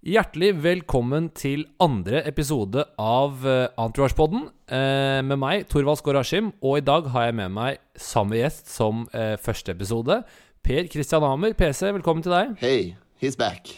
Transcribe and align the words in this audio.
Hjertelig 0.00 0.54
velkommen 0.64 1.26
til 1.36 1.66
andre 1.76 2.22
episode 2.24 2.86
av 2.96 3.42
uh, 3.44 3.66
Entourage-podden 3.76 4.46
eh, 4.72 5.18
med 5.20 5.36
meg, 5.36 5.66
Torvald 5.68 6.00
Skårashim. 6.00 6.48
Og 6.64 6.78
i 6.78 6.84
dag 6.86 7.10
har 7.12 7.26
jeg 7.26 7.34
med 7.36 7.52
meg 7.52 7.82
samme 8.00 8.38
gjest 8.38 8.72
som 8.72 9.02
eh, 9.12 9.34
første 9.36 9.74
episode. 9.76 10.22
Per 10.64 10.88
Christian 10.88 11.26
Amer, 11.28 11.52
PC, 11.52 11.90
velkommen 11.98 12.24
til 12.24 12.32
deg. 12.32 12.56
Hey, 12.62 12.94
he's 13.20 13.36
back. 13.36 13.68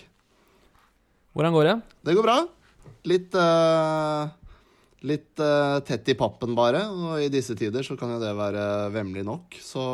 Hvordan 1.34 1.58
går 1.58 1.68
det? 1.72 1.74
Det 2.06 2.14
går 2.14 2.28
bra. 2.28 2.38
Litt 3.10 3.34
uh, 3.34 4.30
Litt 5.02 5.40
uh, 5.42 5.82
tett 5.82 6.06
i 6.06 6.14
pappen, 6.14 6.54
bare. 6.54 6.84
Og 6.86 7.18
i 7.24 7.30
disse 7.34 7.58
tider 7.58 7.82
så 7.82 7.98
kan 7.98 8.14
jo 8.14 8.22
det 8.22 8.30
være 8.38 8.64
vemmelig 8.94 9.26
nok, 9.26 9.58
så 9.58 9.84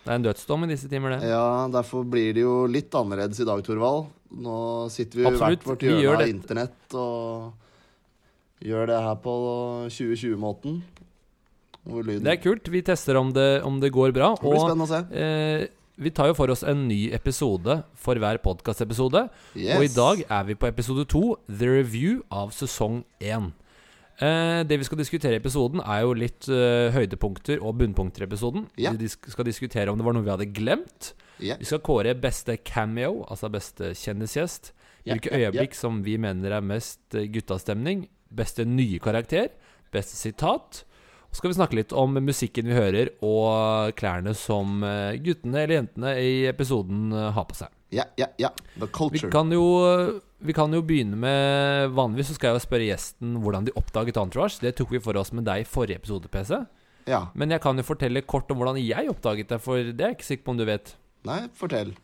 Det 0.00 0.08
er 0.08 0.16
en 0.16 0.24
dødsdom 0.30 0.64
i 0.64 0.72
disse 0.72 0.88
timer, 0.88 1.18
det. 1.18 1.28
Ja, 1.28 1.68
derfor 1.68 2.08
blir 2.08 2.32
det 2.32 2.46
jo 2.46 2.62
litt 2.64 2.96
annerledes 2.96 3.44
i 3.44 3.48
dag, 3.48 3.60
Torvald. 3.66 4.08
Nå 4.34 4.90
sitter 4.90 5.20
vi 5.20 5.26
Absolutt. 5.28 5.62
hvert 5.62 5.68
vårt 5.68 5.84
hjørne 5.86 6.24
av 6.24 6.28
internett 6.30 6.94
og 6.98 7.52
gjør 8.64 8.86
det 8.90 8.98
her 9.04 9.14
på 9.22 9.34
2020-måten. 9.94 10.82
Det 11.84 12.32
er 12.32 12.40
kult. 12.40 12.68
Vi 12.72 12.80
tester 12.82 13.18
om 13.20 13.32
det, 13.36 13.62
om 13.62 13.78
det 13.82 13.92
går 13.92 14.12
bra. 14.16 14.32
Det 14.34 14.40
blir 14.46 14.56
Og 14.56 14.62
spennende 14.64 14.86
å 14.86 14.90
se. 14.90 15.00
eh, 15.12 15.66
vi 16.00 16.10
tar 16.10 16.26
jo 16.32 16.34
for 16.34 16.50
oss 16.50 16.64
en 16.64 16.88
ny 16.88 17.12
episode 17.12 17.84
for 17.94 18.14
hver 18.18 18.38
podkastepisode. 18.42 19.28
Yes. 19.54 19.76
Og 19.78 19.84
i 19.84 19.92
dag 19.94 20.24
er 20.28 20.44
vi 20.48 20.54
på 20.58 20.66
episode 20.66 21.04
to, 21.06 21.36
The 21.46 21.68
Review 21.68 22.22
av 22.32 22.50
sesong 22.56 23.04
én. 23.20 23.52
Eh, 24.22 24.60
det 24.62 24.78
vi 24.78 24.86
skal 24.86 25.00
diskutere 25.00 25.34
i 25.34 25.40
episoden, 25.42 25.82
er 25.82 26.04
jo 26.04 26.14
litt 26.14 26.46
eh, 26.52 26.94
høydepunkter 26.94 27.62
og 27.64 27.80
bunnpunkter 27.80 28.22
i 28.24 28.28
episoden. 28.28 28.68
Ja. 28.78 28.92
Vi 28.94 29.10
skal 29.10 29.48
diskutere 29.48 29.90
om 29.90 29.98
det 29.98 30.06
var 30.06 30.14
noe 30.14 30.26
vi 30.26 30.34
hadde 30.34 30.50
glemt. 30.54 31.12
Ja. 31.42 31.58
Vi 31.58 31.66
skal 31.66 31.82
kåre 31.84 32.14
beste 32.18 32.56
cameo, 32.62 33.24
altså 33.26 33.50
beste 33.52 33.90
kjendisgjest. 33.98 34.72
Hvilke 35.04 35.34
øyeblikk 35.36 35.74
som 35.76 36.00
vi 36.06 36.16
mener 36.20 36.54
er 36.56 36.64
mest 36.64 37.16
eh, 37.18 37.26
guttastemning. 37.32 38.06
Beste 38.34 38.66
nye 38.68 39.02
karakter. 39.02 39.50
Beste 39.94 40.16
sitat. 40.18 40.84
Så 41.34 41.40
skal 41.40 41.50
vi 41.50 41.56
snakke 41.56 41.74
litt 41.74 41.92
om 41.98 42.14
musikken 42.22 42.68
vi 42.70 42.76
hører, 42.76 43.08
og 43.26 43.90
klærne 43.98 44.36
som 44.38 44.84
eh, 44.86 45.16
guttene 45.18 45.64
eller 45.64 45.80
jentene 45.80 46.12
i 46.22 46.44
episoden 46.46 47.08
eh, 47.10 47.32
har 47.34 47.48
på 47.48 47.56
seg. 47.58 47.72
Ja, 47.90 48.04
ja, 48.14 48.28
ja. 48.38 48.52
The 48.78 48.86
Vi 49.10 49.18
kan, 49.32 49.50
jo, 49.50 49.64
vi 50.38 50.54
kan 50.54 50.70
jo 50.70 50.82
begynne 50.86 51.18
med 51.18 51.90
Vanligvis 51.94 52.30
så 52.30 52.36
skal 52.38 52.52
jeg 52.52 52.60
jo 52.60 52.62
spørre 52.68 52.86
gjesten 52.86 53.34
hvordan 53.42 53.66
de 53.66 53.74
oppdaget 53.74 54.22
Entourage. 54.22 54.62
Det 54.62 54.76
tok 54.78 54.94
vi 54.94 55.02
for 55.02 55.18
oss 55.18 55.34
med 55.34 55.46
deg 55.50 55.64
i 55.64 55.68
forrige 55.68 55.98
episode, 55.98 56.30
PC. 56.30 56.54
Ja. 57.10 57.24
Men 57.34 57.50
jeg 57.50 57.62
kan 57.66 57.82
jo 57.82 57.86
fortelle 57.86 58.22
kort 58.22 58.54
om 58.54 58.62
hvordan 58.62 58.78
jeg 58.78 59.10
oppdaget 59.10 59.50
det, 59.50 59.62
for 59.66 59.82
det 59.90 59.98
er 59.98 60.14
jeg 60.14 60.20
ikke 60.20 60.30
sikker 60.30 60.46
på 60.46 60.54
om 60.54 60.62
du 60.62 60.66
vet. 60.70 60.94
Nei, 61.26 61.42
fortell. 61.58 61.96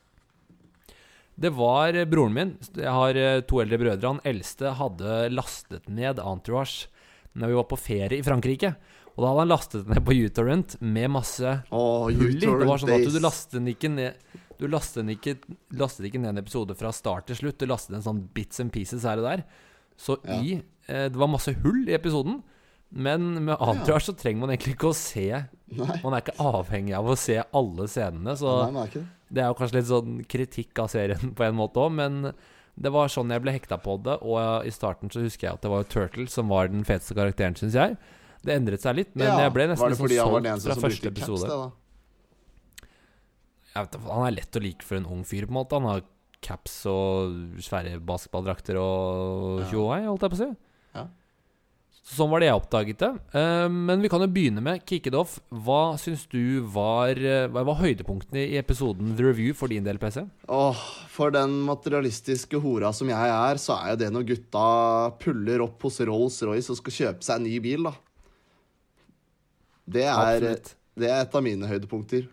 Det 1.38 1.54
var 1.54 1.94
broren 2.10 2.34
min. 2.34 2.56
Jeg 2.74 2.98
har 2.98 3.14
eh, 3.14 3.42
to 3.46 3.62
eldre 3.62 3.78
brødre. 3.78 4.16
Han 4.16 4.24
eldste 4.26 4.74
hadde 4.74 5.26
lastet 5.38 5.86
ned 5.86 6.18
Entourage 6.18 6.90
Når 7.38 7.46
vi 7.46 7.62
var 7.62 7.70
på 7.70 7.78
ferie 7.78 8.18
i 8.18 8.26
Frankrike. 8.26 8.74
Og 9.20 9.24
da 9.26 9.30
hadde 9.34 9.42
han 9.44 9.50
lastet 9.52 9.82
den 9.84 9.92
ned 9.92 10.04
på 10.06 10.14
uTorrent 10.16 10.76
med 10.80 11.10
masse 11.12 11.50
Oh, 11.76 12.06
hull 12.08 12.38
i. 12.38 12.40
Det 12.40 12.68
var 12.70 12.80
sånn 12.80 12.94
at 12.96 13.04
du 13.12 13.18
lastet 13.20 13.58
den 13.58 13.68
ikke 13.68 13.90
ned 13.92 14.38
Du 14.56 14.64
lastet, 14.72 15.02
den 15.02 15.12
ikke, 15.12 15.34
lastet 15.76 16.06
ikke 16.08 16.20
ned 16.22 16.32
en 16.32 16.40
episode 16.40 16.72
fra 16.76 16.92
start 16.96 17.26
til 17.28 17.36
slutt. 17.36 17.58
Du 17.60 17.68
lastet 17.68 17.98
en 17.98 18.04
sånn 18.06 18.22
bits 18.36 18.60
and 18.64 18.72
pieces 18.72 19.04
her 19.04 19.20
og 19.20 19.26
der. 19.28 19.44
Så 20.00 20.16
Ja. 20.24 20.38
i 20.40 20.54
eh, 20.88 21.08
Det 21.12 21.16
var 21.20 21.28
masse 21.28 21.52
hull 21.62 21.84
i 21.88 21.92
episoden. 21.96 22.42
Men 22.90 23.44
med 23.44 23.56
Entourage 23.60 24.08
så 24.08 24.16
trenger 24.18 24.40
man 24.40 24.50
egentlig 24.50 24.74
ikke 24.74 24.88
å 24.90 24.96
se 24.96 25.28
Nei, 25.70 26.00
Man 26.02 26.14
er 26.16 26.24
ikke 26.24 26.40
avhengig 26.42 26.96
av 26.98 27.06
å 27.12 27.16
se 27.16 27.36
alle 27.38 27.86
scenene. 27.92 28.34
Så 28.40 28.72
nei, 28.72 28.86
det. 28.94 29.04
det 29.30 29.42
er 29.44 29.52
jo 29.52 29.58
kanskje 29.60 29.76
litt 29.78 29.90
sånn 29.92 30.16
kritikk 30.26 30.80
av 30.82 30.88
serien 30.90 31.34
på 31.38 31.44
en 31.46 31.54
måte 31.60 31.78
òg, 31.78 31.92
men 31.94 32.32
det 32.80 32.90
var 32.90 33.12
sånn 33.12 33.30
jeg 33.30 33.44
ble 33.44 33.52
hekta 33.54 33.78
på 33.78 33.94
det. 34.02 34.16
Og 34.24 34.66
i 34.66 34.72
starten 34.74 35.12
så 35.12 35.22
husker 35.22 35.46
jeg 35.46 35.54
at 35.60 35.62
det 35.62 35.70
var 35.70 35.84
jo 35.84 35.90
Turtle 35.92 36.26
som 36.32 36.48
var 36.50 36.72
den 36.72 36.82
feteste 36.88 37.14
karakteren, 37.14 37.54
syns 37.54 37.76
jeg. 37.78 37.94
Det 38.40 38.56
endret 38.56 38.80
seg 38.84 38.96
litt, 38.96 39.12
men 39.14 39.28
Ja, 39.28 39.36
jeg 39.44 39.52
ble 39.56 39.66
nesten 39.72 39.96
sånn 39.96 40.08
liksom 40.08 40.34
solgt 40.40 40.64
fra 40.64 40.78
første 40.80 41.12
episode. 41.12 41.60
Vet, 43.70 44.00
han 44.02 44.26
er 44.26 44.34
lett 44.34 44.56
å 44.58 44.62
like 44.64 44.86
for 44.86 44.98
en 44.98 45.06
ung 45.06 45.22
fyr, 45.28 45.46
på 45.46 45.54
en 45.54 45.60
måte. 45.60 45.78
Han 45.78 45.86
har 45.90 46.02
caps 46.42 46.80
og 46.90 47.60
svære 47.62 48.00
basketballdrakter 48.02 48.78
og 48.80 49.66
tjohei, 49.70 50.02
holdt 50.08 50.24
jeg 50.26 50.32
på 50.32 50.38
å 50.38 50.40
si. 50.40 50.50
Ja. 50.96 51.04
Sånn 52.10 52.30
var 52.32 52.42
det 52.42 52.48
jeg 52.48 52.58
oppdaget 52.58 53.02
det. 53.04 53.10
Eh, 53.36 53.66
men 53.70 54.02
vi 54.02 54.08
kan 54.10 54.24
jo 54.24 54.30
begynne 54.32 54.64
med 54.64 54.82
kick 54.88 55.06
it 55.06 55.14
off. 55.14 55.36
Hva 55.52 55.94
syns 56.00 56.24
du 56.32 56.64
var 56.72 57.14
eh, 57.14 57.46
var 57.52 57.78
høydepunktene 57.78 58.48
i 58.48 58.58
episoden 58.58 59.12
The 59.18 59.28
Review 59.28 59.54
for 59.54 59.70
din 59.70 59.86
del, 59.86 60.00
PC? 60.02 60.24
Åh, 60.48 60.82
for 61.12 61.30
den 61.36 61.60
materialistiske 61.68 62.58
hora 62.64 62.90
som 62.96 63.12
jeg 63.12 63.34
er, 63.36 63.60
så 63.62 63.76
er 63.78 63.92
jo 63.94 64.00
det 64.02 64.10
når 64.16 64.26
gutta 64.32 64.66
puller 65.22 65.62
opp 65.68 65.86
hos 65.86 66.00
Rolls-Royce 66.02 66.72
og 66.72 66.80
skal 66.80 66.98
kjøpe 66.98 67.28
seg 67.28 67.38
en 67.38 67.46
ny 67.46 67.60
bil, 67.62 67.86
da. 67.86 67.94
Det 69.90 70.04
er, 70.06 70.50
det 70.98 71.08
er 71.08 71.24
et 71.24 71.34
av 71.34 71.44
mine 71.44 71.68
høydepunkter. 71.70 72.28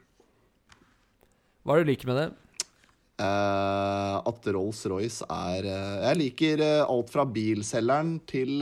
Hva 1.65 1.75
er 1.75 1.81
det 1.81 1.87
du 1.87 1.93
liker 1.95 2.11
med 2.11 2.21
det? 2.21 2.27
Uh, 3.17 4.21
at 4.29 4.45
Rolls-Royce 4.53 5.25
er 5.25 5.65
uh, 5.65 6.03
Jeg 6.03 6.17
liker 6.19 6.61
uh, 6.61 6.83
alt 6.85 7.09
fra 7.09 7.23
bilselgeren 7.25 8.19
til 8.29 8.61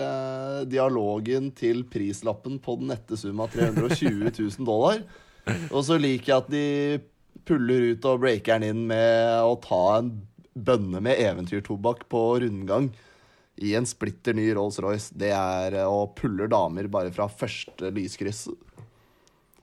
dialogen 0.71 1.49
til 1.59 1.83
prislappen 1.91 2.55
på 2.63 2.77
den 2.79 2.93
nette 2.93 3.19
sum 3.19 3.41
av 3.43 3.51
320 3.51 4.31
000 4.31 4.69
dollar. 4.69 5.03
Og 5.73 5.81
så 5.85 5.99
liker 5.99 6.31
jeg 6.31 6.37
at 6.39 6.53
de 6.53 6.63
puller 7.45 7.91
ut 7.91 8.07
og 8.07 8.23
breaker 8.23 8.63
den 8.63 8.71
inn 8.71 8.87
med 8.89 9.43
å 9.43 9.59
ta 9.61 9.81
en 9.99 10.13
bønne 10.55 11.03
med 11.03 11.19
eventyrtobakk 11.19 12.07
på 12.09 12.23
rundgang 12.45 12.87
i 13.59 13.75
en 13.75 13.85
splitter 13.87 14.35
ny 14.35 14.47
Rolls-Royce. 14.55 15.11
Det 15.19 15.33
er 15.35 15.77
å 15.83 16.05
puller 16.15 16.47
damer 16.51 16.87
bare 16.91 17.11
fra 17.15 17.27
første 17.27 17.91
lyskryss. 17.95 18.47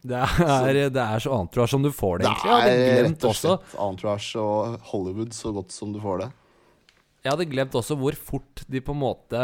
Det 0.03 0.19
er, 0.19 0.79
det 0.91 1.03
er 1.03 1.23
så 1.23 1.35
entourage 1.37 1.71
som 1.71 1.83
du 1.85 1.91
får 1.95 2.23
det, 2.23 2.31
egentlig. 2.31 2.55
Det 2.67 2.87
er 2.93 3.05
rett 3.07 3.27
og 3.29 3.37
slett 3.39 3.75
Entourage 3.79 4.41
og 4.43 4.79
Hollywood 4.91 5.37
så 5.37 5.53
godt 5.55 5.75
som 5.75 5.93
du 5.95 6.01
får 6.03 6.25
det. 6.25 6.31
Jeg 7.23 7.31
hadde 7.31 7.47
glemt 7.53 7.77
også 7.79 7.95
hvor 8.01 8.17
fort 8.19 8.65
de 8.67 8.81
på 8.83 8.95
en 8.97 8.99
måte 8.99 9.43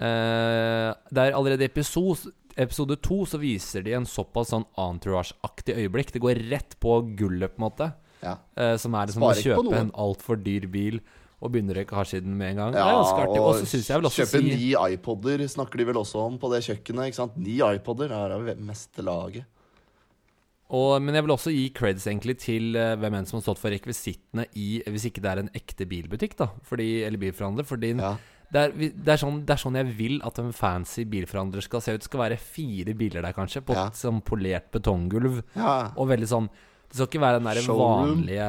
eh, 0.00 0.88
Det 1.12 1.20
er 1.20 1.36
allerede 1.36 1.66
i 1.66 1.68
episode, 1.68 2.32
episode 2.56 2.96
to 3.04 3.24
så 3.28 3.40
viser 3.42 3.84
de 3.84 3.92
en 3.98 4.08
såpass 4.08 4.54
sånn 4.54 4.64
entourage-aktig 4.80 5.76
øyeblikk. 5.82 6.14
Det 6.14 6.22
går 6.24 6.40
rett 6.48 6.78
på 6.80 7.02
gullet, 7.18 7.52
på 7.52 7.60
en 7.60 7.66
måte. 7.66 7.90
Ja. 8.24 8.38
Eh, 8.56 8.78
som 8.80 8.96
er 8.96 9.10
liksom 9.10 9.26
å 9.26 9.34
Sparer 9.34 9.42
ikke 9.42 9.60
på 9.60 9.68
kjøpe 9.68 9.84
en 9.84 9.92
altfor 10.06 10.40
dyr 10.40 10.66
bil 10.72 11.02
og 11.44 11.50
begynne 11.52 11.74
å 11.74 11.76
røyke 11.76 11.96
hasjiden 11.98 12.36
med 12.38 12.54
en 12.54 12.60
gang. 12.62 12.70
det 12.72 12.80
er. 12.80 12.94
Og 13.36 13.50
også 13.52 14.22
kjøpe 14.22 14.40
si 14.40 14.40
ni 14.46 14.70
iPoder 14.72 15.44
snakker 15.52 15.82
de 15.82 15.88
vel 15.90 15.98
også 16.00 16.22
om 16.24 16.38
på 16.40 16.48
det 16.54 16.62
kjøkkenet. 16.64 17.36
Ni 17.36 17.58
iPoder, 17.60 18.14
her 18.16 18.32
er 18.38 18.46
vi 18.46 18.54
mest 18.64 18.96
laget. 19.04 19.44
Og, 20.74 20.96
men 21.04 21.14
jeg 21.14 21.24
vil 21.26 21.32
også 21.34 21.52
gi 21.54 21.64
creds 21.76 22.06
egentlig 22.10 22.34
til 22.42 22.74
uh, 22.74 22.94
hvem 22.98 23.14
enn 23.20 23.26
som 23.28 23.38
har 23.38 23.44
stått 23.46 23.60
for 23.62 23.70
rekvisittene 23.74 24.46
i 24.58 24.80
Hvis 24.90 25.04
ikke 25.10 25.22
det 25.22 25.30
er 25.30 25.42
en 25.44 25.50
ekte 25.54 25.86
bilbutikk, 25.90 26.34
da. 26.40 26.48
Fordi, 26.66 26.88
eller 27.06 27.20
bilforhandler. 27.22 27.66
Fordi 27.68 27.92
Ja. 28.00 28.14
det, 28.50 28.60
er, 28.64 28.74
det, 28.90 29.12
er 29.14 29.20
sånn, 29.22 29.38
det 29.46 29.54
er 29.54 29.62
sånn 29.62 29.78
jeg 29.78 29.92
vil 29.98 30.18
at 30.26 30.38
en 30.42 30.50
fancy 30.56 31.04
bilforhandler 31.10 31.62
skal 31.66 31.84
se 31.84 31.94
ut. 31.94 32.02
Det 32.02 32.08
skal 32.10 32.24
være 32.24 32.40
fire 32.42 32.94
biler 32.98 33.22
der, 33.22 33.36
kanskje, 33.36 33.62
på 33.66 33.76
Ja. 33.76 33.86
et 33.92 34.00
sånn 34.00 34.18
polert 34.26 34.70
betonggulv. 34.74 35.42
ja. 35.54 35.92
Og 35.96 36.08
veldig 36.10 36.30
sånn 36.32 36.48
Det 36.90 36.98
skal 36.98 37.06
ikke 37.12 37.24
være 37.26 37.38
den 37.40 37.48
der 37.52 37.62
Showroom. 37.62 38.10
vanlige 38.24 38.48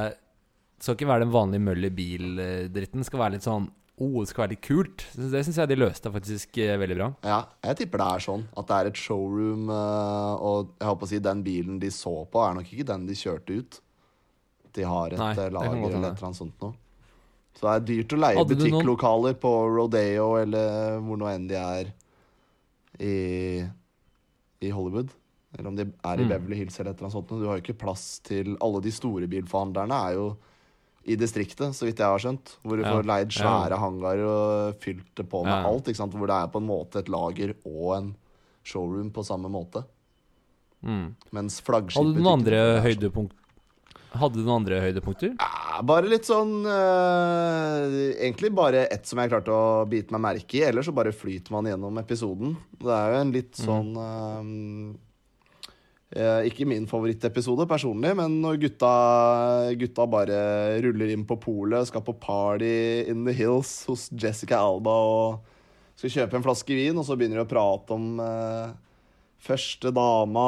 Det 0.76 0.84
skal 0.84 0.96
ikke 0.98 1.08
være 1.14 1.26
den 1.26 1.32
vanlige 1.34 1.66
mølle 1.70 1.90
bil-dritten. 1.96 3.00
Det 3.02 3.06
skal 3.08 3.20
være 3.20 3.38
litt 3.38 3.46
sånn 3.48 3.70
Det 3.98 4.28
skal 4.28 4.44
være 4.44 4.52
litt 4.52 4.62
kult. 4.66 5.06
Det 5.16 5.42
syns 5.48 5.56
jeg 5.62 5.70
de 5.72 5.76
løste 5.80 6.12
faktisk 6.12 6.58
eh, 6.60 6.74
veldig 6.82 6.96
bra. 7.00 7.06
ja, 7.24 7.38
jeg 7.64 7.78
tipper 7.80 8.02
det 8.02 8.08
er 8.12 8.24
sånn. 8.26 8.42
At 8.60 8.68
det 8.68 8.76
er 8.82 8.90
et 8.92 9.00
showroom, 9.00 9.70
eh, 9.72 10.34
og 10.44 10.74
jeg 10.82 10.90
håper 10.90 11.08
å 11.08 11.12
si 11.14 11.20
den 11.24 11.44
bilen 11.46 11.78
de 11.80 11.92
så 11.96 12.16
på, 12.28 12.42
er 12.44 12.58
nok 12.58 12.68
ikke 12.76 12.88
den 12.92 13.06
de 13.08 13.16
kjørte 13.16 13.56
ut. 13.62 13.78
De 14.76 14.84
har 14.84 15.14
et 15.16 15.22
Nei, 15.22 15.32
eh, 15.32 15.48
lager 15.56 15.72
eller 15.78 15.88
et 15.88 15.96
eller 15.96 16.28
annet 16.28 16.42
sånt 16.42 16.60
noe. 16.66 16.76
Så 17.56 17.64
det 17.64 17.72
er 17.72 17.86
dyrt 17.88 18.12
å 18.12 18.20
leie 18.20 18.36
Hadde 18.36 18.56
butikklokaler 18.60 19.38
på 19.40 19.52
Rodeo 19.72 20.26
eller 20.42 20.98
hvor 21.06 21.16
nå 21.22 21.30
enn 21.32 21.46
de 21.48 21.56
er 21.56 21.94
i, 23.00 23.64
i 24.60 24.72
Hollywood. 24.76 25.14
Eller 25.56 25.70
om 25.72 25.78
de 25.80 25.86
er 25.88 26.20
i 26.20 26.26
Mm. 26.26 26.30
Beverly 26.34 26.58
Hills 26.60 26.80
eller 26.80 26.92
et 26.92 26.98
eller 27.00 27.08
annet 27.08 27.16
sånt. 27.16 27.30
Du 27.40 27.48
har 27.48 27.56
jo 27.56 27.64
ikke 27.64 27.78
plass 27.80 28.20
til 28.28 28.58
Alle 28.60 28.82
de 28.84 28.92
store 28.92 29.28
bilforhandlerne 29.32 30.02
er 30.10 30.14
jo 30.20 30.26
i 31.06 31.16
distriktet, 31.16 31.76
så 31.78 31.86
vidt 31.86 32.00
jeg 32.02 32.08
har 32.10 32.18
skjønt. 32.20 32.56
Hvor 32.66 32.78
du 32.78 32.84
Ja. 32.84 32.94
får 32.96 33.06
leid 33.06 33.30
svære 33.30 33.78
hangarer 33.78 34.26
og 34.26 34.80
fylt 34.82 35.06
det 35.16 35.28
på 35.30 35.44
med 35.44 35.54
Ja. 35.54 35.70
alt. 35.70 35.86
ikke 35.86 35.96
sant? 36.02 36.14
Hvor 36.14 36.28
det 36.28 36.36
er 36.36 36.48
på 36.48 36.58
en 36.62 36.68
måte 36.68 36.96
et 37.00 37.10
lager 37.10 37.54
og 37.66 37.98
en 37.98 38.16
showroom 38.64 39.12
på 39.12 39.24
samme 39.24 39.50
måte. 39.50 39.86
Mm. 40.84 41.16
Mens 41.32 41.62
Hadde 41.66 41.88
du 42.14 42.22
noen 42.22 42.40
andre 42.40 42.52
sånn. 42.82 42.84
høydepunkt 42.86 43.32
Hadde 44.16 44.34
du 44.36 44.44
noen 44.46 44.62
andre 44.66 44.80
høydepunkter? 44.82 45.36
Ja, 45.40 45.82
bare 45.82 46.08
litt 46.08 46.24
sånn 46.24 46.64
eh, 46.66 48.16
Egentlig 48.26 48.54
bare 48.56 48.88
ett 48.92 49.06
som 49.06 49.20
jeg 49.20 49.30
klarte 49.30 49.52
å 49.52 49.88
bite 49.90 50.12
meg 50.16 50.22
merke 50.22 50.56
i. 50.60 50.64
Ellers 50.64 50.86
så 50.88 50.94
bare 50.96 51.12
flyter 51.12 51.52
man 51.52 51.66
gjennom 51.66 51.98
episoden. 52.00 52.56
Det 52.80 52.88
er 52.96 53.12
jo 53.14 53.22
en 53.22 53.32
litt 53.36 53.52
sånn 53.60 53.92
eh, 53.98 54.96
Ikke 56.46 56.68
min 56.70 56.86
favorittepisode 56.88 57.66
personlig, 57.68 58.12
men 58.16 58.38
når 58.44 58.60
gutta, 58.62 58.92
gutta 59.76 60.06
bare 60.08 60.38
ruller 60.86 61.10
inn 61.12 61.24
på 61.28 61.36
polet, 61.42 61.88
skal 61.90 62.04
på 62.06 62.14
party 62.22 63.10
in 63.10 63.26
the 63.26 63.34
hills 63.36 63.72
hos 63.90 64.06
Jessica 64.14 64.60
Alba 64.62 64.94
og 64.94 65.50
skal 65.98 66.14
kjøpe 66.14 66.38
en 66.38 66.46
flaske 66.46 66.78
vin, 66.78 66.96
og 67.02 67.08
så 67.08 67.18
begynner 67.18 67.42
de 67.42 67.48
å 67.48 67.50
prate 67.50 67.98
om 67.98 68.22
eh, 68.22 68.70
første 69.50 69.92
dama, 69.96 70.48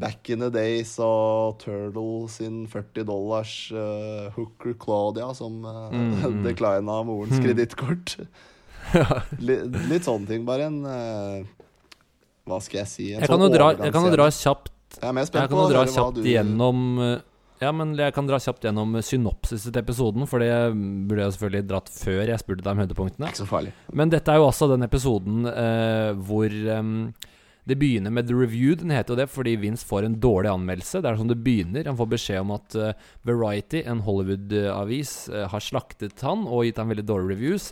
back 0.00 0.30
in 0.32 0.40
the 0.40 0.48
days 0.54 0.94
og 1.02 1.58
Turtle 1.60 2.24
sin 2.32 2.62
40 2.70 3.04
dollars 3.08 3.54
eh, 3.74 4.28
hooker 4.36 4.74
Claudia 4.80 5.32
som 5.36 5.60
eh, 5.66 5.88
Mm. 5.92 6.42
declina 6.48 7.00
morens 7.04 7.38
kredittkort. 7.42 8.16
litt, 9.44 9.66
litt 9.90 10.06
sånne 10.08 10.26
ting, 10.30 10.46
bare 10.48 10.70
en 10.70 10.78
eh, 10.88 11.48
Hva 12.50 12.60
skal 12.64 12.82
jeg 12.82 12.90
si? 12.90 13.08
En 13.14 13.22
Jeg 13.24 13.30
kan 13.30 13.42
sånn 13.44 13.54
dra, 13.54 13.70
jeg 13.78 13.94
kan 13.94 14.06
jo 14.08 14.12
dra 14.16 14.28
kjapt 14.34 14.70
Jeg 14.98 15.08
er 15.08 15.16
mer 15.16 15.28
spent 15.28 15.46
kan 15.46 15.54
på 15.56 15.64
å 15.64 15.70
dra 15.70 15.84
høre 15.84 15.94
hva 15.94 16.06
du 16.16 16.22
gjennom 16.26 16.84
eh, 17.06 17.16
Ja, 17.62 17.72
men 17.76 17.94
jeg 17.98 18.16
kan 18.16 18.28
dra 18.28 18.38
kjapt 18.42 18.64
gjennom 18.66 18.94
synopsis 19.04 19.66
til 19.68 19.80
episoden, 19.82 20.26
for 20.26 20.42
det 20.42 20.50
burde 20.74 21.26
jeg 21.26 21.36
selvfølgelig 21.36 21.66
dratt 21.70 21.90
før 21.92 22.22
jeg 22.32 22.40
spurte 22.40 22.64
deg 22.64 22.72
om 22.72 22.80
høydepunktene. 22.80 23.28
Ikke 23.28 23.42
så 23.42 23.48
farlig. 23.50 23.74
Men 23.92 24.12
dette 24.14 24.32
er 24.32 24.40
jo 24.40 24.46
også 24.48 24.70
den 24.72 24.86
episoden 24.86 25.44
eh, 25.50 26.10
hvor 26.24 26.56
em, 26.76 26.94
det 27.70 27.78
begynner 27.78 28.10
med 28.10 28.26
The 28.28 28.34
Review. 28.34 28.74
Den 28.78 28.90
heter 28.90 29.14
jo 29.14 29.20
det 29.20 29.28
fordi 29.30 29.54
Vince 29.62 29.86
får 29.86 30.06
en 30.06 30.18
dårlig 30.22 30.50
anmeldelse. 30.50 31.00
Det 31.00 31.10
er 31.10 31.20
sånn 31.20 31.30
det 31.30 31.38
begynner. 31.44 31.86
Han 31.86 31.98
får 32.00 32.10
beskjed 32.16 32.42
om 32.42 32.52
at 32.56 32.76
uh, 32.76 33.06
Variety, 33.28 33.84
en 33.86 34.02
Hollywood-avis, 34.06 35.14
uh, 35.30 35.44
har 35.52 35.64
slaktet 35.64 36.26
han 36.26 36.44
og 36.48 36.66
gitt 36.66 36.80
han 36.82 36.90
veldig 36.90 37.06
dårlige 37.06 37.36
reviews. 37.36 37.70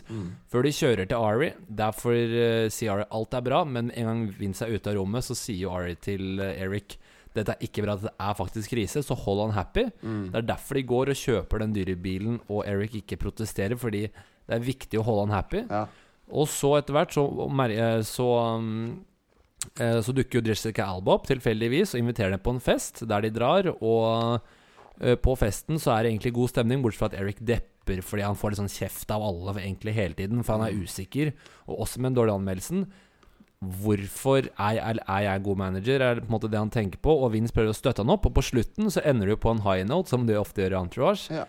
Før 0.49 0.65
de 0.65 0.73
kjører 0.79 1.09
til 1.11 1.29
Ari. 1.29 1.51
Derfor 1.83 2.15
uh, 2.15 2.65
sier 2.71 2.95
Ari 2.95 3.07
alt 3.19 3.37
er 3.37 3.45
bra, 3.51 3.61
men 3.67 3.91
en 3.91 4.11
gang 4.11 4.25
Vince 4.39 4.65
er 4.65 4.75
ute 4.79 4.93
av 4.93 4.99
rommet, 5.01 5.27
så 5.27 5.37
sier 5.37 5.65
jo 5.67 5.75
Ari 5.75 5.97
til 5.99 6.39
Eric 6.39 6.99
dette 7.35 7.53
er 7.53 7.61
ikke 7.65 7.83
bra, 7.85 7.93
det 8.01 8.09
er 8.09 8.37
faktisk 8.37 8.73
krise, 8.73 9.03
så 9.05 9.15
hold 9.15 9.43
han 9.43 9.53
happy. 9.53 9.85
Mm. 10.01 10.23
Det 10.33 10.39
er 10.39 10.47
derfor 10.49 10.79
de 10.79 10.85
går 10.89 11.11
og 11.13 11.19
kjøper 11.19 11.61
den 11.61 11.75
dyre 11.75 11.95
bilen, 12.01 12.39
og 12.49 12.63
Eric 12.67 12.97
ikke 13.03 13.19
protesterer, 13.21 13.77
fordi 13.79 14.07
det 14.09 14.55
er 14.55 14.65
viktig 14.65 14.99
å 14.99 15.05
holde 15.05 15.27
han 15.27 15.35
happy. 15.37 15.61
Ja. 15.69 15.83
Og 16.29 16.49
så 16.49 16.75
etter 16.77 16.95
hvert 16.95 17.13
så, 17.13 17.23
så, 18.05 18.27
um, 18.57 19.05
så 20.03 20.15
dukker 20.15 20.39
jo 20.39 20.51
Jessica 20.51 20.87
Alba 20.87 21.17
opp 21.17 21.27
tilfeldigvis 21.29 21.93
og 21.93 22.01
inviterer 22.01 22.35
dem 22.35 22.43
på 22.43 22.55
en 22.55 22.63
fest 22.63 23.03
der 23.07 23.25
de 23.25 23.33
drar. 23.35 23.69
Og 23.79 24.39
eh, 25.01 25.17
på 25.19 25.35
festen 25.39 25.79
så 25.81 25.93
er 25.95 26.05
det 26.05 26.13
egentlig 26.13 26.35
god 26.37 26.53
stemning, 26.53 26.81
bortsett 26.83 27.03
fra 27.03 27.11
at 27.11 27.19
Eric 27.19 27.43
depper 27.43 28.01
fordi 28.05 28.21
han 28.21 28.37
får 28.37 28.53
litt 28.53 28.61
sånn 28.61 28.71
kjeft 28.71 29.11
av 29.15 29.23
alle 29.25 29.55
egentlig 29.57 29.95
hele 29.95 30.13
tiden, 30.17 30.43
for 30.45 30.59
han 30.59 30.67
er 30.67 30.79
usikker. 30.79 31.31
Og 31.67 31.85
også 31.85 32.01
med 32.01 32.11
den 32.11 32.19
dårlige 32.19 32.39
anmeldelsen. 32.41 32.83
Hvorfor 33.59 34.45
er 34.47 34.75
jeg, 34.77 34.99
er 35.03 35.23
jeg 35.25 35.43
god 35.43 35.59
manager, 35.59 36.03
er 36.05 36.15
det 36.15 36.23
på 36.23 36.29
en 36.29 36.35
måte 36.37 36.51
det 36.51 36.61
han 36.61 36.71
tenker 36.71 37.01
på. 37.03 37.15
Og 37.25 37.33
Vince 37.33 37.55
prøver 37.55 37.73
å 37.73 37.79
støtte 37.79 38.05
han 38.05 38.13
opp, 38.13 38.29
og 38.29 38.35
på 38.37 38.45
slutten 38.51 38.91
så 38.93 39.03
ender 39.03 39.33
jo 39.33 39.39
på 39.41 39.51
en 39.51 39.63
high 39.65 39.87
note, 39.87 40.11
som 40.13 40.27
det 40.29 40.37
ofte 40.39 40.63
gjør 40.63 40.77
i 40.77 40.79
Entourage. 40.83 41.41
Ja. 41.41 41.47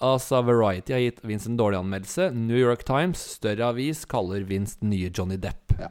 Altså, 0.00 0.38
Variety 0.46 0.94
har 0.94 1.02
gitt 1.02 1.18
Vince 1.28 1.50
en 1.50 1.58
dårlig 1.60 1.80
anmeldelse. 1.82 2.30
New 2.32 2.56
York 2.56 2.86
Times, 2.88 3.20
større 3.40 3.72
avis, 3.74 4.06
kaller 4.08 4.46
Vince 4.48 4.78
den 4.80 4.94
nye 4.94 5.10
Johnny 5.12 5.36
Depp. 5.40 5.74
Ja. 5.80 5.90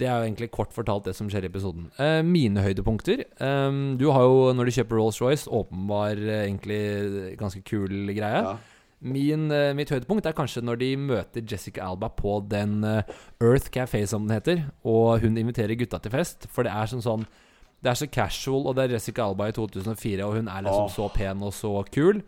Det 0.00 0.08
er 0.08 0.16
jo 0.16 0.26
egentlig 0.30 0.50
kort 0.54 0.72
fortalt 0.72 1.06
det 1.10 1.14
som 1.18 1.28
skjer 1.30 1.44
i 1.44 1.50
episoden. 1.52 1.90
Eh, 2.00 2.20
mine 2.24 2.64
høydepunkter 2.64 3.24
eh, 3.28 3.78
Du 4.00 4.08
har 4.14 4.26
jo, 4.26 4.50
når 4.56 4.70
du 4.70 4.76
kjøper 4.78 5.00
Rolls-Royce, 5.00 5.50
åpenbar 5.60 6.16
eh, 6.16 6.44
egentlig 6.48 6.82
ganske 7.40 7.62
kul 7.68 8.14
greie. 8.16 8.44
Ja. 8.46 8.58
Min, 9.00 9.48
eh, 9.50 9.72
mitt 9.72 9.88
høydepunkt 9.88 10.26
er 10.28 10.36
kanskje 10.36 10.60
når 10.60 10.80
de 10.82 10.90
møter 11.00 11.44
Jessica 11.48 11.86
Alba 11.88 12.10
på 12.12 12.34
den 12.44 12.82
eh, 12.84 13.14
Earth 13.40 13.70
Café, 13.72 14.02
som 14.06 14.26
den 14.26 14.36
heter, 14.36 14.66
og 14.84 15.22
hun 15.22 15.38
inviterer 15.40 15.78
gutta 15.80 16.02
til 16.04 16.12
fest. 16.12 16.44
For 16.52 16.68
det 16.68 16.74
er 16.76 16.90
sånn 16.90 17.04
sånn 17.04 17.24
Det 17.80 17.88
er 17.88 17.96
så 17.96 18.10
casual, 18.12 18.66
og 18.68 18.76
det 18.76 18.84
er 18.84 18.98
Jessica 18.98 19.24
Alba 19.24 19.48
i 19.48 19.56
2004, 19.56 20.20
og 20.26 20.36
hun 20.36 20.50
er 20.52 20.66
liksom 20.66 20.84
oh. 20.84 20.92
så 20.92 21.08
pen 21.14 21.40
og 21.40 21.54
så 21.56 21.72
kul. 21.88 22.20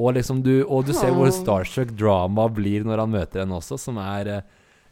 Og 0.00 0.14
liksom 0.16 0.40
du 0.44 0.64
Og 0.64 0.86
du 0.86 0.94
ser 0.96 1.12
hvor 1.12 1.28
starstruck 1.32 1.92
drama 1.96 2.48
blir 2.48 2.84
når 2.84 3.04
han 3.04 3.12
møter 3.12 3.42
henne 3.44 3.60
også, 3.60 3.76
som 3.80 4.00
er 4.00 4.32
eh, 4.38 4.46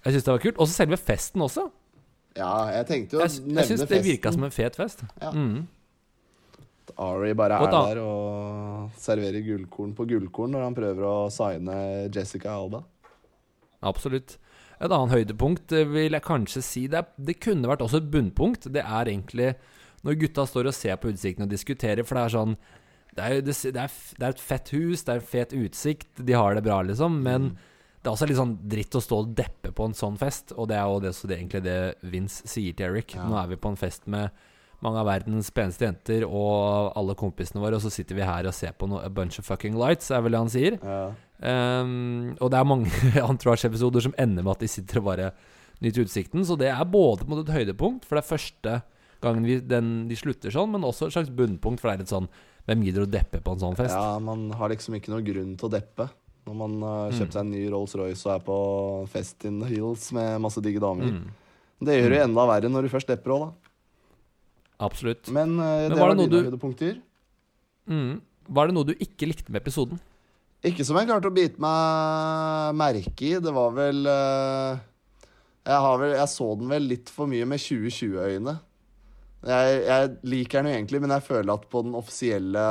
Jeg 0.05 0.13
syns 0.19 0.29
det 0.29 0.35
var 0.35 0.45
kult. 0.45 0.61
Og 0.61 0.69
så 0.69 0.77
selve 0.83 1.01
festen 1.01 1.41
også. 1.41 1.71
Ja, 2.37 2.53
jeg 2.81 2.87
tenkte 2.91 3.17
jo 3.17 3.21
å 3.23 3.25
nevne 3.25 3.31
festen. 3.31 3.57
jeg 3.57 3.69
syns 3.71 3.89
det 3.91 4.03
virka 4.05 4.33
som 4.35 4.45
en 4.49 4.55
fet 4.55 4.77
fest. 4.77 5.05
Ja. 5.23 5.31
Mm. 5.35 5.67
Ari 7.01 7.33
bare 7.35 7.57
er 7.65 7.71
der 7.73 7.99
og 8.05 8.91
serverer 9.01 9.43
gullkorn 9.43 9.95
på 9.97 10.05
gullkorn 10.11 10.53
når 10.55 10.67
han 10.67 10.77
prøver 10.77 11.07
å 11.09 11.15
signe 11.33 11.77
Jessica 12.15 12.53
Alba. 12.55 12.83
Absolutt. 13.85 14.37
Et 14.81 14.91
annet 14.93 15.15
høydepunkt 15.15 15.73
eh, 15.73 15.87
vil 15.89 16.13
jeg 16.17 16.25
kanskje 16.27 16.63
si 16.67 16.83
Det, 16.91 17.05
det 17.17 17.37
kunne 17.43 17.69
vært 17.71 17.83
også 17.87 18.01
et 18.03 18.09
bunnpunkt. 18.13 18.69
Det 18.75 18.83
er 18.85 19.11
egentlig 19.11 19.53
når 20.05 20.19
gutta 20.21 20.45
står 20.51 20.69
og 20.69 20.77
ser 20.77 20.99
på 21.01 21.09
utsikten 21.15 21.47
og 21.47 21.53
diskuterer, 21.53 22.05
for 22.05 22.19
det 22.19 22.25
er 22.27 22.35
sånn 22.35 22.57
det 23.15 23.23
er, 23.25 23.35
jo- 23.39 23.45
det, 23.47 23.55
er, 23.79 23.93
det 24.19 24.27
er 24.27 24.33
et 24.35 24.43
fett 24.43 24.73
hus, 24.75 25.05
det 25.07 25.13
er 25.15 25.21
en 25.23 25.29
fet 25.31 25.53
utsikt, 25.55 26.09
de 26.27 26.35
har 26.35 26.57
det 26.59 26.65
bra, 26.67 26.81
liksom. 26.83 27.21
Men 27.23 27.53
det 28.05 28.11
er 28.11 28.19
også 28.19 28.27
litt 28.29 28.37
sånn 28.37 28.59
dritt 28.69 28.97
å 28.99 29.01
stå 29.01 29.19
og 29.23 29.31
deppe 29.33 29.71
på 29.73 29.87
en 29.89 29.95
sånn 29.97 30.19
fest, 30.21 30.53
og 30.53 30.69
det 30.69 30.77
er 30.77 30.89
jo 30.93 30.99
det, 31.01 31.15
så 31.17 31.29
det 31.31 31.39
egentlig 31.39 31.63
det 31.65 31.79
Vince 32.13 32.51
sier 32.53 32.77
til 32.77 32.91
Eric. 32.91 33.15
Ja. 33.17 33.25
Nå 33.31 33.39
er 33.41 33.49
vi 33.49 33.57
på 33.57 33.71
en 33.73 33.79
fest 33.81 34.05
med 34.13 34.35
mange 34.85 35.01
av 35.01 35.09
verdens 35.09 35.49
peneste 35.57 35.87
jenter 35.87 36.27
og 36.29 36.93
alle 37.01 37.15
kompisene 37.17 37.63
våre, 37.63 37.79
og 37.79 37.85
så 37.87 37.93
sitter 37.95 38.19
vi 38.19 38.27
her 38.29 38.45
og 38.45 38.53
ser 38.53 38.75
på 38.77 38.91
noe, 38.91 39.01
a 39.01 39.09
bunch 39.09 39.41
of 39.41 39.49
fucking 39.49 39.79
lights, 39.81 40.11
er 40.13 40.21
vel 40.21 40.37
det 40.37 40.43
han 40.43 40.53
sier. 40.53 40.77
Ja. 40.85 41.07
Um, 41.41 42.35
og 42.45 42.53
det 42.53 42.59
er 42.59 42.69
mange 42.69 42.93
Entourage-episoder 43.25 44.05
som 44.05 44.17
ender 44.21 44.45
med 44.45 44.53
at 44.53 44.67
de 44.67 44.69
sitter 44.75 45.01
og 45.01 45.09
bare 45.09 45.31
nyter 45.81 46.05
utsikten. 46.05 46.45
Så 46.45 46.59
det 46.61 46.69
er 46.75 46.85
både 46.85 47.25
på 47.25 47.39
et 47.41 47.55
høydepunkt, 47.57 48.05
for 48.05 48.19
det 48.19 48.27
er 48.27 48.33
første 48.35 48.75
gangen 49.25 49.49
vi, 49.49 49.57
den, 49.65 49.95
de 50.11 50.19
slutter 50.21 50.53
sånn, 50.53 50.75
men 50.77 50.85
også 50.85 51.09
et 51.09 51.17
slags 51.17 51.33
bunnpunkt, 51.33 51.81
for 51.81 51.89
det 51.89 51.97
er 51.97 52.05
litt 52.05 52.13
sånn 52.13 52.29
Hvem 52.65 52.81
gidder 52.87 53.05
å 53.05 53.09
deppe 53.13 53.41
på 53.45 53.53
en 53.53 53.61
sånn 53.61 53.75
fest? 53.77 53.93
ja, 53.93 54.21
man 54.25 54.47
har 54.57 54.71
liksom 54.73 54.95
ikke 54.97 55.11
noen 55.13 55.25
grunn 55.27 55.51
til 55.61 55.69
å 55.69 55.73
deppe 55.73 56.07
når 56.47 56.55
man 56.57 56.75
har 56.83 57.11
Mm. 57.11 57.19
kjøpt 57.19 57.33
seg 57.33 57.41
en 57.41 57.51
ny 57.51 57.63
Rolls-Royce 57.73 58.27
og 58.27 58.33
er 58.35 58.43
på 58.45 59.09
fest 59.09 59.45
in 59.45 59.61
the 59.61 59.69
hills 59.69 60.11
med 60.13 60.41
masse 60.41 60.61
digge 60.61 60.81
damer. 60.81 61.05
Mm, 61.11 61.31
Det 61.85 61.95
gjør 62.03 62.09
det 62.11 62.19
jo 62.19 62.25
enda 62.25 62.47
verre 62.47 62.69
når 62.71 62.83
du 62.83 62.89
først 62.89 63.07
depper 63.09 63.31
òg, 63.35 63.41
da. 63.49 63.53
absolutt. 64.87 65.31
Men, 65.33 65.59
uh, 65.59 65.65
Men 65.65 65.91
det 65.91 65.99
var 65.99 66.09
var 66.09 66.15
det 66.15 66.19
dine 66.31 66.43
dine 66.43 66.51
du- 66.51 67.01
Mm. 67.89 68.21
Var 68.49 68.67
det 68.67 68.75
noe 68.75 68.85
du 68.85 68.95
ikke 68.95 69.27
likte 69.29 69.51
med 69.51 69.63
episoden? 69.63 69.99
Ikke 70.65 70.85
som 70.85 70.97
jeg 70.97 71.07
klarte 71.09 71.29
å 71.29 71.35
bite 71.35 71.59
meg 71.61 72.75
merke 72.75 73.23
i. 73.23 73.39
Det 73.41 73.53
var 73.53 73.71
vel 73.73 74.07
uh... 74.07 74.79
jeg, 75.65 75.81
har 75.81 75.99
vel 75.99 76.13
jeg 76.17 76.29
så 76.29 76.59
den 76.59 76.69
vel 76.69 76.83
litt 76.89 77.09
for 77.11 77.27
mye 77.27 77.45
med 77.47 77.59
2020-øyne. 77.61 78.59
Jeg, 79.45 79.81
jeg 79.85 80.13
liker 80.25 80.63
den 80.63 80.71
jo 80.71 80.77
egentlig, 80.79 81.01
men 81.05 81.13
jeg 81.13 81.25
føler 81.27 81.53
at 81.53 81.67
på 81.69 81.83
den 81.85 81.97
offisielle 81.99 82.63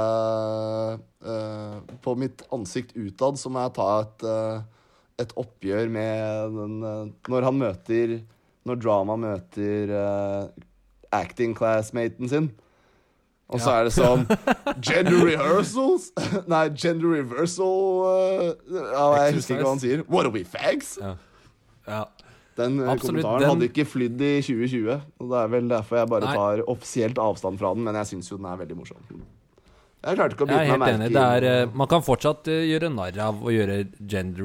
uh, 1.22 1.76
På 2.02 2.16
mitt 2.18 2.42
ansikt 2.56 2.96
utad 2.98 3.38
så 3.38 3.52
må 3.54 3.62
jeg 3.62 3.76
ta 3.78 3.88
et, 4.02 4.26
uh, 4.26 4.96
et 5.22 5.36
oppgjør 5.38 5.92
med 5.94 6.56
den 6.58 6.80
uh, 6.82 7.12
Når 7.30 7.46
han 7.46 7.60
møter 7.62 8.16
Når 8.66 8.82
Drama 8.82 9.20
møter 9.20 9.94
acting 11.14 11.52
classmaten 11.54 12.30
sin. 12.32 12.48
Og 13.54 13.60
så 13.62 13.70
Ja. 13.70 13.80
er 13.80 13.84
det 13.86 13.94
sånn 13.94 14.24
Gender 14.88 15.20
rehearsals? 15.28 16.08
Nei, 16.50 16.64
gender 16.74 17.20
reversal 17.20 18.56
ja, 18.66 19.04
Jeg 19.20 19.36
husker 19.38 19.60
ikke 19.60 19.68
hva 19.68 19.74
han 19.76 19.84
sier. 19.84 20.02
What 20.10 20.26
are 20.26 20.34
we, 20.34 20.42
fags? 20.42 20.96
Ja. 20.98 21.14
ja. 21.86 22.06
Den 22.56 22.80
eh, 22.84 22.90
Absolutt, 22.92 23.24
kommentaren 23.24 23.40
den- 23.42 23.50
hadde 23.50 23.68
ikke 23.70 23.86
flydd 23.90 24.22
i 24.22 24.34
2020. 24.42 25.02
Og 25.20 25.30
Det 25.30 25.38
er 25.44 25.48
vel 25.48 25.68
derfor 25.70 25.98
jeg 25.98 26.10
bare 26.10 26.26
Nei. 26.28 26.34
tar 26.36 26.62
offisielt 26.68 27.16
avstand 27.18 27.58
fra 27.60 27.74
den, 27.74 27.84
men 27.84 27.96
jeg 27.96 28.06
syns 28.12 28.30
jo 28.30 28.38
den 28.38 28.46
er 28.46 28.58
veldig 28.58 28.78
morsom. 28.78 28.98
Jeg 30.04 30.18
klarte 30.18 30.36
ikke 30.36 30.44
å 30.46 30.48
bite 30.52 30.78
meg 30.78 30.80
merke 31.00 31.14
Det 31.14 31.24
er, 31.24 31.44
i 31.44 31.64
eh, 31.64 31.66
man 31.74 31.88
kan 31.88 32.02
fortsatt 32.04 32.48
eh, 32.52 32.66
gjøre 32.68 32.90
narr 32.94 33.18
av 33.24 33.36
å 33.42 33.50
gjøre 33.54 33.88
gender 34.06 34.44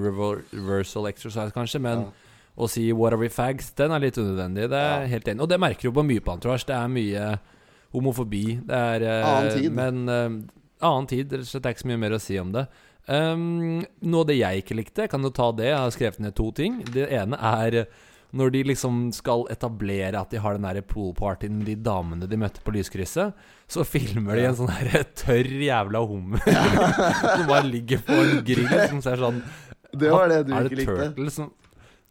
reversal 0.52 1.06
exercise, 1.10 1.50
kanskje, 1.52 1.80
men 1.80 1.98
Ja. 2.06 2.10
å 2.56 2.68
si 2.68 2.92
'what 2.92 3.12
are 3.12 3.18
we 3.18 3.28
fags', 3.28 3.74
den 3.74 3.90
er 3.90 3.98
litt 3.98 4.14
unødvendig. 4.16 4.68
Det 4.70 4.78
er 4.78 5.00
Ja. 5.02 5.06
helt 5.06 5.24
enig 5.26 5.40
Og 5.42 5.48
det 5.48 5.58
merker 5.60 5.82
du 5.82 5.92
på 5.92 6.04
mye 6.06 6.20
på 6.20 6.32
Entourage. 6.32 6.64
Det 6.66 6.74
er 6.76 6.88
mye 6.88 7.38
homofobi. 7.92 8.60
Det 8.66 8.74
er 8.76 9.24
Annen 9.24 9.58
tid. 9.60 9.72
Men 9.72 10.48
annen 10.80 11.06
tid. 11.08 11.30
Rett 11.32 11.40
og 11.40 11.46
slett 11.46 11.62
det 11.62 11.66
er 11.66 11.74
ikke 11.74 11.82
så 11.86 11.90
mye 11.92 11.98
mer 11.98 12.10
å 12.10 12.20
si 12.20 12.38
om 12.38 12.52
det. 12.52 12.68
Um, 13.08 13.80
noe 14.04 14.24
av 14.24 14.28
det 14.28 14.36
jeg 14.36 14.62
ikke 14.62 14.76
likte, 14.76 15.08
kan 15.08 15.24
jo 15.24 15.32
ta 15.34 15.48
det. 15.56 15.70
Jeg 15.70 15.80
har 15.80 15.94
skrevet 15.94 16.22
ned 16.22 16.36
to 16.36 16.50
ting. 16.56 16.82
Det 16.92 17.08
ene 17.16 17.38
er 17.40 17.82
når 18.36 18.50
de 18.52 18.60
liksom 18.68 19.06
skal 19.16 19.46
etablere 19.52 20.18
at 20.20 20.32
de 20.32 20.40
har 20.42 20.58
den 20.58 20.66
der 20.66 20.84
poolpartyen, 20.84 21.62
de 21.64 21.78
damene 21.80 22.28
de 22.28 22.36
møtte 22.40 22.60
på 22.64 22.74
lyskrysset, 22.76 23.32
så 23.68 23.84
filmer 23.88 24.36
de 24.36 24.44
en 24.50 24.58
sånn 24.58 24.74
her 24.74 25.06
tørr 25.16 25.48
jævla 25.48 26.02
hummer 26.08 26.44
som 27.32 27.48
bare 27.48 27.64
ligger 27.70 28.04
på 28.04 28.18
en 28.18 28.44
grill, 28.44 28.68
som 28.90 29.00
ser 29.04 29.24
sånn 29.24 29.40
Det 29.96 30.12
var 30.12 30.28
det 30.28 30.42
du 30.48 30.52
Er 30.52 30.68
ikke 30.68 30.76
det 30.76 30.84
likte. 30.84 31.08
Turtle 31.08 31.32
som, 31.32 31.50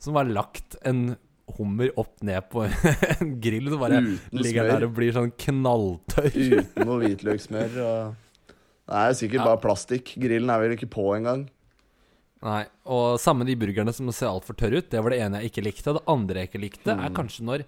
som 0.01 0.17
har 0.17 0.29
lagt 0.31 0.79
en 0.89 1.11
hummer 1.57 1.93
opp 2.01 2.15
ned 2.25 2.49
på 2.51 2.65
en 3.19 3.35
grill, 3.41 3.69
så 3.71 3.81
bare 3.81 4.01
Uten 4.01 4.41
ligger 4.41 4.65
smør. 4.65 4.73
der 4.73 4.87
og 4.87 4.95
blir 4.97 5.13
sånn 5.15 5.33
knalltørr? 5.45 6.33
Uten 6.33 6.89
noe 6.89 6.97
hvitløkssmør. 7.05 7.77
Og... 7.85 8.15
Det 8.87 8.95
er 8.95 9.13
sikkert 9.19 9.41
Ja. 9.41 9.45
bare 9.45 9.57
plastikk. 9.61 10.13
Grillen 10.19 10.49
er 10.49 10.59
vel 10.63 10.77
ikke 10.77 10.89
på 10.89 11.15
engang. 11.17 11.49
Nei, 12.43 12.65
og 12.85 13.17
samme 13.19 13.45
de 13.45 13.55
burgerne 13.55 13.91
som 13.93 14.09
ser 14.13 14.27
altfor 14.29 14.55
tørre 14.55 14.77
ut. 14.77 14.89
Det 14.89 15.01
var 15.03 15.09
det 15.09 15.19
ene 15.21 15.41
jeg 15.41 15.51
ikke 15.51 15.63
likte. 15.65 15.93
Det 15.97 16.03
andre 16.07 16.35
jeg 16.45 16.49
ikke 16.51 16.61
likte, 16.61 16.91
er 16.93 17.09
Mm. 17.09 17.15
kanskje 17.15 17.41
når 17.43 17.65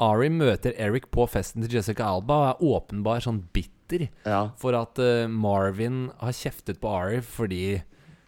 Ari 0.00 0.28
møter 0.30 0.72
Eric 0.78 1.10
på 1.12 1.28
festen 1.28 1.62
til 1.62 1.70
Jessica 1.78 2.04
Alba 2.04 2.32
og 2.34 2.48
er 2.48 2.64
åpenbar 2.80 3.20
sånn 3.22 3.42
bitter 3.52 4.08
Ja. 4.26 4.48
for 4.56 4.74
at 4.74 4.98
uh, 4.98 5.26
Marvin 5.28 6.10
har 6.20 6.32
kjeftet 6.32 6.80
på 6.80 6.88
Ari 6.88 7.20
fordi 7.20 7.82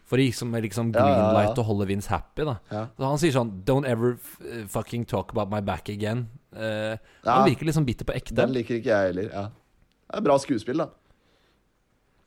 For 0.05 0.17
liksom, 0.17 0.51
liksom 0.61 0.91
greenlight 0.93 1.57
og 1.57 1.65
holde 1.65 1.87
Vince 1.87 2.07
happy. 2.07 2.43
da. 2.43 2.57
Så 2.69 2.99
Han 2.99 3.17
sier 3.17 3.31
sånn 3.31 3.63
Don't 3.63 3.85
ever 3.87 4.17
eh, 4.45 4.65
fucking 4.67 5.05
talk 5.05 5.31
about 5.31 5.49
my 5.49 5.59
back 5.61 5.89
again. 5.89 6.29
Uh. 6.55 6.97
Han 7.25 7.49
virker 7.49 7.65
liksom 7.65 7.83
bitter 7.85 8.05
på 8.05 8.13
ekte. 8.13 8.35
Den 8.35 8.53
liker 8.53 8.75
ikke 8.79 8.91
jeg 8.91 9.13
heller. 9.15 9.31
Ja. 9.33 9.43
Det 10.11 10.17
er 10.17 10.21
bra 10.21 10.37
skuespill, 10.37 10.77
da. 10.77 10.87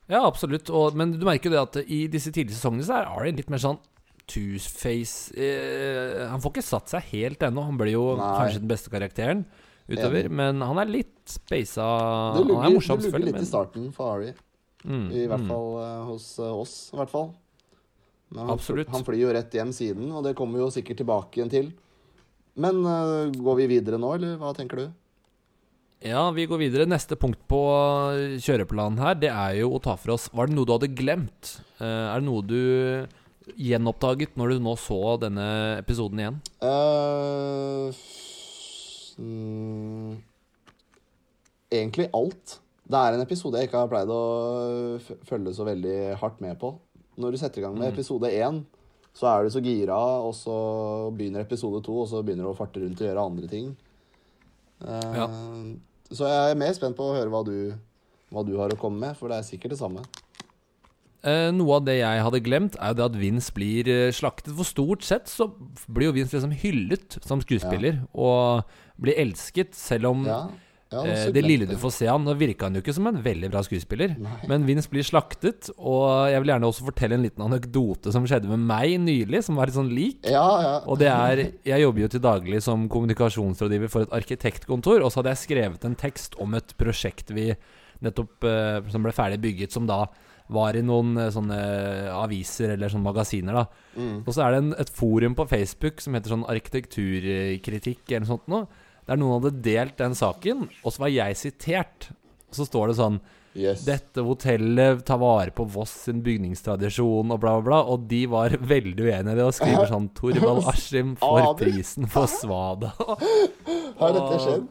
Ja, 0.07 0.23
absolutt. 0.23 0.71
Og, 0.71 0.95
men 0.97 1.13
du 1.15 1.25
merker 1.27 1.51
jo 1.51 1.55
det 1.55 1.63
at 1.63 1.79
i 1.83 2.05
disse 2.11 2.31
tidlige 2.31 2.57
sesongene 2.57 2.87
så 2.87 2.99
er 2.99 3.09
Ari 3.11 3.33
litt 3.35 3.51
mer 3.51 3.61
sånn 3.63 3.79
two-face 4.27 5.31
eh, 5.39 6.25
Han 6.27 6.41
får 6.43 6.53
ikke 6.53 6.65
satt 6.67 6.91
seg 6.91 7.09
helt 7.13 7.43
ennå. 7.47 7.63
Han 7.67 7.79
blir 7.79 7.95
jo 7.95 8.09
Nei. 8.19 8.27
kanskje 8.41 8.63
den 8.63 8.71
beste 8.71 8.93
karakteren 8.93 9.45
utover, 9.87 10.27
men 10.27 10.59
han 10.63 10.81
er 10.81 10.89
litt 10.91 11.31
spasa. 11.31 11.85
Han 12.35 12.49
er 12.51 12.73
morsom, 12.75 12.99
selvfølgelig. 12.99 13.07
det 13.07 13.11
lugger 13.13 13.27
litt 13.29 13.45
i 13.45 13.49
starten 13.49 13.89
for 13.95 14.17
Ari. 14.17 14.33
mm, 14.83 15.05
I 15.15 15.25
hvert 15.31 15.45
mm. 15.45 15.51
fall 15.53 15.69
eh, 15.83 15.99
hos 16.09 16.25
eh, 16.43 16.61
oss, 16.63 16.77
i 16.91 16.99
hvert 16.99 17.13
fall. 17.13 17.29
Men 18.27 18.43
han, 18.43 18.53
Absolutt. 18.57 18.91
Han 18.91 19.05
flyr 19.07 19.21
jo 19.21 19.33
rett 19.35 19.55
hjem 19.55 19.71
siden, 19.75 20.09
og 20.11 20.25
det 20.27 20.35
kommer 20.35 20.59
vi 20.59 20.65
jo 20.65 20.71
sikkert 20.75 20.99
tilbake 20.99 21.39
igjen 21.39 21.53
til. 21.53 21.69
Men 22.59 22.81
uh, 22.83 23.29
går 23.31 23.59
vi 23.61 23.69
videre 23.77 23.99
nå, 24.01 24.09
eller 24.17 24.35
hva 24.41 24.51
tenker 24.57 24.81
du? 24.81 24.87
Ja, 26.05 26.29
vi 26.31 26.45
går 26.45 26.59
videre. 26.61 26.85
Neste 26.89 27.17
punkt 27.17 27.39
på 27.49 27.59
kjøreplanen 28.43 28.99
her, 29.01 29.15
det 29.17 29.31
er 29.33 29.55
jo 29.63 29.71
å 29.73 29.81
ta 29.81 29.95
for 29.97 30.13
oss 30.13 30.27
Var 30.29 30.49
det 30.49 30.53
noe 30.57 30.67
du 30.69 30.73
hadde 30.75 30.91
glemt? 30.93 31.55
Eh, 31.81 31.85
er 32.13 32.21
det 32.21 32.27
noe 32.27 32.43
du 32.45 33.07
gjenoppdaget 33.57 34.35
når 34.37 34.53
du 34.53 34.59
nå 34.61 34.73
så 34.77 34.99
denne 35.21 35.47
episoden 35.79 36.19
igjen? 36.19 36.37
Uh, 36.59 37.95
mm, 39.23 40.17
egentlig 41.71 42.09
alt. 42.17 42.57
Det 42.87 42.99
er 42.99 43.15
en 43.15 43.23
episode 43.23 43.59
jeg 43.61 43.69
ikke 43.69 43.85
har 43.85 43.91
pleid 43.91 44.11
å 44.11 44.21
følge 45.29 45.55
så 45.55 45.65
veldig 45.67 45.97
hardt 46.19 46.43
med 46.43 46.59
på. 46.59 46.73
Når 47.17 47.33
du 47.33 47.39
setter 47.41 47.63
i 47.63 47.65
gang 47.65 47.79
med 47.79 47.87
Mm. 47.87 47.93
episode 47.95 48.29
én, 48.35 48.61
så 49.15 49.31
er 49.31 49.43
du 49.43 49.49
så 49.55 49.63
gira, 49.63 49.97
og 49.97 50.35
så 50.35 50.57
begynner 51.15 51.41
episode 51.47 51.81
to, 51.83 52.01
og 52.03 52.07
så 52.11 52.21
begynner 52.23 52.43
du 52.45 52.51
å 52.51 52.59
farte 52.59 52.83
rundt 52.83 52.99
og 53.01 53.07
gjøre 53.07 53.25
andre 53.31 53.47
ting. 53.47 53.75
Uh, 54.83 55.15
Ja. 55.15 55.27
Så 56.11 56.27
jeg 56.27 56.53
er 56.53 56.59
mer 56.59 56.73
spent 56.77 56.97
på 56.97 57.09
å 57.09 57.15
høre 57.17 57.31
hva 57.33 57.43
du, 57.47 57.73
hva 58.33 58.43
du 58.47 58.55
har 58.59 58.71
å 58.73 58.79
komme 58.79 59.01
med, 59.01 59.17
for 59.19 59.31
det 59.31 59.41
er 59.41 59.47
sikkert 59.47 59.75
det 59.75 59.81
samme. 59.81 60.05
Eh, 61.27 61.49
noe 61.51 61.79
av 61.79 61.87
det 61.87 61.97
jeg 61.97 62.23
hadde 62.23 62.43
glemt, 62.45 62.77
er 62.79 62.93
jo 62.93 62.99
det 62.99 63.07
at 63.07 63.17
Vince 63.19 63.53
blir 63.55 63.89
eh, 63.91 64.13
slaktet. 64.15 64.53
For 64.55 64.67
stort 64.67 65.03
sett 65.07 65.31
så 65.31 65.49
blir 65.89 66.11
jo 66.11 66.15
Vince 66.15 66.37
liksom 66.37 66.53
hyllet 66.61 67.17
som 67.25 67.41
skuespiller, 67.43 68.03
og 68.13 68.67
blir 69.01 69.17
elsket, 69.19 69.75
selv 69.77 70.13
om 70.13 70.23
Ja, 70.29 70.45
ja, 70.87 71.01
eh, 71.03 71.25
det 71.35 71.43
lille 71.43 71.65
du 71.67 71.75
får 71.79 71.91
se 71.91 72.05
han 72.07 72.23
Nå 72.23 72.35
virka 72.39 72.67
han 72.67 72.77
jo 72.77 72.81
ikke 72.83 72.95
som 72.95 73.09
en 73.09 73.19
veldig 73.23 73.49
bra 73.51 73.59
skuespiller, 73.65 74.13
Nei. 74.23 74.37
men 74.47 74.67
Vince 74.67 74.87
blir 74.91 75.05
slaktet. 75.05 75.71
Og 75.77 76.29
jeg 76.31 76.43
vil 76.43 76.53
gjerne 76.53 76.69
også 76.69 76.87
fortelle 76.87 77.17
en 77.17 77.25
liten 77.25 77.43
anekdote 77.43 78.13
som 78.15 78.27
skjedde 78.29 78.51
med 78.51 78.63
meg 78.69 78.95
nylig, 79.03 79.43
som 79.45 79.59
var 79.59 79.67
litt 79.67 79.77
sånn 79.77 79.91
lik. 79.91 80.21
Ja, 80.23 80.45
ja. 80.63 80.75
Og 80.87 81.01
det 81.01 81.11
er 81.11 81.43
Jeg 81.67 81.83
jobber 81.83 82.05
jo 82.05 82.11
til 82.13 82.23
daglig 82.23 82.61
som 82.63 82.87
kommunikasjonsrådgiver 82.91 83.91
for 83.91 84.07
et 84.07 84.15
arkitektkontor, 84.15 85.03
og 85.03 85.11
så 85.11 85.21
hadde 85.21 85.35
jeg 85.35 85.43
skrevet 85.43 85.85
en 85.87 85.99
tekst 85.99 86.39
om 86.39 86.55
et 86.57 86.73
prosjekt 86.79 87.35
vi 87.35 87.51
nettopp 88.03 88.45
eh, 88.45 88.79
Som 88.93 89.05
ble 89.05 89.13
ferdig 89.15 89.41
bygget, 89.43 89.73
som 89.73 89.87
da 89.89 90.05
var 90.53 90.77
i 90.79 90.83
noen 90.85 91.17
eh, 91.19 91.31
sånne 91.33 91.59
aviser 92.15 92.75
eller 92.77 92.91
sånne 92.91 93.09
magasiner, 93.09 93.57
da. 93.57 93.65
Mm. 93.99 94.19
Og 94.23 94.29
så 94.31 94.45
er 94.45 94.53
det 94.53 94.63
en, 94.63 94.73
et 94.79 94.91
forum 94.93 95.35
på 95.35 95.47
Facebook 95.49 95.99
som 96.03 96.15
heter 96.15 96.31
sånn 96.31 96.47
arkitekturkritikk 96.47 98.05
eller 98.07 98.23
noe 98.23 98.31
sånt 98.31 98.51
noe. 98.51 98.85
Der 99.07 99.19
noen 99.19 99.37
hadde 99.41 99.61
delt 99.63 99.97
den 99.99 100.15
saken, 100.17 100.67
og 100.83 100.91
så 100.93 101.05
var 101.05 101.11
jeg 101.13 101.37
sitert. 101.39 102.09
Så 102.51 102.67
står 102.67 102.91
det 102.93 102.99
sånn 103.01 103.19
Yes. 103.57 103.81
dette 103.87 104.21
hotellet 104.21 104.99
tar 105.07 105.17
vare 105.17 105.49
på 105.49 105.63
Voss 105.73 105.89
sin 106.03 106.19
bygningstradisjon 106.21 107.31
og 107.33 107.39
bla, 107.41 107.55
bla, 107.57 107.63
bla. 107.65 107.79
Og 107.89 108.03
de 108.11 108.19
var 108.29 108.53
veldig 108.73 109.01
uenige 109.07 109.33
i 109.33 109.39
det 109.39 109.45
og 109.47 109.55
skriver 109.57 109.89
sånn 109.93 110.09
Torvald 110.13 110.67
Askim 110.69 111.15
får 111.17 111.55
prisen 111.57 112.05
for 112.11 112.29
Svada. 112.29 112.91
Har 114.01 114.13
dette 114.13 114.37
skjedd? 114.43 114.67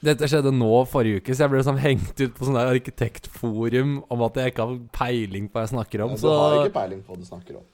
Dette 0.00 0.30
skjedde 0.32 0.54
nå 0.56 0.70
forrige 0.88 1.20
uke, 1.20 1.34
så 1.36 1.44
jeg 1.44 1.52
ble 1.52 1.60
liksom 1.60 1.80
hengt 1.82 2.22
ut 2.24 2.32
på 2.38 2.46
sånn 2.48 2.56
arkitektforum 2.56 3.98
om 4.08 4.22
at 4.24 4.38
jeg 4.40 4.54
ikke 4.54 4.64
har 4.70 4.78
peiling 4.96 5.50
på 5.50 5.58
hva 5.58 5.66
jeg 5.66 5.74
snakker 5.74 6.04
om. 6.06 6.14
Du 6.16 6.22
Så 6.22 6.32
har 6.32 6.56
ikke 6.62 6.76
peiling 6.78 7.02
på 7.04 7.12
hva 7.12 7.20
du 7.20 7.26
snakker 7.28 7.58
om. 7.60 7.66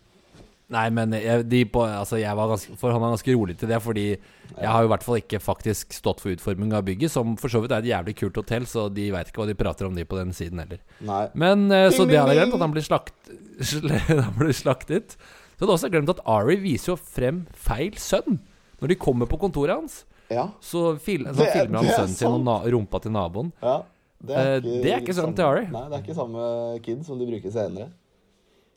Nei, 0.68 0.88
men 0.90 1.12
jeg, 1.14 1.44
de 1.46 1.60
på, 1.70 1.78
altså 1.86 2.18
jeg 2.18 2.34
var 2.34 2.48
ganske, 2.50 2.74
for 2.80 2.90
han 2.90 3.02
er 3.06 3.12
ganske 3.14 3.34
rolig 3.36 3.54
til 3.60 3.68
det, 3.70 3.76
fordi 3.84 4.06
jeg 4.16 4.66
har 4.66 4.82
jo 4.82 4.88
i 4.88 4.90
hvert 4.90 5.04
fall 5.06 5.18
ikke 5.20 5.38
faktisk 5.38 5.92
stått 5.94 6.18
for 6.24 6.32
utforming 6.34 6.72
av 6.74 6.82
bygget, 6.88 7.12
som 7.12 7.36
for 7.38 7.46
så 7.52 7.60
vidt 7.62 7.70
er 7.70 7.84
et 7.84 7.90
jævlig 7.92 8.16
kult 8.18 8.40
hotell, 8.40 8.66
så 8.66 8.88
de 8.92 9.04
veit 9.14 9.30
ikke 9.30 9.44
hva 9.44 9.46
de 9.46 9.54
prater 9.54 9.86
om 9.86 9.94
de 9.94 10.02
på 10.04 10.18
den 10.18 10.32
siden 10.34 10.58
heller. 10.58 10.80
Nei. 11.06 11.28
Men 11.38 11.70
eh, 11.70 11.86
Så 11.94 12.02
det 12.10 12.18
hadde 12.18 12.34
jeg 12.34 12.42
glemt, 12.48 12.54
at 12.58 12.64
han 12.66 12.74
blir, 12.74 12.82
slakt, 12.82 13.14
sl- 13.70 13.94
han 14.10 14.34
blir 14.40 14.50
slaktet. 14.58 15.14
Så 15.54 15.62
hadde 15.62 15.70
jeg 15.70 15.78
også 15.78 15.92
glemt 15.94 16.10
at 16.16 16.24
Ari 16.26 16.56
viser 16.66 16.96
jo 16.96 16.96
frem 16.98 17.44
feil 17.54 17.94
sønn. 18.02 18.40
Når 18.82 18.88
de 18.90 18.96
kommer 19.06 19.30
på 19.30 19.38
kontoret 19.38 19.76
hans, 19.78 20.02
Ja. 20.28 20.48
så, 20.60 20.96
fil, 20.98 21.22
så 21.30 21.36
Det 21.38 21.46
er- 21.46 21.60
filmer 21.62 21.78
han 21.78 21.86
er 21.86 21.94
sønnen 22.00 22.16
sin 22.18 22.26
og 22.34 22.42
na 22.42 22.58
rumpa 22.66 22.98
til 23.06 23.12
naboen. 23.14 23.52
ja. 23.62 23.82
Det 24.26 24.34
Eh, 24.34 24.60
det 24.82 24.90
er 24.90 25.00
ikke 25.04 25.14
sønnen 25.14 25.36
til 25.36 25.44
Ari. 25.44 25.66
Nei, 25.70 25.82
det 25.90 25.98
er 25.98 26.02
ikke 26.02 26.14
samme 26.16 26.80
kid 26.82 27.04
som 27.06 27.18
de 27.20 27.26
bruker 27.28 27.52
senere. 27.52 27.90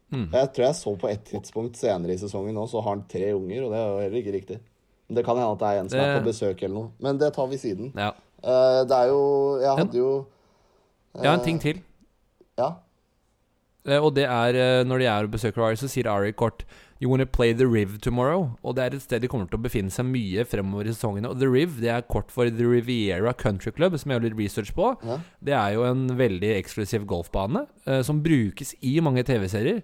Mm. 0.09 0.25
Jeg 0.33 0.49
tror 0.55 0.65
jeg 0.65 0.77
så 0.79 0.95
på 0.97 1.09
et 1.11 1.21
tidspunkt 1.27 1.77
senere 1.77 2.15
i 2.15 2.21
sesongen 2.21 2.55
nå, 2.57 2.65
så 2.69 2.81
har 2.81 2.95
han 2.95 3.05
tre 3.09 3.29
unger, 3.37 3.65
og 3.65 3.73
det 3.73 3.79
er 3.79 3.87
jo 3.87 4.01
heller 4.03 4.21
ikke 4.23 4.35
riktig. 4.39 4.57
Men 5.09 5.17
Det 5.17 5.25
kan 5.25 5.37
hende 5.37 5.51
at 5.51 5.61
det 5.61 5.69
er 5.69 5.79
en 5.81 5.89
som 5.89 5.99
er 5.99 6.17
på 6.17 6.25
besøk 6.29 6.63
eller 6.63 6.75
noe. 6.75 6.91
Men 7.01 7.21
det 7.21 7.31
tar 7.33 7.47
vi 7.49 7.57
siden. 7.61 7.93
Ja. 7.97 8.11
Uh, 8.39 8.81
det 8.87 8.95
er 8.95 9.09
jo 9.11 9.23
Jeg 9.59 9.71
hadde 9.75 9.97
jo 9.97 10.09
Jeg 11.17 11.27
har 11.27 11.39
en 11.39 11.45
ting 11.45 11.61
til. 11.61 11.81
Ja. 12.57 12.69
Uh, 13.89 13.97
og 14.05 14.13
det 14.15 14.27
er 14.29 14.55
eh, 14.55 14.83
når 14.85 15.01
de 15.01 15.07
er 15.09 15.27
og 15.27 15.33
besøker 15.33 15.65
Ari, 15.65 15.79
så 15.79 15.89
sier 15.91 16.07
Ari 16.11 16.31
kort 16.31 16.65
You 17.01 17.07
wanna 17.09 17.25
play 17.25 17.53
The 17.53 17.65
Riv 17.65 17.99
tomorrow? 18.03 18.57
Og 18.61 18.75
det 18.75 18.83
er 18.83 18.95
et 18.97 19.01
sted 19.05 19.21
de 19.23 19.29
kommer 19.31 19.47
til 19.47 19.55
å 19.59 19.63
befinne 19.63 19.89
seg 19.93 20.03
mye 20.09 20.43
fremover 20.43 20.89
i 20.89 20.91
sesongene. 20.91 21.29
Og 21.31 21.39
The 21.39 21.47
Riv 21.47 21.77
det 21.79 21.87
er 21.93 22.01
kort 22.11 22.29
for 22.31 22.49
The 22.51 22.65
Riviera 22.67 23.31
Country 23.39 23.71
Club, 23.71 23.95
som 23.97 24.11
jeg 24.11 24.19
gjør 24.19 24.25
litt 24.27 24.37
research 24.41 24.73
på. 24.75 24.89
Ja. 25.07 25.15
Det 25.39 25.53
er 25.55 25.77
jo 25.77 25.85
en 25.87 26.07
veldig 26.19 26.49
eksklusiv 26.57 27.05
golfbane 27.07 27.65
eh, 27.87 28.01
som 28.03 28.19
brukes 28.25 28.75
i 28.83 28.97
mange 28.99 29.23
TV-serier. 29.23 29.79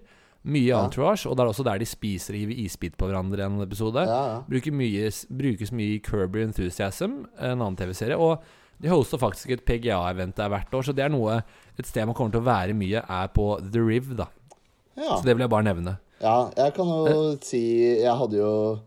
Mye 0.46 0.68
Ja. 0.68 0.84
entourage, 0.84 1.24
og 1.26 1.34
det 1.36 1.42
er 1.42 1.48
også 1.50 1.64
der 1.64 1.78
de 1.82 1.86
spiser 1.88 2.36
og 2.36 2.38
hiver 2.44 2.60
isbit 2.66 2.94
på 3.00 3.08
hverandre 3.08 3.40
i 3.40 3.46
en 3.48 3.60
episode. 3.64 4.04
Ja, 4.06 4.20
ja. 4.36 4.70
Mye, 4.76 5.08
brukes 5.40 5.72
mye 5.72 5.96
i 5.96 5.98
Kirby 6.04 6.44
Enthusiasm, 6.44 7.24
en 7.40 7.58
annen 7.64 7.76
TV-serie. 7.80 8.14
Og 8.20 8.44
de 8.78 8.88
hoster 8.92 9.18
faktisk 9.18 9.50
et 9.56 9.64
PGA-event 9.64 10.36
der 10.36 10.48
hvert 10.52 10.70
år, 10.76 10.84
så 10.84 10.92
det 10.94 11.02
er 11.06 11.08
noe 11.16 11.40
Et 11.78 11.84
sted 11.88 12.06
man 12.06 12.14
kommer 12.14 12.30
til 12.32 12.40
å 12.40 12.46
være 12.46 12.72
mye, 12.76 13.02
er 13.08 13.28
på 13.28 13.56
The 13.72 13.80
Riv, 13.80 14.14
da. 14.16 14.28
ja. 14.96 15.16
Så 15.16 15.24
det 15.24 15.34
vil 15.34 15.42
jeg 15.44 15.50
bare 15.50 15.64
nevne. 15.64 15.96
Ja, 16.22 16.50
jeg 16.56 16.74
kan 16.74 16.88
Eh. 16.88 17.12
jo 17.12 17.36
si 17.44 17.60
Jeg 18.00 18.16
hadde 18.16 18.36
jo 18.38 18.78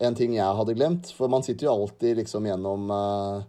en 0.00 0.14
ting 0.14 0.34
jeg 0.34 0.56
hadde 0.58 0.74
glemt. 0.74 1.12
For 1.14 1.28
man 1.28 1.42
sitter 1.42 1.66
jo 1.68 1.74
alltid 1.86 2.16
liksom 2.18 2.44
gjennom 2.44 2.90
eh, 2.90 3.44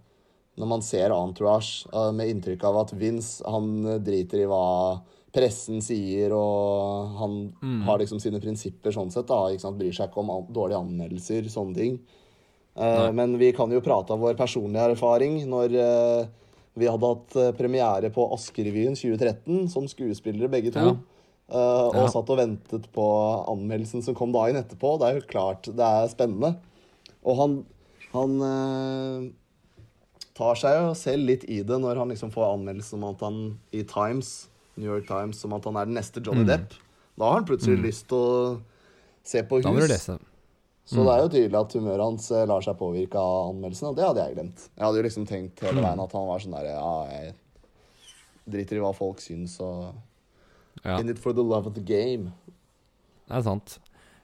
Når 0.58 0.68
man 0.68 0.82
ser 0.82 1.10
Entourage 1.14 1.86
eh, 1.94 2.12
med 2.12 2.30
inntrykk 2.30 2.64
av 2.64 2.78
at 2.84 2.94
Vince 2.98 3.44
han 3.46 3.86
eh, 3.86 4.00
driter 4.00 4.42
i 4.42 4.48
hva 4.50 5.02
pressen 5.38 5.82
sier, 5.84 6.32
og 6.34 7.12
han 7.20 7.54
Mm. 7.62 7.84
har 7.86 8.00
liksom 8.00 8.18
sine 8.20 8.40
prinsipper 8.42 8.90
sånn 8.92 9.12
sett. 9.12 9.28
da, 9.28 9.50
ikke 9.52 9.62
sant? 9.62 9.78
Bryr 9.78 9.94
seg 9.94 10.10
ikke 10.10 10.18
om 10.24 10.30
an 10.32 10.48
dårlige 10.52 10.80
anmeldelser, 10.82 11.44
sånne 11.52 11.76
ting. 11.76 12.00
Uh, 12.76 13.12
men 13.12 13.38
vi 13.38 13.52
kan 13.52 13.70
jo 13.70 13.82
prate 13.82 14.12
av 14.14 14.20
vår 14.20 14.36
personlige 14.38 14.92
erfaring 14.96 15.46
når 15.50 15.76
uh, 15.78 16.26
vi 16.78 16.86
hadde 16.88 17.08
hatt 17.10 17.36
eh, 17.36 17.52
premiere 17.58 18.10
på 18.14 18.26
Askerevyen 18.34 18.94
2013 18.96 19.68
som 19.70 19.86
skuespillere 19.90 20.50
begge 20.50 20.72
to. 20.74 20.80
Ja. 20.80 20.96
Eh, 21.50 21.88
og 21.88 21.96
Ja. 21.96 22.08
satt 22.12 22.30
og 22.30 22.38
ventet 22.42 22.88
på 22.92 23.06
anmeldelsen 23.48 24.04
som 24.04 24.16
kom 24.16 24.32
dagen 24.36 24.58
etterpå. 24.60 24.98
Det 25.00 25.08
er 25.08 25.20
jo 25.20 25.28
klart 25.28 25.64
det 25.64 25.80
er 25.86 26.08
spennende. 26.12 26.58
Og 27.24 27.38
han, 27.38 27.66
han 28.14 28.42
uh, 28.42 29.30
tar 30.38 30.56
seg 30.60 30.76
jo 30.76 30.94
selv 30.96 31.26
litt 31.28 31.44
i 31.50 31.62
det 31.64 31.80
når 31.82 31.98
han 32.04 32.10
liksom 32.12 32.32
får 32.32 32.54
anmeldelse 32.54 32.94
om 32.96 33.04
at 33.10 33.24
han 33.26 33.40
i 33.74 33.84
Times, 33.84 34.48
New 34.78 34.92
York 34.92 35.08
Times 35.08 35.40
som 35.42 35.54
at 35.54 35.66
han 35.66 35.76
er 35.80 35.86
den 35.90 35.96
neste 35.98 36.22
Johnny 36.24 36.44
Mm. 36.46 36.52
Depp. 36.52 36.74
Da 37.18 37.26
har 37.32 37.40
han 37.40 37.46
plutselig 37.50 37.80
lyst 37.82 38.08
til 38.12 38.18
å 38.18 38.60
se 39.24 39.42
på 39.44 39.58
hus. 39.58 39.64
Da 39.66 39.72
må 39.74 39.82
du 39.82 39.88
lese. 39.90 40.20
Så 40.88 41.04
det 41.04 41.14
er 41.16 41.24
jo 41.26 41.32
tydelig 41.34 41.60
at 41.60 41.74
humøret 41.76 42.04
hans 42.06 42.32
eh, 42.32 42.46
lar 42.48 42.62
seg 42.64 42.78
påvirke 42.80 43.20
av 43.20 43.50
anmeldelsen, 43.50 43.90
og 43.90 43.96
det 43.98 44.06
hadde 44.06 44.24
jeg 44.24 44.36
glemt. 44.38 44.70
Jeg 44.78 44.86
hadde 44.86 45.00
jo 45.02 45.04
liksom 45.04 45.26
tenkt 45.28 45.60
hele 45.66 45.82
veien 45.84 46.00
at 46.00 46.14
han 46.16 46.28
var 46.30 46.40
sånn 46.40 46.56
der 46.56 46.70
Ja, 46.70 46.92
jeg 47.12 47.34
driter 48.48 48.78
i 48.78 48.84
hva 48.86 48.94
folk 48.96 49.20
syns, 49.20 49.58
og 49.60 49.90
Ja, 50.86 51.00
In 51.00 51.10
it 51.10 51.20
for 51.20 51.34
the 51.34 51.44
love 51.44 51.68
of 51.68 51.74
the 51.76 51.82
game. 51.84 52.32
det 53.28 53.36
er 53.38 53.42
sant. 53.44 53.80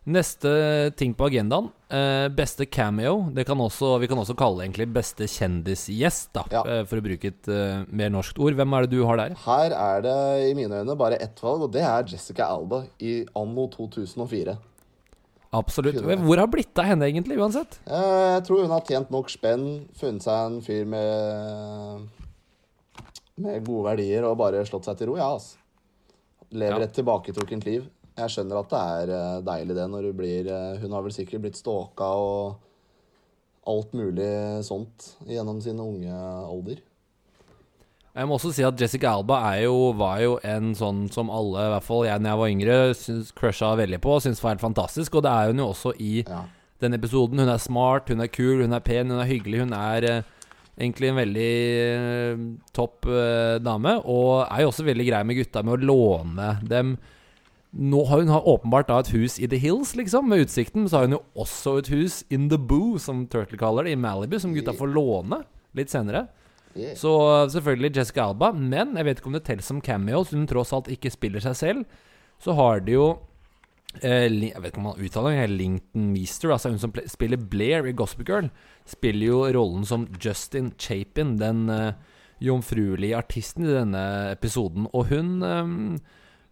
Neste 0.06 0.92
ting 1.00 1.14
på 1.16 1.30
agendaen. 1.30 1.70
Eh, 1.90 2.28
beste 2.36 2.66
cameo. 2.68 3.30
Det 3.32 3.46
kan 3.48 3.58
også, 3.58 3.94
vi 4.02 4.08
kan 4.12 4.18
også 4.20 4.36
kalle 4.36 4.66
egentlig 4.66 4.90
beste 4.92 5.24
kjendisgjest, 5.32 6.34
da, 6.36 6.44
Ja. 6.52 6.64
eh, 6.68 6.84
for 6.86 6.98
å 7.00 7.02
bruke 7.06 7.24
et 7.32 7.48
uh, 7.48 7.86
mer 7.88 8.10
norskt 8.12 8.38
ord. 8.38 8.54
Hvem 8.54 8.74
er 8.76 8.82
det 8.86 8.92
du 8.98 9.06
har 9.08 9.16
der? 9.18 9.34
Her 9.46 9.72
er 9.72 10.02
det 10.04 10.50
i 10.50 10.54
mine 10.60 10.82
øyne 10.84 10.98
bare 11.00 11.16
ett 11.24 11.40
valg, 11.42 11.62
og 11.64 11.72
det 11.72 11.82
er 11.88 12.04
Jessica 12.04 12.50
Alba 12.52 12.84
i 13.00 13.26
anno 13.34 13.68
2004. 13.72 14.58
Absolutt. 15.54 16.02
Hvor 16.04 16.38
har 16.42 16.48
blitt 16.52 16.78
av 16.82 16.86
henne 16.90 17.06
egentlig, 17.08 17.38
uansett? 17.40 17.80
Eh, 17.88 18.34
Jeg 18.36 18.44
tror 18.44 18.62
hun 18.64 18.72
har 18.72 18.82
tjent 18.82 19.10
nok 19.12 19.30
spenn, 19.30 19.88
funnet 19.96 20.22
seg 20.24 20.46
en 20.52 20.62
fyr 20.62 20.86
med 20.86 22.10
Med 23.38 23.64
gode 23.66 23.84
verdier 23.88 24.24
og 24.28 24.38
bare 24.38 24.66
slått 24.66 24.86
seg 24.86 24.98
til 25.00 25.08
ro, 25.10 25.16
ja, 25.18 25.32
altså. 25.34 25.58
Lever 26.54 26.86
et 26.86 26.94
tilbaketrukket 26.94 27.66
liv. 27.66 27.88
Jeg 28.18 28.30
skjønner 28.30 28.60
at 28.62 28.70
det 28.70 28.82
er 29.02 29.12
eh, 29.18 29.42
deilig, 29.48 29.76
det, 29.80 29.88
når 29.90 30.06
du 30.06 30.12
blir 30.14 30.50
eh, 30.54 30.80
Hun 30.84 30.92
har 30.94 31.02
vel 31.02 31.14
sikkert 31.16 31.42
blitt 31.48 31.58
stalka 31.58 32.12
og 32.22 32.60
alt 33.66 33.94
mulig 33.96 34.28
sånt 34.68 35.14
gjennom 35.26 35.62
sin 35.64 35.80
unge 35.80 36.12
alder. 36.14 36.82
Jeg 38.14 38.28
må 38.30 38.36
også 38.38 38.52
si 38.54 38.62
at 38.68 38.78
Jessica 38.78 39.16
Alba 39.18 39.40
er 39.56 39.64
jo, 39.64 39.78
var 39.98 40.20
jo 40.22 40.36
en 40.46 40.76
sånn 40.78 41.08
som 41.10 41.32
alle, 41.34 41.64
i 41.66 41.72
hvert 41.74 41.86
fall 41.88 42.04
jeg 42.06 42.22
da 42.22 42.30
jeg 42.36 42.42
var 42.44 42.52
yngre, 42.54 42.76
syns 43.00 43.32
crusha 43.34 43.72
veldig 43.80 43.98
på 44.04 44.12
og 44.18 44.22
syntes 44.22 44.44
var 44.44 44.54
helt 44.54 44.62
fantastisk. 44.68 45.16
Og 45.18 45.24
det 45.26 45.32
er 45.34 45.50
hun 45.50 45.64
jo 45.64 45.70
også 45.72 45.96
i 45.98 46.12
Ja. 46.28 46.44
denne 46.84 47.00
episoden. 47.00 47.40
Hun 47.42 47.50
er 47.50 47.58
smart, 47.64 48.10
hun 48.14 48.22
er 48.22 48.28
kul, 48.30 48.62
hun 48.62 48.74
er 48.78 48.84
pen, 48.86 49.10
hun 49.10 49.24
er 49.24 49.32
hyggelig. 49.32 49.64
Hun 49.64 49.74
er 49.74 50.04
eh, 50.12 50.22
egentlig 50.78 51.10
en 51.10 51.20
veldig 51.20 51.50
eh, 51.80 52.46
topp 52.76 53.10
eh, 53.10 53.58
dame. 53.64 53.98
Og 54.10 54.46
er 54.48 54.64
jo 54.64 54.72
også 54.72 54.88
veldig 54.88 55.10
grei 55.10 55.24
med 55.28 55.40
gutta 55.42 55.64
med 55.66 55.78
å 55.78 55.92
låne 55.92 56.56
dem 56.70 56.98
nå 57.74 58.04
har 58.06 58.20
Hun 58.22 58.30
har 58.30 58.46
åpenbart 58.46 58.86
da 58.86 59.00
et 59.02 59.08
hus 59.16 59.40
i 59.42 59.48
The 59.50 59.58
Hills, 59.58 59.96
liksom, 59.98 60.28
med 60.30 60.44
utsikten. 60.46 60.86
Så 60.86 61.00
har 61.00 61.08
hun 61.08 61.16
jo 61.16 61.24
også 61.42 61.80
et 61.82 61.90
hus 61.90 62.20
in 62.30 62.46
the 62.52 62.60
Boo, 62.62 63.00
som 63.02 63.24
Turtle 63.26 63.58
kaller 63.58 63.88
det, 63.88 63.96
i 63.96 63.98
Malibu, 63.98 64.38
som 64.38 64.54
gutta 64.54 64.76
får 64.78 64.92
låne 64.94 65.40
litt 65.74 65.90
senere. 65.90 66.28
Yeah. 66.78 66.94
Så 66.98 67.10
selvfølgelig 67.50 67.96
Jessica 67.98 68.28
Alba, 68.28 68.52
men 68.54 68.94
jeg 68.98 69.08
vet 69.08 69.20
ikke 69.20 69.32
om 69.32 69.38
det 69.38 69.44
teller 69.48 69.66
som 69.66 69.82
cameo, 69.82 70.22
siden 70.22 70.44
hun 70.44 70.52
tross 70.54 70.74
alt 70.74 70.90
ikke 70.94 71.10
spiller 71.14 71.42
seg 71.42 71.58
selv. 71.58 71.98
Så 72.42 72.54
har 72.58 72.86
de 72.86 72.94
jo 72.94 73.08
Jeg 74.02 74.58
vet 74.58 74.72
ikke 74.72 74.82
om 74.82 74.90
man 74.90 75.04
uttaler 75.04 75.38
det, 75.38 75.52
Lington 75.54 76.08
Meester, 76.16 76.54
altså 76.56 76.72
hun 76.74 76.82
som 76.82 76.96
spiller 77.12 77.38
Blair 77.38 77.86
i 77.86 77.94
Gospel 77.94 78.26
Girl, 78.28 78.50
spiller 78.90 79.28
jo 79.28 79.44
rollen 79.54 79.86
som 79.86 80.08
Justin 80.18 80.72
Chapin, 80.82 81.38
den 81.38 81.68
uh, 81.70 81.94
jomfruelige 82.44 83.20
artisten 83.20 83.68
i 83.68 83.76
denne 83.76 84.04
episoden. 84.34 84.90
Og 84.92 85.12
hun 85.14 85.38
um, 85.46 85.78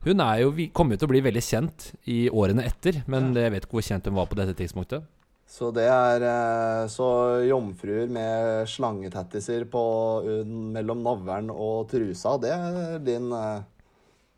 hun 0.02 0.22
er 0.24 0.40
jo, 0.42 0.54
kommer 0.74 0.96
jo 0.96 1.04
til 1.04 1.10
å 1.10 1.14
bli 1.14 1.26
veldig 1.28 1.42
kjent 1.46 1.92
i 2.10 2.24
årene 2.34 2.66
etter, 2.66 3.04
men 3.12 3.36
jeg 3.38 3.54
vet 3.54 3.68
ikke 3.68 3.78
hvor 3.78 3.86
kjent 3.86 4.08
hun 4.10 4.18
var 4.18 4.30
på 4.32 4.38
dette 4.40 4.56
tidspunktet. 4.58 5.06
Så 5.52 5.68
det 5.76 5.84
er 5.92 6.24
eh, 6.24 6.86
Så 6.90 7.06
jomfruer 7.44 8.08
med 8.10 8.70
slangetattiser 8.72 9.68
mellom 9.68 11.04
navlen 11.04 11.52
og 11.52 11.90
trusa, 11.92 12.38
det 12.42 12.54
er 12.56 13.04
din 13.04 13.28
eh, 13.36 13.66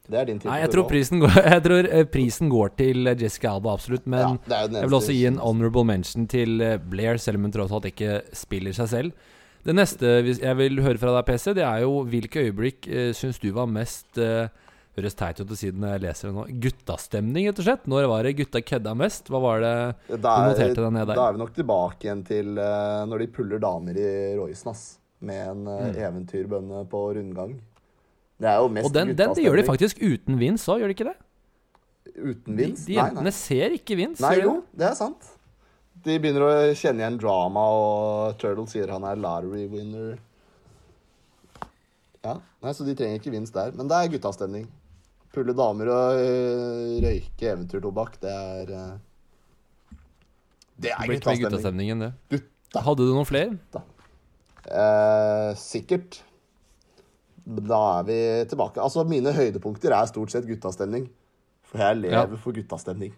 Det 0.03 0.19
er 0.19 0.25
din 0.27 0.39
Nei, 0.43 0.57
jeg 0.59 0.71
tror 0.73 0.87
prisen 0.89 1.21
går, 1.23 1.37
jeg 1.53 1.63
tror 1.63 1.87
eh, 1.87 2.07
prisen 2.11 2.49
går 2.51 2.73
til 2.79 3.07
eh, 3.07 3.19
Jessica 3.23 3.53
Alba, 3.53 3.77
absolutt. 3.77 4.03
Men 4.03 4.39
Ja, 4.51 4.65
jeg 4.67 4.89
vil 4.89 4.97
også 4.97 5.15
gi 5.15 5.21
en 5.29 5.39
honorable 5.39 5.85
mention 5.87 6.27
til 6.27 6.59
eh, 6.59 6.75
Blair, 6.75 7.21
selv 7.23 7.39
om 7.39 7.47
hun 7.47 7.55
tross 7.55 7.71
alt 7.71 7.87
ikke 7.87 8.17
spiller 8.35 8.75
seg 8.75 8.91
selv. 8.91 9.29
Det 9.63 9.71
neste 9.77 10.17
jeg 10.27 10.57
vil 10.59 10.81
høre 10.83 10.99
fra 10.99 11.13
deg, 11.15 11.23
PC, 11.29 11.53
det 11.55 11.63
er 11.63 11.85
jo 11.85 12.01
hvilke 12.03 12.41
øyeblikk 12.49 12.87
uh, 12.91 13.13
syns 13.15 13.39
du 13.39 13.47
var 13.55 13.69
mest 13.71 14.19
eh, 14.19 14.51
Høres 14.93 15.15
teit 15.17 15.39
ut 15.41 15.49
å 15.49 15.55
si 15.57 15.71
det 15.71 15.79
når 15.81 15.95
jeg 15.95 16.01
leser 16.03 16.27
det 16.29 16.33
nå. 16.35 16.43
Guttastemning, 16.61 17.47
rett 17.49 17.61
og 17.63 17.65
slett. 17.65 17.87
Når 17.89 18.05
var 18.11 18.27
det 18.27 18.35
gutta 18.37 18.59
kødda 18.61 18.91
mest? 18.93 19.31
Hva 19.33 19.39
var 19.41 19.63
det 19.63 19.71
Da 20.11 20.17
Du 20.19 20.27
er, 20.29 20.49
noterte 20.51 20.83
deg 20.83 20.91
ned 20.93 21.07
der. 21.07 21.17
da 21.17 21.23
er 21.25 21.33
vi 21.33 21.41
nok 21.41 21.53
tilbake 21.55 22.05
igjen 22.05 22.21
til 22.27 22.59
eh, 22.61 22.99
når 23.09 23.23
de 23.23 23.27
puller 23.33 23.63
damer 23.63 23.97
i 23.97 24.11
Roycen, 24.37 24.69
ass. 24.69 24.83
Med 25.25 25.47
en 25.47 25.65
eh, 25.71 25.97
eventyrbønne 26.03 26.83
på 26.91 27.01
rundgang. 27.17 27.55
Det 28.41 28.49
er 28.49 28.57
jo 28.63 28.67
mest. 28.73 28.85
Og 28.89 28.93
den, 28.95 29.13
den 29.15 29.35
de 29.37 29.43
gjør 29.45 29.55
de 29.61 29.63
faktisk 29.67 30.01
uten 30.03 30.39
Vince 30.41 30.71
òg, 30.73 30.81
gjør 30.81 30.91
de 30.91 30.95
ikke 30.97 31.07
det? 31.11 31.15
Uten 32.13 32.49
De, 32.51 32.57
Vince? 32.59 32.85
de 32.87 32.97
jentene 32.97 33.31
ser 33.33 33.75
ikke 33.77 33.95
Vince. 33.97 34.21
Nei, 34.25 34.35
jo, 34.43 34.57
det 34.77 34.89
er 34.89 34.97
sant. 34.99 35.29
De 36.03 36.17
begynner 36.19 36.43
å 36.43 36.51
kjenne 36.75 36.99
igjen 37.05 37.17
drama, 37.21 37.61
og 37.71 38.37
Turtle 38.41 38.65
sier 38.67 38.89
han 38.91 39.05
er 39.07 39.15
lottery 39.23 39.67
winner. 39.71 40.17
Ja, 42.23 42.37
nei, 42.63 42.73
Så 42.75 42.85
de 42.87 42.95
trenger 42.95 43.19
ikke 43.21 43.31
Vince 43.33 43.53
der. 43.55 43.71
Men 43.77 43.87
det 43.91 43.97
er 43.99 44.11
guttastemning. 44.13 44.67
Pulle 45.33 45.55
damer 45.57 45.89
og 45.89 46.19
øh, 46.21 46.99
røyke 47.03 47.47
eventyrtobakk, 47.53 48.19
det 48.21 48.33
er 48.33 48.73
øh, 48.77 48.91
Det 50.83 50.91
er 50.93 51.07
guttastemning. 51.09 52.03
det. 52.03 52.11
Gutta. 52.29 52.83
Hadde 52.85 53.07
du 53.07 53.13
noen 53.15 53.25
flere? 53.29 53.81
Eh, 54.67 55.49
sikkert. 55.59 56.21
Da 57.43 57.99
er 57.99 58.07
vi 58.07 58.17
tilbake. 58.47 58.79
Altså, 58.79 59.03
mine 59.07 59.33
høydepunkter 59.35 59.91
er 59.91 60.07
stort 60.07 60.31
sett 60.31 60.47
guttastemning. 60.47 61.09
For 61.67 61.81
jeg 61.81 61.97
lever 62.05 62.35
Ja. 62.35 62.39
for 62.39 62.55
guttastemning. 62.55 63.13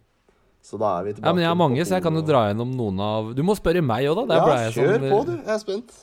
Så 0.65 0.79
da 0.79 0.99
er 0.99 1.03
vi 1.03 1.13
tilbake. 1.13 1.27
Ja, 1.27 1.33
men 1.33 1.43
Jeg 1.43 1.49
har 1.49 1.55
mange, 1.55 1.85
så 1.85 1.95
jeg 1.95 2.03
kan 2.03 2.15
jo 2.15 2.21
dra 2.21 2.47
gjennom 2.49 2.71
noen 2.75 2.99
av 2.99 3.35
Du 3.35 3.43
må 3.43 3.55
spørre 3.55 3.83
meg 3.85 4.05
òg, 4.09 4.27
da. 4.27 4.35
Ja, 4.35 4.71
kjør 4.71 4.97
sånn, 4.97 5.09
på, 5.11 5.25
du. 5.25 5.35
Jeg 5.37 5.53
er 5.53 5.59
spent. 5.61 5.93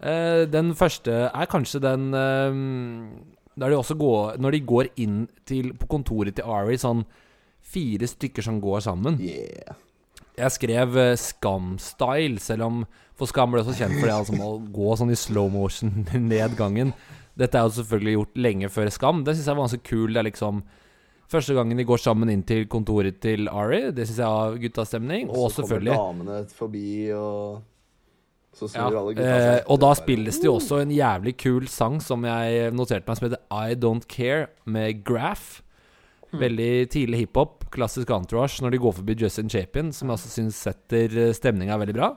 Uh, 0.00 0.44
den 0.46 0.72
første 0.74 1.12
er 1.28 1.46
kanskje 1.46 1.80
den 1.80 2.14
uh, 2.14 2.54
Der 3.58 3.68
de 3.68 3.76
også 3.76 3.98
går 3.98 4.38
Når 4.40 4.50
de 4.52 4.60
går 4.60 4.88
inn 4.96 5.28
til, 5.44 5.74
på 5.74 5.86
kontoret 5.88 6.36
til 6.36 6.44
Ari, 6.44 6.78
sånn 6.80 7.04
fire 7.60 8.06
stykker 8.08 8.42
som 8.42 8.60
går 8.60 8.80
sammen. 8.80 9.18
Yeah. 9.20 9.76
Jeg 10.38 10.50
skrev 10.50 10.96
uh, 10.96 11.16
Skam-style, 11.20 12.38
selv 12.40 12.62
om 12.64 12.86
For 13.20 13.28
Skam 13.28 13.52
ble 13.52 13.60
også 13.60 13.76
kjent 13.76 13.98
for 13.98 14.08
det 14.08 14.16
altså, 14.16 14.36
å 14.40 14.58
gå 14.72 14.92
sånn 14.96 15.12
i 15.12 15.18
slow 15.18 15.50
motion 15.52 16.06
ned 16.32 16.56
gangen. 16.58 16.94
Dette 17.38 17.58
er 17.58 17.66
jo 17.68 17.74
selvfølgelig 17.78 18.14
gjort 18.16 18.38
lenge 18.48 18.70
før 18.72 18.92
Skam. 18.92 19.24
Det 19.26 19.36
syns 19.36 19.50
jeg 19.50 19.58
var 19.58 19.66
ganske 19.68 19.84
kul. 19.86 20.06
Det 20.14 20.22
er 20.22 20.32
liksom 20.32 20.62
Første 21.30 21.54
gangen 21.54 21.78
de 21.78 21.84
går 21.86 22.00
sammen 22.02 22.30
inn 22.32 22.40
til 22.42 22.64
kontoret 22.66 23.20
til 23.22 23.46
Ari, 23.46 23.92
det 23.94 24.08
syns 24.08 24.16
jeg 24.18 24.34
var 24.34 24.56
guttastemning. 24.64 25.28
Og 25.30 25.44
så 25.52 25.60
selvfølgelig 25.60 25.92
kommer 25.94 26.26
damene 26.26 26.56
forbi, 26.58 26.88
og 27.14 27.60
så 28.58 28.66
Ja, 28.74 28.88
alle 28.88 29.12
gutta 29.14 29.28
eh, 29.28 29.44
seg. 29.44 29.68
og 29.70 29.78
da 29.84 29.90
spilles 29.94 30.40
det 30.42 30.48
jo 30.48 30.56
også 30.56 30.80
en 30.82 30.90
jævlig 30.90 31.36
kul 31.38 31.68
sang 31.70 32.00
som 32.02 32.26
jeg 32.26 32.72
noterte 32.74 33.06
meg, 33.06 33.20
som 33.20 33.28
heter 33.28 33.44
I 33.46 33.78
Don't 33.78 34.08
Care, 34.10 34.48
med 34.66 35.04
Graff. 35.06 35.60
Hmm. 36.32 36.42
Veldig 36.42 36.72
tidlig 36.90 37.22
hiphop, 37.22 37.70
klassisk 37.70 38.10
entourage, 38.10 38.58
når 38.64 38.74
de 38.74 38.82
går 38.82 38.98
forbi 38.98 39.14
Justin 39.22 39.54
Chapin, 39.54 39.94
som 39.94 40.10
jeg 40.10 40.18
også 40.18 40.34
syns 40.34 40.58
setter 40.66 41.30
stemninga 41.38 41.78
veldig 41.78 41.94
bra. 41.94 42.10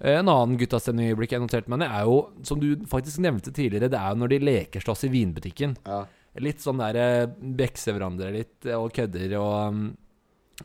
Eh, 0.00 0.18
En 0.20 0.28
annen 0.30 0.58
guttastemningøyeblikk 0.60 1.32
jeg 1.34 1.42
noterte 1.42 1.70
meg 1.72 1.80
ned, 1.82 1.90
er 1.90 2.04
jo, 2.06 2.18
som 2.46 2.60
du 2.62 2.68
faktisk 2.86 3.18
nevnte 3.24 3.50
tidligere, 3.54 3.88
det 3.90 3.98
er 3.98 4.12
jo 4.14 4.20
når 4.22 4.32
de 4.34 4.38
leker 4.46 4.84
slåss 4.84 5.04
i 5.08 5.12
vinbutikken. 5.12 5.76
Ja. 5.86 6.04
Litt 6.38 6.60
sånn 6.62 6.78
der 6.78 6.98
eh, 7.02 7.26
bekser 7.58 7.96
hverandre 7.96 8.30
litt 8.34 8.66
eh, 8.68 8.76
og 8.78 8.92
kødder 8.94 9.32
og 9.40 9.54
um, 9.72 9.80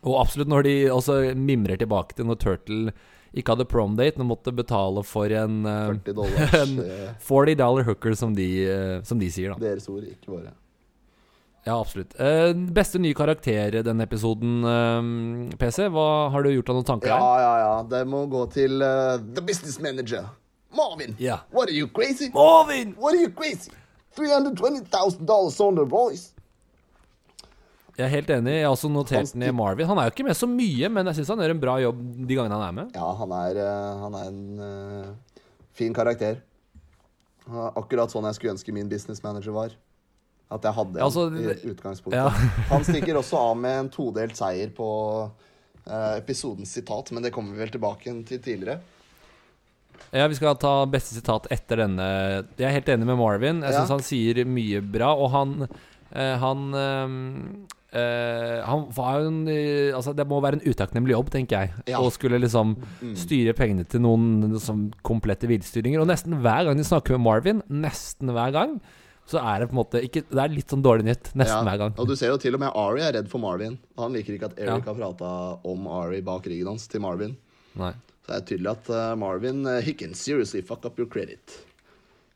Og 0.04 0.16
absolutt 0.20 0.48
når 0.50 0.62
de 0.66 0.74
også 0.90 1.16
mimrer 1.38 1.78
tilbake 1.78 2.14
til 2.18 2.26
når 2.26 2.38
Turtle 2.42 2.92
ikke 3.34 3.54
hadde 3.56 3.66
prom-date, 3.66 4.18
men 4.20 4.28
måtte 4.30 4.52
betale 4.54 5.02
for 5.06 5.26
en 5.34 5.64
eh, 5.66 5.88
40 6.04 6.14
dollars. 6.14 6.54
en- 6.62 6.78
eh, 6.84 7.08
40 7.26 7.56
dollar 7.58 7.86
hooker, 7.88 8.14
som 8.14 8.34
de, 8.34 8.46
som 9.02 9.18
de 9.18 9.30
sier, 9.34 9.50
da. 9.54 9.58
Deres 9.72 9.88
ord, 9.90 10.04
ikke 10.06 10.30
våre. 10.36 10.52
Ja, 11.64 11.78
absolutt. 11.80 12.12
Uh, 12.20 12.52
beste 12.76 12.98
nye 13.00 13.14
karakter 13.16 13.74
i 13.78 13.82
denne 13.86 14.04
episoden, 14.04 14.58
uh, 14.64 15.54
PC? 15.60 15.86
Hva 15.94 16.06
har 16.34 16.44
du 16.44 16.50
gjort 16.52 16.68
av 16.74 16.76
noen 16.80 16.88
tanker 16.90 17.08
Ja, 17.08 17.18
her? 17.20 17.40
ja, 17.44 17.54
ja. 17.62 17.74
Det 17.94 18.02
må 18.10 18.26
gå 18.28 18.44
til 18.52 18.82
uh, 18.84 19.16
the 19.36 19.40
business 19.44 19.80
manager. 19.80 20.26
Marvin. 20.74 21.16
Yeah. 21.18 21.40
What 21.54 21.70
are 21.70 21.76
you 21.76 21.88
crazy? 21.88 22.28
Marvin! 22.34 22.94
What 22.98 23.14
are 23.14 23.22
you 23.22 23.30
crazy? 23.30 23.70
$320,000 24.16 25.60
on 25.60 25.74
the 25.78 25.84
voice. 25.88 26.30
Jeg 27.94 28.08
er 28.08 28.10
helt 28.10 28.30
enig. 28.34 28.56
Jeg 28.58 28.66
har 28.66 28.72
også 28.74 28.88
notert 28.90 29.30
Han 29.32 29.38
ned 29.40 29.52
Marvin. 29.54 29.86
Han 29.86 29.98
er 30.02 30.08
jo 30.08 30.14
ikke 30.16 30.26
med 30.26 30.34
så 30.36 30.48
mye, 30.50 30.88
men 30.90 31.06
jeg 31.06 31.20
syns 31.20 31.30
han 31.30 31.42
gjør 31.44 31.52
en 31.54 31.60
bra 31.62 31.74
jobb 31.78 32.00
de 32.26 32.34
gangene 32.40 32.56
han 32.58 32.64
er 32.66 32.74
med. 32.80 32.96
Ja, 32.98 33.10
han 33.20 33.34
er, 33.38 33.60
eh, 33.62 34.00
han 34.02 34.16
er 34.18 34.24
en 34.32 34.40
eh, 34.66 35.12
fin 35.78 35.94
karakter. 35.94 36.40
Er 37.46 37.78
Akkurat 37.78 38.10
sånn 38.10 38.26
jeg 38.26 38.34
skulle 38.40 38.54
ønske 38.56 38.74
min 38.74 38.90
business 38.90 39.22
manager 39.22 39.54
var. 39.54 39.76
At 40.52 40.66
jeg 40.66 40.76
hadde 40.76 41.02
altså, 41.02 41.28
i 41.32 41.70
utgangspunktet. 41.72 42.18
ja. 42.20 42.28
Han 42.72 42.84
stikker 42.84 43.16
også 43.18 43.38
av 43.40 43.54
med 43.58 43.78
en 43.84 43.88
todelt 43.92 44.36
seier 44.38 44.70
på 44.76 44.88
uh, 45.24 46.12
episodens 46.18 46.74
sitat, 46.76 47.10
men 47.12 47.24
det 47.24 47.32
kommer 47.34 47.56
vi 47.56 47.64
vel 47.64 47.72
tilbake 47.74 48.12
til 48.28 48.42
tidligere. 48.44 48.80
Ja, 50.14 50.26
Vi 50.28 50.36
skal 50.38 50.58
ta 50.60 50.84
beste 50.86 51.16
sitat 51.16 51.48
etter 51.54 51.80
denne. 51.84 52.06
Jeg 52.58 52.68
er 52.68 52.76
helt 52.76 52.90
enig 52.92 53.08
med 53.08 53.18
Marvin. 53.18 53.62
Jeg 53.64 53.72
Ja. 53.72 53.80
syns 53.80 53.94
han 53.96 54.04
sier 54.04 54.44
mye 54.46 54.82
bra, 54.82 55.14
og 55.14 55.30
han 55.34 55.56
uh, 55.66 56.36
Han 56.44 56.74
eh, 56.74 57.80
Uh, 57.94 58.58
Han 58.66 58.88
var 58.90 59.20
jo 59.22 59.28
en 59.30 59.36
uh, 59.46 59.94
Altså, 59.94 60.10
det 60.18 60.26
må 60.26 60.40
være 60.42 60.58
en 60.58 60.64
utakknemlig 60.66 61.14
jobb, 61.14 61.28
tenker 61.30 61.60
jeg. 61.60 61.84
Ja. 61.92 62.00
Å 62.02 62.10
skulle 62.10 62.40
liksom 62.42 62.74
styre 63.14 63.54
pengene 63.54 63.86
til 63.86 64.02
noen 64.02 64.56
liksom, 64.56 64.88
komplette 65.06 65.46
villstyringer. 65.46 66.02
Og 66.02 66.08
nesten 66.10 66.40
hver 66.42 66.66
gang 66.66 66.80
de 66.80 66.86
snakker 66.86 67.14
med 67.14 67.22
Marvin, 67.22 67.62
nesten 67.70 68.32
hver 68.34 68.50
gang, 68.50 68.80
så 69.26 69.40
er 69.40 69.60
det 69.62 69.68
på 69.70 69.74
en 69.76 69.80
måte 69.80 70.00
ikke, 70.04 70.24
Det 70.28 70.40
er 70.42 70.52
litt 70.52 70.68
sånn 70.68 70.82
dårlig 70.84 71.04
nytt. 71.08 71.30
Nesten 71.34 71.62
Ja, 71.62 71.62
hver 71.64 71.78
gang. 71.80 71.94
Og 71.98 72.08
du 72.08 72.14
ser 72.16 72.28
jo 72.28 72.36
til 72.40 72.54
og 72.54 72.60
med 72.60 72.72
Ari 72.76 73.00
er 73.06 73.14
redd 73.16 73.28
for 73.32 73.40
Marvin. 73.40 73.78
Han 73.98 74.12
liker 74.12 74.36
ikke 74.36 74.50
at 74.52 74.58
Eric 74.58 74.84
Ja. 74.84 74.92
har 74.92 74.98
prata 74.98 75.30
om 75.64 75.86
Ari 75.88 76.20
bak 76.20 76.44
ryggen 76.44 76.66
hans 76.74 76.86
til 76.88 77.00
Marvin. 77.00 77.36
Nei. 77.74 77.92
Så 78.24 78.32
det 78.32 78.36
er 78.36 78.48
tydelig 78.50 78.70
at 78.72 78.90
uh, 78.90 79.14
Marvin 79.16 79.64
uh, 79.66 79.80
he 79.84 79.92
can 79.92 80.14
seriously 80.14 80.60
fuck 80.62 80.84
up 80.84 80.98
your 80.98 81.08
credit. 81.08 81.58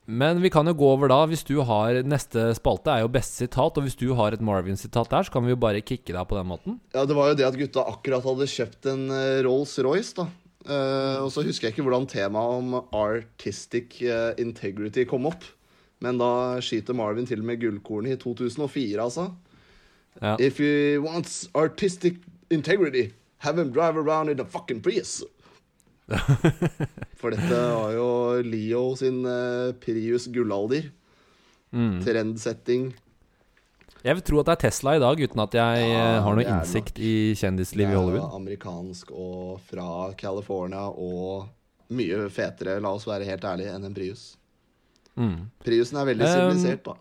Men 0.09 0.41
vi 0.41 0.49
kan 0.49 0.65
jo 0.65 0.73
gå 0.73 0.87
over 0.89 1.09
da, 1.13 1.27
hvis 1.29 1.45
du 1.45 1.61
har 1.69 1.99
Neste 2.03 2.55
spalte 2.57 2.89
er 2.89 3.03
jo 3.05 3.11
beste 3.13 3.45
sitat, 3.45 3.77
og 3.77 3.85
hvis 3.85 3.97
du 4.01 4.15
har 4.17 4.33
et 4.33 4.41
Marvin-sitat 4.41 5.11
der, 5.13 5.23
så 5.29 5.31
kan 5.35 5.45
vi 5.45 5.53
jo 5.53 5.61
bare 5.61 5.83
kicke 5.85 6.15
deg 6.17 6.25
på 6.29 6.37
den 6.39 6.49
måten. 6.49 6.79
Ja, 6.95 7.05
det 7.05 7.15
var 7.17 7.29
jo 7.29 7.37
det 7.37 7.45
at 7.45 7.59
gutta 7.61 7.85
akkurat 7.85 8.25
hadde 8.25 8.49
kjøpt 8.49 8.89
en 8.89 9.11
eh, 9.13 9.43
Rolls-Royce, 9.45 10.15
da. 10.17 10.29
Uh, 10.69 11.25
og 11.25 11.29
så 11.33 11.45
husker 11.45 11.69
jeg 11.69 11.77
ikke 11.77 11.85
hvordan 11.85 12.09
temaet 12.09 12.57
om 12.57 12.75
artistic 12.97 14.01
integrity 14.41 15.05
kom 15.09 15.29
opp. 15.29 15.45
Men 16.05 16.19
da 16.21 16.61
skyter 16.63 16.95
Marvin 16.95 17.27
til 17.27 17.43
med 17.43 17.61
gullkornet 17.63 18.15
i 18.15 18.21
2004, 18.23 19.03
altså. 19.03 19.31
Ja. 20.21 20.37
If 20.39 20.61
you 20.61 21.03
want 21.03 21.31
artistic 21.55 22.21
integrity, 22.51 23.13
have 23.39 23.59
him 23.59 23.73
drive 23.73 23.97
around 23.97 24.31
in 24.31 24.41
a 24.41 24.45
fucking 24.45 24.83
Prius. 24.83 25.23
For 27.21 27.35
dette 27.35 27.59
var 27.75 27.93
jo 27.93 28.09
Leo 28.43 28.95
sin 28.97 29.25
uh, 29.27 29.75
Prius 29.83 30.27
gullalder. 30.33 30.89
Mm. 31.71 32.01
Trendsetting. 32.05 32.89
Jeg 34.07 34.15
vil 34.15 34.25
tro 34.25 34.41
at 34.41 34.49
det 34.49 34.55
er 34.55 34.63
Tesla 34.69 34.95
i 34.97 35.03
dag, 35.03 35.21
uten 35.21 35.43
at 35.43 35.55
jeg 35.59 35.87
Ja, 35.91 36.03
eh, 36.15 36.21
har 36.23 36.37
noe 36.39 36.47
innsikt 36.47 37.01
i 37.03 37.35
kjendislivet 37.37 37.93
i 37.93 37.99
Hollywood. 37.99 38.31
Amerikansk 38.37 39.11
og 39.11 39.59
fra 39.67 40.13
California 40.17 40.87
og 40.89 41.49
mye 41.99 42.29
fetere, 42.31 42.79
la 42.81 42.93
oss 42.95 43.09
være 43.09 43.27
helt 43.27 43.45
ærlige, 43.45 43.75
enn 43.75 43.89
en 43.89 43.97
Prius. 43.97 44.38
Mm. 45.19 45.39
Priusen 45.67 45.99
er 45.99 46.11
veldig 46.13 46.29
Um, 46.29 46.81
da. 46.87 46.95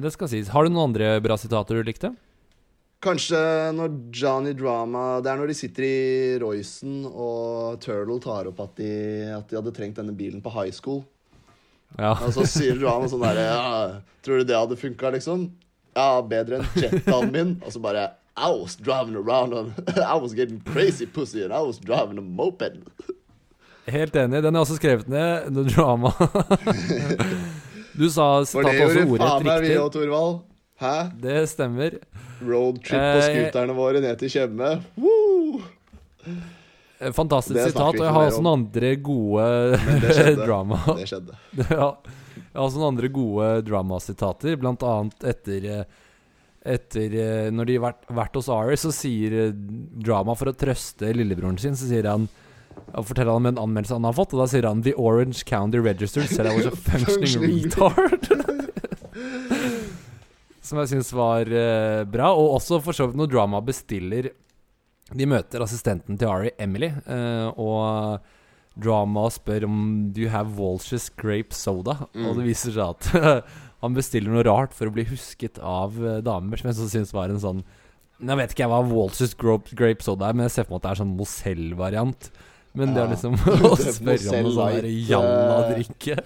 Det 0.00 0.12
skal 0.14 0.30
sies. 0.32 0.50
Har 0.50 0.64
du 0.64 0.72
noen 0.72 0.90
andre 0.90 1.20
bra 1.22 1.36
sitater 1.38 1.78
du 1.78 1.86
likte? 1.86 2.14
Kanskje 3.04 3.38
når 3.76 3.98
Johnny 4.16 4.54
Drama 4.56 5.20
Det 5.20 5.28
er 5.28 5.36
når 5.36 5.50
de 5.50 5.56
sitter 5.58 5.84
i 5.84 5.98
Roycen 6.40 7.02
og 7.04 7.76
Turtle 7.84 8.16
tar 8.24 8.48
opp 8.48 8.62
at 8.64 8.78
de, 8.80 8.94
at 9.34 9.50
de 9.50 9.58
hadde 9.58 9.74
trengt 9.76 10.00
denne 10.00 10.14
bilen 10.16 10.40
på 10.40 10.52
high 10.54 10.72
school. 10.72 11.02
Ja. 11.98 12.14
Og 12.16 12.32
så 12.34 12.46
sier 12.48 12.80
Drama 12.80 13.10
sånn 13.10 13.22
derre 13.22 13.44
ja, 13.44 14.00
Tror 14.24 14.40
du 14.40 14.48
det 14.48 14.56
hadde 14.56 14.80
funka, 14.80 15.12
liksom? 15.14 15.50
Ja, 15.94 16.18
bedre 16.26 16.58
enn 16.62 16.80
Jetaen 16.80 17.30
min. 17.34 17.56
Og 17.62 17.76
så 17.76 17.82
bare 17.82 18.14
I 18.34 18.50
was 18.50 18.74
driving 18.74 19.14
around 19.14 19.54
on 19.54 19.74
I 19.94 20.16
was 20.16 20.34
getting 20.34 20.60
crazy 20.72 21.06
pussy 21.06 21.44
and 21.44 21.52
I 21.52 21.60
was 21.60 21.78
driving 21.78 22.18
a 22.18 22.24
moped. 22.24 22.80
Helt 23.86 24.16
enig. 24.16 24.40
Den 24.44 24.56
er 24.56 24.62
også 24.64 24.78
skrevet 24.78 25.08
ned. 25.12 25.50
The 25.52 25.64
drama. 25.68 26.12
du 28.00 28.06
sa 28.10 28.28
sitatet 28.48 28.80
også 28.86 29.04
ordrett 29.04 29.46
riktig. 29.46 29.76
òg, 29.82 29.90
Torvald. 29.94 30.38
Hæ? 30.80 30.94
Det 31.22 31.42
stemmer. 31.52 31.98
Roadtrip 32.44 32.98
på 32.98 33.18
Eh, 33.20 33.26
scooterne 33.28 33.76
våre 33.76 34.00
ned 34.02 34.18
til 34.20 34.32
Tjøme. 34.32 34.70
Woo! 34.98 35.60
Fantastisk 37.14 37.58
sitat. 37.60 37.98
Og 37.98 38.00
jeg 38.00 38.14
har 38.16 38.30
også 38.30 38.42
noen 38.42 38.62
andre 38.62 38.94
gode 39.04 39.44
drama. 40.46 40.80
Det 40.96 41.08
skjedde. 41.10 41.36
ja. 41.68 41.90
Jeg 42.38 42.56
har 42.60 42.64
også 42.68 42.80
noen 42.80 42.92
andre 42.94 43.10
gode 43.12 43.50
dramasitater, 43.66 44.56
blant 44.62 44.82
annet 44.86 45.28
etter 45.34 45.68
etter 46.64 47.12
eh, 47.20 47.48
Når 47.52 47.66
de 47.68 47.74
har 47.76 47.82
vært, 47.90 48.06
vært 48.16 48.36
hos 48.38 48.46
Ari, 48.48 48.76
så 48.80 48.88
sier 48.94 49.34
eh, 49.42 49.50
Drama 50.00 50.32
for 50.38 50.48
å 50.48 50.54
trøste 50.56 51.10
lillebroren 51.12 51.58
sin, 51.60 51.74
så 51.76 51.84
sier 51.90 52.08
han 52.08 52.24
og 52.94 53.08
forteller 53.08 53.34
han 53.34 53.42
om 53.42 53.50
en 53.50 53.62
anmeldelse 53.64 53.96
han 53.96 54.06
har 54.06 54.16
fått, 54.16 54.34
og 54.36 54.40
da 54.44 54.48
sier 54.50 54.68
han 54.68 54.84
The 54.86 54.94
Orange 55.00 55.42
County 55.48 55.80
Register 55.82 56.22
said 56.30 56.46
I 56.46 56.54
was 56.56 56.68
a 56.70 56.74
functioning 56.88 57.64
retard. 57.64 58.24
Som 60.64 60.80
jeg 60.80 60.94
syns 60.94 61.10
var 61.12 61.50
eh, 61.50 62.04
bra. 62.08 62.30
Og 62.32 62.54
også 62.56 62.78
for 62.84 62.96
så 62.96 63.08
vidt 63.08 63.18
når 63.20 63.28
Drama 63.34 63.58
bestiller 63.60 64.30
De 65.12 65.26
møter 65.28 65.60
assistenten 65.60 66.16
til 66.16 66.30
Ari, 66.30 66.54
Emily, 66.56 66.88
eh, 66.88 67.48
og 67.60 68.24
Drama 68.80 69.26
spør 69.30 69.66
om 69.68 69.76
Do 70.14 70.24
you 70.24 70.30
have 70.32 70.56
Walsh's 70.56 71.10
grape 71.20 71.52
soda? 71.54 71.98
Mm. 72.14 72.30
Og 72.30 72.40
det 72.40 72.48
viser 72.48 72.72
seg 72.74 72.96
at 72.96 73.44
han 73.84 73.96
bestiller 73.96 74.32
noe 74.32 74.44
rart 74.46 74.72
for 74.72 74.88
å 74.88 74.94
bli 74.94 75.04
husket 75.10 75.58
av 75.60 75.98
eh, 76.00 76.22
damer, 76.24 76.60
som 76.60 76.70
jeg 76.70 76.78
så 76.78 76.88
syns 76.88 77.12
var 77.14 77.28
en 77.28 77.42
sånn 77.42 77.60
Jeg 78.22 78.38
vet 78.40 78.54
ikke 78.54 78.64
jeg 78.64 78.72
hva 78.72 78.80
Walsh's 78.88 79.34
grape, 79.36 79.74
grape 79.76 80.06
soda 80.06 80.30
er, 80.30 80.36
men 80.36 80.48
jeg 80.48 80.56
ser 80.56 80.66
for 80.66 80.76
meg 80.76 80.80
at 80.80 80.86
det 80.86 80.92
er 80.94 81.00
sånn 81.02 81.16
Mozell-variant. 81.18 82.30
Men 82.74 82.86
det 82.94 83.00
er 83.04 83.08
liksom 83.12 83.32
å 83.38 83.40
spørre 83.78 84.30
om 84.34 84.42
noe 84.48 84.54
sånn 84.56 84.74
der 84.80 84.88
jalla-drikke. 85.10 86.16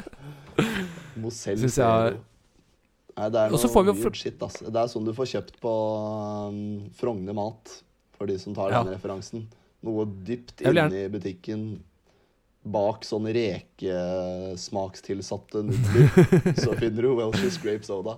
Mozell 1.23 1.59
Syns 1.61 1.79
jeg- 1.83 2.17
Nei, 3.19 3.29
det 3.35 3.41
er 3.43 3.49
noe 3.51 3.69
får 3.73 3.83
vi 3.89 3.93
shit, 4.15 4.39
ass. 4.47 4.57
Det 4.63 4.79
er 4.79 4.87
sånn 4.93 5.07
du 5.09 5.13
får 5.17 5.27
kjøpt 5.33 5.57
på 5.63 5.73
um, 6.49 6.59
Frogner 6.95 7.35
Mat, 7.35 7.67
for 8.15 8.25
de 8.31 8.37
som 8.39 8.55
tar 8.55 8.71
Ja. 8.71 8.85
den 8.87 8.95
referansen. 8.95 9.41
Noe 9.83 10.05
dypt 10.07 10.63
inne 10.63 10.87
i 10.95 11.09
butikken 11.11 11.81
bak 12.69 13.05
sånne 13.07 13.31
rekesmakstilsatte 13.35 15.63
nudler. 15.67 16.09
så 16.63 16.75
finner 16.79 17.03
du 17.03 17.09
Welsh's 17.19 17.59
Grape 17.63 17.85
Soda. 17.87 18.15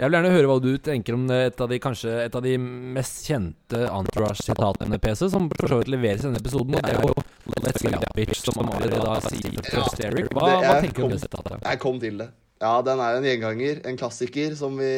Jeg 0.00 0.08
vil 0.08 0.16
gjerne 0.16 0.32
høre 0.32 0.48
hva 0.48 0.54
du 0.64 0.70
tenker 0.80 1.12
om 1.12 1.26
et 1.34 1.58
av 1.60 1.68
de 1.68 1.76
kanskje 1.82 2.12
Et 2.24 2.36
av 2.38 2.40
de 2.44 2.54
mest 2.96 3.26
kjente 3.28 3.82
Entourage-sitatene, 3.84 4.96
PC, 5.02 5.26
som 5.28 5.50
for 5.52 5.68
så 5.68 5.80
vidt 5.82 5.90
leveres 5.92 6.22
i 6.24 6.28
denne 6.30 6.40
episoden. 6.40 6.78
Og 6.78 6.86
det 6.86 6.94
er 6.94 7.04
jo 7.04 7.12
Let's 7.60 7.84
Get 7.84 7.98
Up 7.98 8.14
Bitch, 8.16 8.40
som 8.40 8.62
Ari 8.64 8.88
da 8.94 9.18
sier 9.26 9.58
til 9.60 9.76
Ja, 9.76 9.84
Eric. 10.08 10.30
Hva, 10.32 10.46
hva 10.46 10.70
er- 10.78 10.86
tenker 10.86 11.02
du 11.02 11.08
om 11.10 11.12
det 11.12 11.20
sitatet? 11.20 11.66
Jeg 11.66 11.82
kom 11.84 12.00
til 12.00 12.16
det. 12.22 12.30
Ja, 12.60 12.72
den 12.84 13.00
er 13.00 13.16
en 13.18 13.24
gjenganger, 13.28 13.80
en 13.88 13.96
klassiker, 14.00 14.56
som, 14.56 14.76
vi, 14.76 14.90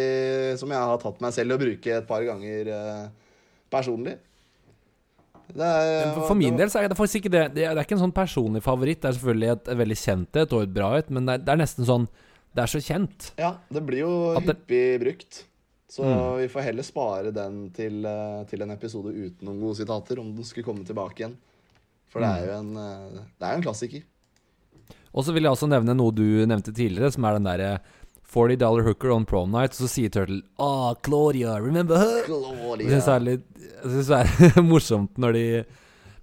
som 0.58 0.70
jeg 0.70 0.78
har 0.90 0.98
tatt 1.02 1.20
meg 1.22 1.34
selv 1.34 1.54
å 1.54 1.58
bruke 1.60 1.92
et 1.98 2.06
par 2.08 2.22
ganger 2.26 2.70
eh, 2.74 3.04
personlig. 3.70 4.16
Det 5.52 5.66
er, 5.66 6.14
For, 6.14 6.28
for 6.32 6.38
min 6.38 6.56
del 6.58 6.70
så 6.72 6.80
er 6.80 6.88
det 6.90 6.96
faktisk 6.98 7.24
ikke 7.24 7.32
det. 7.34 7.44
Det 7.58 7.66
er, 7.66 7.74
det 7.74 7.82
er 7.82 7.86
ikke 7.86 7.98
en 7.98 8.06
sånn 8.06 8.14
personlig 8.16 8.62
favoritt. 8.64 9.02
Det 9.02 9.10
er 9.10 9.18
selvfølgelig 9.18 9.50
et, 9.54 9.70
et 9.74 9.78
veldig 9.82 9.98
kjent 10.06 10.38
et 10.42 10.54
og 10.56 10.62
et 10.66 10.74
bra 10.74 10.92
et, 10.98 11.10
men 11.10 11.26
det 11.28 11.34
er, 11.34 11.42
det 11.46 11.54
er 11.54 11.60
nesten 11.66 11.86
sånn 11.90 12.06
Det 12.54 12.62
er 12.62 12.70
så 12.72 12.80
kjent. 12.84 13.30
Ja, 13.40 13.54
det 13.72 13.82
blir 13.86 14.02
jo 14.04 14.12
hyppig 14.40 15.00
brukt. 15.00 15.44
Så 15.92 16.04
Mm. 16.04 16.38
vi 16.40 16.48
får 16.48 16.62
heller 16.62 16.82
spare 16.82 17.30
den 17.32 17.70
til, 17.70 18.04
eh, 18.06 18.44
til 18.48 18.62
en 18.62 18.70
episode 18.70 19.12
uten 19.12 19.42
noen 19.44 19.60
gode 19.60 19.76
sitater, 19.76 20.18
om 20.20 20.34
den 20.34 20.44
skulle 20.44 20.64
komme 20.64 20.84
tilbake 20.88 21.20
igjen. 21.20 21.36
For 22.08 22.20
det 22.20 22.28
Mm. 22.28 22.36
er 22.36 22.46
jo 22.46 22.58
en, 22.58 22.76
eh, 22.76 23.20
det 23.40 23.48
er 23.48 23.54
en 23.54 23.62
klassiker. 23.62 24.02
Og 25.14 25.24
så 25.24 25.32
vil 25.34 25.42
jeg 25.42 25.52
også 25.52 25.68
nevne 25.68 25.94
noe 25.96 26.10
du 26.10 26.46
nevnte 26.46 26.72
tidligere, 26.72 27.12
som 27.12 27.24
er 27.24 27.32
den 27.38 27.44
derre 27.44 27.80
40 28.24 28.56
dollar 28.56 28.82
hooker 28.84 29.10
on 29.12 29.26
prom 29.26 29.50
night. 29.50 29.72
Så 29.72 29.86
sier 29.88 30.08
Turtle 30.10 30.40
Ah, 30.58 30.94
Claudia, 31.02 31.58
remember 31.60 31.98
her? 31.98 32.22
Jeg 32.24 32.88
synes 32.88 33.04
det 33.04 33.14
er 33.14 33.20
litt 33.20 33.44
Jeg 33.82 33.90
synes 33.90 34.06
det 34.06 34.56
er 34.56 34.62
morsomt 34.72 35.18
når 35.18 35.32
de 35.34 35.64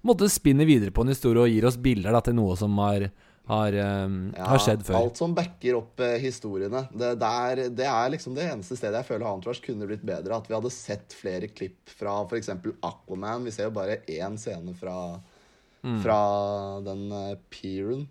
måtte 0.02 0.28
spinne 0.30 0.66
videre 0.66 0.90
på 0.90 1.02
en 1.02 1.08
historie 1.12 1.42
og 1.42 1.48
gir 1.50 1.66
oss 1.68 1.76
bilder 1.76 2.10
da, 2.12 2.20
til 2.20 2.34
noe 2.34 2.56
som 2.56 2.74
har, 2.78 3.10
har, 3.48 3.74
um, 4.04 4.32
Ja, 4.36 4.44
har 4.52 4.60
skjedd 4.62 4.84
før. 4.86 4.98
Alt 5.00 5.16
som 5.16 5.32
backer 5.34 5.78
opp 5.80 6.00
eh, 6.04 6.18
historiene. 6.22 6.84
Det, 6.92 7.14
der, 7.18 7.62
det 7.74 7.86
er 7.88 8.12
liksom 8.12 8.36
det 8.36 8.44
eneste 8.50 8.76
stedet 8.78 9.00
jeg 9.00 9.08
føler 9.08 9.26
Entourage 9.26 9.64
kunne 9.64 9.88
blitt 9.90 10.04
bedre. 10.06 10.36
At 10.36 10.46
vi 10.46 10.54
hadde 10.54 10.70
sett 10.74 11.16
flere 11.16 11.48
klipp 11.50 11.90
fra 11.98 12.20
f.eks. 12.28 12.52
Aquaman. 12.86 13.44
Vi 13.48 13.54
ser 13.56 13.70
jo 13.70 13.74
bare 13.80 14.02
én 14.06 14.38
scene 14.38 14.76
fra, 14.78 15.18
Mm. 15.80 16.02
fra 16.04 16.16
den 16.84 17.06
uh, 17.08 17.38
peeren 17.48 18.02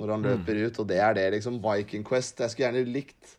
når 0.00 0.10
han 0.14 0.22
løper 0.24 0.56
ut, 0.64 0.78
og 0.80 0.86
det 0.88 0.96
er 0.98 1.12
det, 1.14 1.26
liksom. 1.34 1.58
Viking 1.62 2.02
Quest. 2.08 2.40
Jeg 2.40 2.50
skulle 2.50 2.70
gjerne 2.70 2.88
likt 2.90 3.34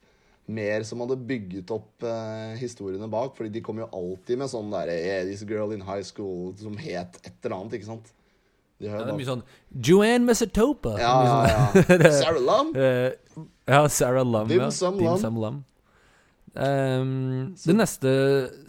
mer 0.45 0.83
som 0.87 1.01
hadde 1.03 1.17
bygget 1.27 1.71
opp 1.73 2.03
eh, 2.05 2.53
historiene 2.59 3.07
bak, 3.11 3.33
fordi 3.35 3.49
de 3.55 3.61
kom 3.65 3.79
jo 3.81 3.87
alltid 3.95 4.37
med 4.39 4.51
sånn 4.51 4.69
derre 4.71 4.93
yeah, 4.95 5.23
This 5.25 5.41
girl 5.47 5.73
in 5.75 5.81
high 5.87 6.03
school 6.03 6.53
som 6.59 6.77
het 6.77 7.17
et 7.23 7.33
eller 7.41 7.57
annet, 7.57 7.77
ikke 7.79 7.89
sant? 7.89 8.11
De 8.83 8.89
Ja, 8.91 8.99
det 8.99 9.13
er 9.13 9.17
mye 9.17 9.27
sånn 9.31 9.43
Joanne 9.89 10.27
Mesatopa. 10.27 10.97
ja, 10.99 11.13
sånn, 11.23 11.51
ja, 11.53 11.67
sånn- 11.87 12.03
ja. 12.03 12.11
Sarah 12.19 12.41
Lum? 12.49 12.73
Uh, 12.75 13.45
ja, 13.71 13.81
Sarah 13.87 14.27
Lum. 14.27 14.47
Dim 14.51 14.59
ja. 14.65 14.69
Sum 14.75 14.97
Dim 14.99 15.39
Lum. 15.39 15.61
Um, 16.53 17.55
den 17.57 17.79
neste 17.81 18.11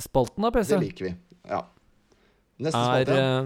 spalten 0.00 0.46
da, 0.46 0.50
PC, 0.55 0.70
Det 0.79 0.81
liker 0.87 1.05
vi. 1.11 1.14
Ja. 1.50 1.59
Neste 2.64 2.81
er, 2.81 3.05
spalte. 3.05 3.18
ja. 3.18 3.42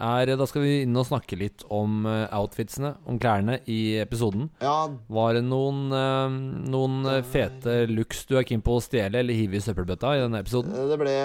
Er 0.00 0.32
Da 0.38 0.46
skal 0.48 0.64
vi 0.64 0.72
inn 0.84 0.96
og 0.98 1.06
snakke 1.08 1.38
litt 1.38 1.64
om 1.72 2.04
eh, 2.08 2.26
outfitsene, 2.36 2.94
om 3.08 3.18
klærne, 3.20 3.60
i 3.70 4.00
episoden. 4.02 4.48
Ja, 4.62 4.88
Var 4.88 5.36
det 5.36 5.44
noen, 5.46 5.86
eh, 5.94 6.36
noen 6.72 6.98
eh, 7.10 7.22
fete 7.26 7.84
looks 7.90 8.24
du 8.30 8.36
er 8.40 8.46
keen 8.48 8.64
på 8.64 8.76
å 8.78 8.82
stjele 8.84 9.22
eller 9.22 9.36
hive 9.36 9.58
i 9.58 9.64
søppelbøtta 9.64 10.14
i 10.16 10.22
denne 10.24 10.42
episoden? 10.42 10.74
det 10.90 10.98
ble 11.00 11.16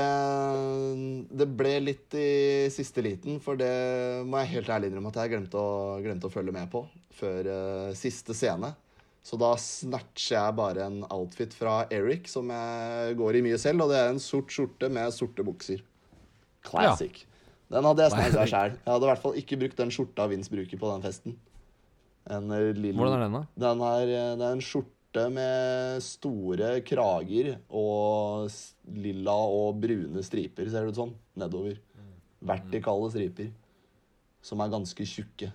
Det 1.42 1.50
ble 1.58 1.76
litt 1.84 2.18
i 2.20 2.30
siste 2.74 3.04
liten, 3.06 3.40
for 3.44 3.60
det 3.60 3.72
må 4.28 4.44
jeg 4.44 4.58
helt 4.58 4.74
ærlig 4.76 4.92
innrømme 4.92 5.14
at 5.14 5.22
jeg 5.24 5.36
glemte 5.36 5.62
å, 5.62 6.00
glemte 6.04 6.30
å 6.30 6.34
følge 6.34 6.56
med 6.56 6.72
på 6.72 6.86
før 7.16 7.50
siste 7.98 8.36
scene. 8.36 8.74
Så 9.26 9.40
da 9.42 9.56
snatcher 9.58 10.36
jeg 10.36 10.58
bare 10.60 10.86
en 10.86 11.00
outfit 11.10 11.54
fra 11.58 11.80
Eric 11.94 12.28
som 12.30 12.52
jeg 12.54 13.16
går 13.18 13.40
i 13.40 13.46
mye 13.48 13.58
selv, 13.62 13.86
og 13.86 13.90
det 13.94 13.98
er 13.98 14.12
en 14.12 14.22
sort 14.22 14.54
skjorte 14.54 14.90
med 14.94 15.16
sorte 15.16 15.46
bukser. 15.46 15.82
Classic. 16.66 17.24
Den 17.71 17.88
hadde 17.88 18.06
jeg 18.06 18.13
Classic. 18.13 18.51
sjæl. 18.51 18.75
Jeg 18.78 18.91
hadde 18.91 19.08
i 19.08 19.10
hvert 19.10 19.23
fall 19.23 19.39
ikke 19.41 19.58
brukt 19.62 19.80
den 19.80 19.93
skjorta 19.93 20.28
Vince 20.30 20.54
bruker 20.54 20.82
på 20.82 20.91
den 20.91 21.06
festen. 21.06 21.38
En 22.30 22.54
eh, 22.54 22.71
lille 22.78 22.97
Hvordan 22.97 23.17
er 23.17 23.25
den, 23.25 23.39
da? 23.39 23.43
Den 23.65 23.84
er, 23.88 24.13
eh, 24.13 24.36
det 24.38 24.45
er 24.45 24.56
en 24.58 24.63
skjorte 24.65 25.25
med 25.34 26.04
store 26.04 26.71
krager 26.86 27.51
og 27.69 28.49
lilla 28.99 29.36
og 29.36 29.82
brune 29.82 30.23
striper, 30.25 30.69
ser 30.69 30.86
det 30.86 30.95
ut 30.95 31.01
som. 31.01 31.13
Nedover. 31.39 31.78
Vertikale 32.45 33.12
striper. 33.13 33.51
Som 34.45 34.62
er 34.62 34.73
ganske 34.73 35.08
tjukke. 35.10 35.49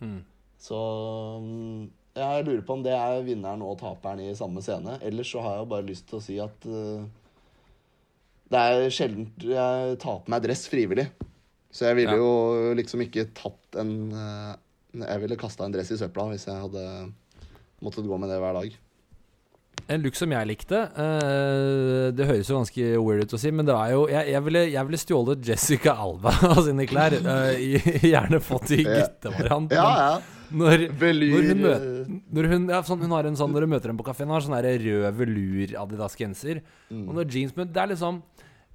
Mm. 0.00 0.20
Så 0.60 0.76
mm, 1.44 1.88
jeg 2.16 2.44
lurer 2.46 2.62
på 2.66 2.76
om 2.78 2.84
det 2.84 2.94
er 2.96 3.24
vinneren 3.26 3.64
og 3.64 3.76
taperen 3.80 4.22
i 4.24 4.32
samme 4.36 4.62
scene. 4.64 4.96
Ellers 5.04 5.32
så 5.32 5.42
har 5.44 5.58
jeg 5.58 5.64
jo 5.64 5.72
bare 5.74 5.88
lyst 5.88 6.08
til 6.08 6.18
å 6.18 6.24
si 6.24 6.38
at 6.40 6.68
eh, 6.68 7.04
det 8.50 8.58
er 8.66 8.90
sjelden 8.90 9.28
jeg 9.38 9.98
tar 10.02 10.20
på 10.24 10.32
meg 10.34 10.42
dress 10.44 10.64
frivillig. 10.70 11.08
Så 11.70 11.86
jeg 11.86 12.00
ville 12.00 12.16
Ja. 12.16 12.18
jo 12.18 12.74
liksom 12.74 13.00
ikke 13.04 13.28
tatt 13.38 13.76
en 13.78 13.92
eh, 14.10 14.54
Jeg 15.06 15.20
ville 15.22 15.36
kasta 15.38 15.64
en 15.68 15.72
dress 15.76 15.92
i 15.94 15.98
søpla 16.00 16.24
hvis 16.32 16.48
jeg 16.48 16.56
hadde 16.58 17.12
måttet 17.80 18.08
gå 18.10 18.18
med 18.18 18.28
det 18.32 18.40
hver 18.42 18.56
dag. 18.58 18.72
En 19.90 20.02
look 20.02 20.14
som 20.18 20.30
jeg 20.34 20.46
likte 20.50 20.76
eh, 20.98 22.10
Det 22.14 22.26
høres 22.26 22.50
jo 22.50 22.58
ganske 22.58 22.88
weird 23.00 23.22
ut 23.24 23.32
å 23.34 23.40
si, 23.40 23.50
men 23.54 23.66
det 23.66 23.74
er 23.74 23.92
jo 23.94 24.02
Jeg, 24.10 24.26
jeg, 24.34 24.42
ville, 24.46 24.62
jeg 24.70 24.86
ville 24.88 25.00
stjålet 25.02 25.46
Jessica 25.46 25.94
Alba 26.04 26.34
av 26.50 26.60
sine 26.66 26.86
klær. 26.90 27.16
eh, 27.22 27.62
gjerne 28.10 28.42
fått 28.44 28.74
i 28.76 28.82
guttevariant. 28.84 29.72
Ja, 29.74 29.88
ja. 30.02 30.12
Når, 30.50 30.88
Når 30.98 31.46
hun 31.46 31.60
møter- 31.62 31.89
hun, 32.30 32.68
ja, 32.70 32.82
sånn, 32.86 33.00
hun 33.02 33.10
har 33.10 33.26
en 33.26 33.36
sånn 33.38 33.50
Når 33.50 33.64
du 33.64 33.70
møter 33.72 33.90
henne 33.90 33.98
på 33.98 34.06
kafeen, 34.06 34.30
har 34.30 34.44
sånn 34.44 34.54
rød 34.54 35.16
velur-Adidas-genser. 35.18 36.62
Mm. 36.90 37.08
Og 37.08 37.16
når 37.18 37.34
jeans 37.34 37.56
men 37.56 37.72
Det 37.72 37.82
er 37.82 37.92
liksom 37.94 38.22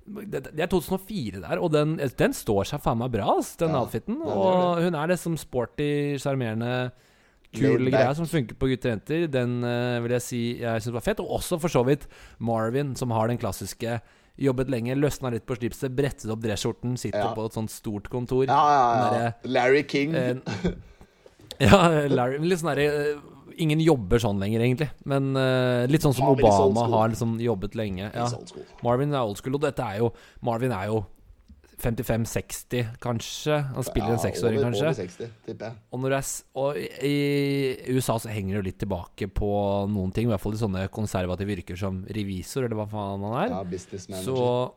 det, 0.05 0.43
det 0.53 0.61
er 0.61 0.69
2004 0.69 1.39
der, 1.41 1.57
og 1.57 1.71
den, 1.73 1.95
den 1.97 2.35
står 2.37 2.67
seg 2.69 2.81
faen 2.83 2.99
meg 2.99 3.09
bra, 3.15 3.39
ass, 3.39 3.55
den 3.57 3.73
Ja, 3.73 3.79
outfiten. 3.81 4.19
Og 4.21 4.83
hun 4.83 4.93
er 4.93 5.09
liksom 5.09 5.33
sporty, 5.41 5.87
sjarmerende, 6.21 6.91
kul 7.55 7.79
greier 7.79 7.89
greie 7.95 8.11
som 8.19 8.29
funker 8.29 8.57
på 8.59 8.69
gutter 8.69 8.91
og 8.91 8.93
jenter. 8.99 9.25
Den 9.33 9.55
uh, 9.65 9.97
vil 10.03 10.13
jeg 10.17 10.25
si 10.25 10.41
jeg 10.61 10.83
syns 10.83 10.93
var 10.93 11.05
fett. 11.07 11.23
Og 11.23 11.33
også 11.39 11.57
for 11.63 11.73
så 11.73 11.81
vidt 11.87 12.05
Marvin, 12.37 12.93
som 12.99 13.15
har 13.15 13.31
den 13.31 13.41
klassiske 13.41 13.97
Jobbet 14.35 14.67
lenge, 14.67 14.97
løsna 14.99 15.29
litt 15.31 15.45
på 15.47 15.55
slipset, 15.55 15.93
brettet 15.95 16.27
opp 16.27 16.41
dresskjorten, 16.43 16.97
sitter 16.99 17.21
Ja. 17.23 17.29
på 17.31 17.45
et 17.47 17.55
sånt 17.55 17.71
stort 17.71 18.09
kontor. 18.11 18.43
Ja, 18.49 18.57
ja, 18.75 18.81
ja. 18.83 19.05
Der, 19.13 19.47
Larry 19.47 19.85
King. 19.87 20.11
Eh, 20.13 20.35
ja, 21.69 21.79
Larry 22.11 22.41
Litt 22.43 22.59
sånn 22.59 22.73
derre 22.73 22.89
eh, 23.15 23.21
Ingen 23.63 23.81
jobber 23.83 24.19
sånn 24.21 24.39
lenger, 24.41 24.63
egentlig. 24.65 24.89
Men 25.07 25.33
uh, 25.37 25.85
litt 25.87 26.03
sånn 26.03 26.15
som 26.15 26.27
Ja, 26.27 26.35
old 26.35 26.43
Obama 26.45 26.87
har 26.91 27.11
liksom 27.13 27.37
jobbet 27.43 27.77
lenge. 27.79 28.09
Ja. 28.11 28.29
Marvin 28.83 29.13
er 29.15 29.23
old 29.23 29.39
school, 29.39 29.55
og 29.59 29.63
dette 29.63 29.85
er 29.85 30.01
jo 30.03 30.09
Marvin 30.45 30.73
er 30.75 30.89
jo 30.91 31.03
55-60, 31.81 32.85
kanskje. 33.03 33.57
Han 33.75 33.83
spiller 33.83 34.15
en 34.15 34.21
seksåring, 34.21 34.61
kanskje. 34.63 34.85
Over 34.85 34.97
60, 34.97 35.33
tipper 35.45 35.73
jeg. 35.73 36.29
Og, 36.55 36.77
er, 36.77 37.03
i 37.03 37.95
USA 37.95 38.17
så 38.21 38.31
henger 38.31 38.55
det 38.55 38.59
jo 38.59 38.65
litt 38.69 38.79
tilbake 38.85 39.27
på 39.27 39.51
noen 39.91 40.13
ting, 40.15 40.29
i 40.29 40.31
hvert 40.31 40.43
fall 40.43 40.55
i 40.55 40.61
sånne 40.61 40.87
konservative 40.95 41.57
yrker 41.57 41.79
som 41.79 42.01
revisor, 42.15 42.67
eller 42.67 42.79
hva 42.79 42.87
faen 42.91 43.25
han 43.27 43.37
er. 43.43 43.53
Ja, 43.57 43.61
business 43.67 44.07
så 44.07 44.15
manager. 44.15 44.73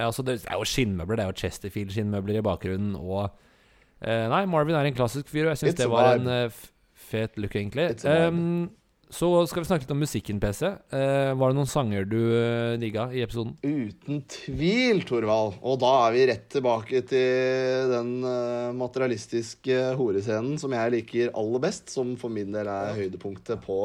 ja, 0.00 0.10
så 0.16 0.26
det, 0.26 0.38
er 0.46 0.58
jo 0.58 0.68
skinnmøbler. 0.72 1.20
Det 1.20 1.26
er 1.26 1.32
jo 1.32 1.40
Chesterfield-skinnmøbler 1.44 2.40
i 2.40 2.44
bakgrunnen. 2.48 2.96
Og 2.96 3.26
eh, 4.00 4.26
Nei, 4.32 4.44
Marvin 4.50 4.78
er 4.78 4.88
en 4.88 4.98
klassisk 4.98 5.28
fyr, 5.32 5.50
og 5.50 5.54
jeg 5.54 5.66
syns 5.66 5.80
det 5.82 5.90
var 5.92 6.16
en 6.16 6.32
eh, 6.32 6.62
fet 7.12 7.36
look, 7.40 7.56
egentlig. 7.58 7.90
Em, 8.08 8.70
så 9.12 9.28
skal 9.44 9.60
vi 9.60 9.68
snakke 9.68 9.84
litt 9.84 9.92
om 9.92 10.00
musikken, 10.00 10.38
PC. 10.40 10.70
Uh, 10.88 11.32
var 11.36 11.52
det 11.52 11.58
noen 11.58 11.68
sanger 11.68 12.06
du 12.08 12.16
uh, 12.32 12.78
digga 12.80 13.10
i 13.12 13.20
episoden? 13.24 13.52
Uten 13.60 14.22
tvil, 14.32 15.02
Torvald. 15.08 15.58
Og 15.60 15.76
da 15.82 15.90
er 16.06 16.14
vi 16.16 16.22
rett 16.30 16.46
tilbake 16.54 17.02
til 17.10 17.92
den 17.92 18.14
uh, 18.24 18.72
materialistiske 18.76 19.82
horescenen 20.00 20.56
som 20.60 20.72
jeg 20.72 20.94
liker 20.96 21.34
aller 21.36 21.62
best, 21.66 21.92
som 21.92 22.14
for 22.20 22.32
min 22.32 22.56
del 22.56 22.70
er 22.72 22.96
høydepunktet 22.96 23.60
på 23.66 23.82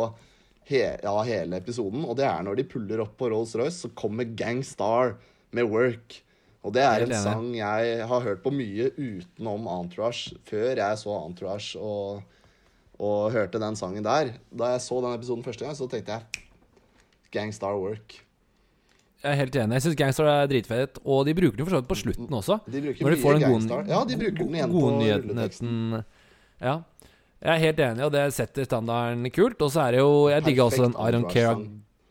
he 0.67 0.83
ja, 1.03 1.17
hele 1.27 1.59
episoden. 1.59 2.07
Og 2.07 2.15
det 2.19 2.27
er 2.29 2.47
når 2.47 2.59
de 2.59 2.69
puller 2.71 3.03
opp 3.03 3.17
på 3.19 3.27
Rolls-Royce, 3.33 3.83
så 3.83 3.91
kommer 3.99 4.31
Gangstar 4.37 5.17
med 5.55 5.67
Work. 5.71 6.21
Og 6.67 6.73
det 6.75 6.83
er 6.83 7.05
en 7.05 7.13
sang 7.15 7.51
jeg 7.55 8.07
har 8.09 8.25
hørt 8.25 8.41
på 8.43 8.51
mye 8.51 8.89
utenom 8.95 9.67
Entourage, 9.71 10.35
før 10.47 10.73
jeg 10.75 10.99
så 10.99 11.19
Entourage 11.21 11.79
og, 11.79 12.23
og 12.99 13.31
hørte 13.33 13.61
den 13.61 13.77
sangen 13.77 14.05
der. 14.05 14.33
Da 14.49 14.73
jeg 14.73 14.83
så 14.85 15.01
den 15.03 15.17
episoden 15.17 15.45
første 15.45 15.65
gang, 15.65 15.77
så 15.77 15.87
tenkte 15.91 16.17
jeg 16.17 16.47
Gangstar 17.33 17.77
Work. 17.77 18.23
Jeg 19.23 19.31
er 19.31 19.39
helt 19.39 19.55
enig. 19.57 19.77
Jeg 19.79 19.85
syns 19.87 19.97
Gangstar 19.97 20.29
er 20.29 20.51
dritfett, 20.51 20.99
og 21.03 21.25
de 21.25 21.33
bruker 21.37 21.57
den 21.57 21.65
for 21.65 21.73
så 21.75 21.81
vidt 21.81 21.89
på 21.89 21.97
slutten 21.97 22.37
også. 22.37 22.59
De 22.69 22.83
bruker 22.83 23.05
Når 23.05 23.15
de 23.15 23.21
får 23.21 23.37
den 23.37 23.47
gode. 23.49 23.81
Ja, 23.89 24.03
de 24.05 24.19
bruker 24.21 24.43
den 24.43 24.59
igjen 24.59 24.75
gode 24.75 24.91
på 24.91 24.99
nyheten. 25.01 26.03
Ja. 26.61 26.77
Jeg 27.37 27.53
er 27.53 27.61
helt 27.61 27.81
enig, 27.85 28.05
og 28.05 28.13
det 28.13 28.23
setter 28.33 28.65
standarden 28.65 29.29
kult. 29.33 29.61
Og 29.61 29.73
så 29.73 29.83
er 29.87 29.97
det 29.97 29.99
jo 30.01 30.29
Jeg 30.29 30.45
digger 30.45 30.69
også 30.69 30.87
den 30.87 30.95
I 30.97 31.11
Don't 31.13 31.29
Care 31.33 31.57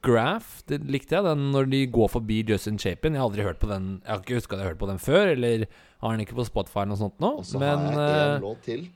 Graph. 0.07 0.63
Det 0.69 0.81
likte 0.87 1.17
jeg. 1.17 1.25
Den 1.27 1.49
når 1.55 1.71
de 1.71 1.81
går 1.91 2.11
forbi 2.13 2.45
Justin 2.47 2.79
Chapin. 2.79 3.15
Jeg 3.15 3.23
har 3.23 3.31
aldri 3.31 3.43
hørt 3.43 3.59
på 3.59 3.71
den 3.71 4.01
Jeg 4.05 4.13
har 4.13 4.23
ikke 4.23 4.39
huska 4.39 4.55
at 4.55 4.61
jeg 4.61 4.67
har 4.67 4.75
hørt 4.75 4.83
på 4.85 4.91
den 4.91 5.03
før, 5.03 5.33
eller 5.35 5.67
har 6.03 6.15
den 6.15 6.23
ikke 6.27 6.39
på 6.39 6.47
Spotify 6.47 6.85
eller 6.85 6.95
noe 6.95 7.01
sånt 7.01 7.19
nå. 7.23 7.33
Og 7.41 7.49
så 7.49 7.59
Men 7.59 7.87
har 7.89 7.99
jeg 7.99 8.21
eh, 8.21 8.37
en 8.37 8.47
låt 8.47 8.63
til. 8.67 8.87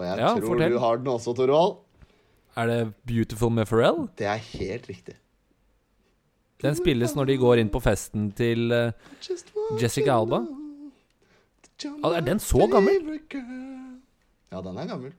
Og 0.00 0.06
jeg 0.06 0.16
ja, 0.16 0.28
tror 0.32 0.54
fortell. 0.54 0.72
du 0.72 0.78
har 0.80 1.00
den 1.00 1.10
også, 1.12 1.34
Torvald. 1.36 1.74
er 2.56 2.70
det 2.70 2.78
Beautiful 3.06 3.52
med 3.52 3.68
Pharrell? 3.68 4.06
Det 4.18 4.26
er 4.26 4.40
helt 4.56 4.88
riktig. 4.88 5.16
Den 6.60 6.76
spilles 6.76 7.14
når 7.16 7.28
de 7.28 7.36
går 7.40 7.60
inn 7.60 7.70
på 7.72 7.80
festen 7.84 8.30
til 8.36 8.72
uh, 8.72 9.76
Jessica 9.80 10.16
Alba? 10.16 10.42
Ah, 12.04 12.16
er 12.16 12.24
den 12.24 12.40
så 12.40 12.66
gammel? 12.68 13.20
Ja, 14.52 14.60
den 14.60 14.76
er 14.76 14.88
gammel. 14.88 15.12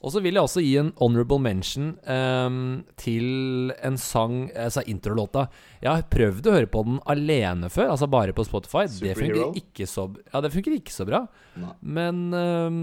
Og 0.00 0.14
så 0.14 0.22
vil 0.24 0.32
jeg 0.32 0.40
også 0.46 0.62
gi 0.64 0.70
en 0.80 0.92
honorable 0.96 1.36
mention 1.44 1.90
um, 2.08 2.54
til 2.96 3.68
en 3.84 3.98
sang, 4.00 4.46
altså 4.56 4.80
introlåta. 4.88 5.42
Jeg 5.82 5.90
har 5.92 6.06
prøvd 6.08 6.48
å 6.48 6.54
høre 6.56 6.70
på 6.72 6.84
den 6.86 6.96
alene 7.12 7.68
før, 7.68 7.90
altså 7.92 8.08
bare 8.08 8.32
på 8.32 8.46
Spotify. 8.48 8.86
Det 8.88 9.12
funker 9.18 9.58
ikke 9.60 9.84
så, 9.90 10.06
ja, 10.32 10.40
det 10.40 10.52
funker 10.54 10.78
ikke 10.78 10.94
så 10.94 11.04
bra. 11.08 11.20
Nei. 11.60 11.74
Men 11.98 12.22
um, 12.32 12.80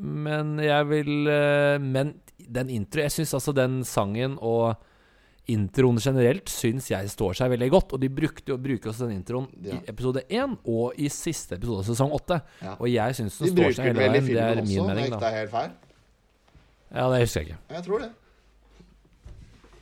Men 0.00 0.54
jeg 0.64 0.86
vil 0.88 1.28
uh, 1.28 1.76
Men 1.84 2.14
den 2.44 2.70
intro 2.72 3.00
Jeg 3.04 3.12
syns 3.12 3.34
altså 3.36 3.52
den 3.56 3.82
sangen 3.88 4.34
og 4.40 4.74
introen 5.52 5.98
generelt 6.00 6.48
syns 6.48 6.86
jeg 6.88 7.08
står 7.12 7.36
seg 7.36 7.50
veldig 7.52 7.68
godt. 7.74 7.92
Og 7.92 8.00
de 8.00 8.08
brukte, 8.08 8.48
jo- 8.48 8.56
bruker 8.56 8.88
også 8.88 9.04
den 9.10 9.18
introen 9.20 9.50
Ja. 9.60 9.76
i 9.76 9.90
episode 9.92 10.22
én 10.32 10.56
og 10.64 10.96
i 10.96 11.10
siste 11.12 11.58
episode 11.58 11.84
av 11.84 11.90
sesong 11.92 12.14
åtte. 12.16 12.40
Ja. 12.64 12.78
Og 12.80 12.88
jeg 12.88 13.16
syns 13.20 13.36
De 13.36 13.50
den 13.50 13.58
står 13.58 13.76
seg 13.76 13.90
hele 13.92 14.00
veien. 14.00 14.24
Det 14.32 14.40
er 14.40 14.62
min 14.64 14.86
mening, 14.88 15.10
da. 15.12 15.20
da. 15.20 15.28
er 15.28 15.42
helt 15.44 15.52
feil. 15.52 15.74
Ja, 16.92 17.06
det 17.12 17.20
husker 17.24 17.40
jeg 17.40 17.48
ikke. 17.54 17.58
Jeg 17.76 17.84
tror 17.86 18.04
det. 18.04 18.10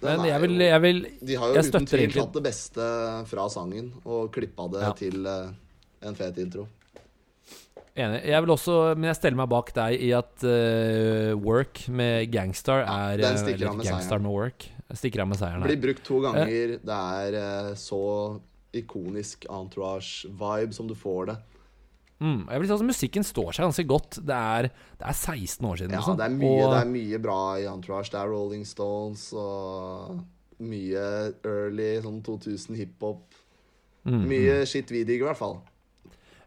Den 0.02 0.18
Men 0.18 0.26
jeg 0.26 0.40
vil, 0.42 0.54
jeg 0.66 0.82
vil 0.82 1.00
De 1.22 1.34
har 1.38 1.48
jo 1.54 1.62
uten 1.62 1.86
tvil 1.86 2.00
egentlig- 2.08 2.22
tatt 2.24 2.32
det 2.34 2.42
beste 2.42 2.86
fra 3.30 3.48
sangen 3.48 3.92
og 4.04 4.32
klippa 4.34 4.68
det 4.72 4.80
Ja. 4.82 4.92
til 4.92 5.26
eh, 5.26 5.50
en 6.02 6.14
fet 6.14 6.38
intro. 6.38 6.66
Enig. 7.94 8.22
Jeg 8.24 8.40
vil 8.42 8.50
også, 8.50 8.96
men 8.96 9.04
jeg 9.10 9.16
steller 9.16 9.36
meg 9.36 9.48
bak 9.52 9.72
deg 9.76 10.00
i 10.00 10.12
at 10.16 10.42
uh, 10.48 11.36
Work 11.36 11.88
med 11.92 12.30
Gangstar 12.32 12.86
er 12.88 13.18
den 13.20 13.34
eh, 13.36 13.42
stikker 13.42 13.68
av 13.68 13.76
med 13.76 13.84
Gangstar 13.86 14.08
seieren. 14.16 14.22
med 14.22 14.32
Work. 14.32 14.68
Stikker 14.96 15.20
av 15.20 15.28
med 15.28 15.38
seieren 15.38 15.62
Blir 15.62 15.80
brukt 15.80 16.02
to 16.04 16.20
ganger. 16.24 16.78
Det 16.80 16.88
er 16.88 17.36
uh, 17.36 17.74
så 17.76 18.40
ikonisk 18.72 19.44
entourage-vibe 19.50 20.72
som 20.72 20.88
du 20.88 20.94
får 20.96 21.26
det. 21.26 21.36
Mm, 22.22 22.44
jeg 22.46 22.60
vil 22.62 22.68
si 22.70 22.74
at 22.76 22.84
Musikken 22.86 23.24
står 23.26 23.48
seg 23.56 23.64
ganske 23.66 23.84
godt. 23.90 24.20
Det 24.22 24.36
er, 24.38 24.68
det 25.00 25.06
er 25.10 25.16
16 25.18 25.66
år 25.66 25.80
siden. 25.80 25.90
Ja, 25.96 25.98
liksom. 26.02 26.16
det 26.20 26.26
er, 26.28 26.36
mye, 26.38 26.60
Og- 26.62 26.70
det 26.76 26.80
er 26.84 26.92
mye 26.92 27.18
bra 27.24 27.38
i 27.58 27.66
Entourage. 27.66 28.12
Det 28.14 28.20
er 28.20 28.30
Rolling 28.30 28.64
Stones 28.68 29.24
og 29.34 30.20
mye 30.62 31.06
early 31.42 31.90
sånn 32.04 32.20
2000 32.22 32.78
hiphop. 32.78 33.24
Mm, 34.06 34.22
Mye 34.30 34.54
shit 34.66 34.90
vi 34.90 35.04
digger, 35.06 35.26
i 35.26 35.30
hvert 35.32 35.38
fall. 35.38 35.60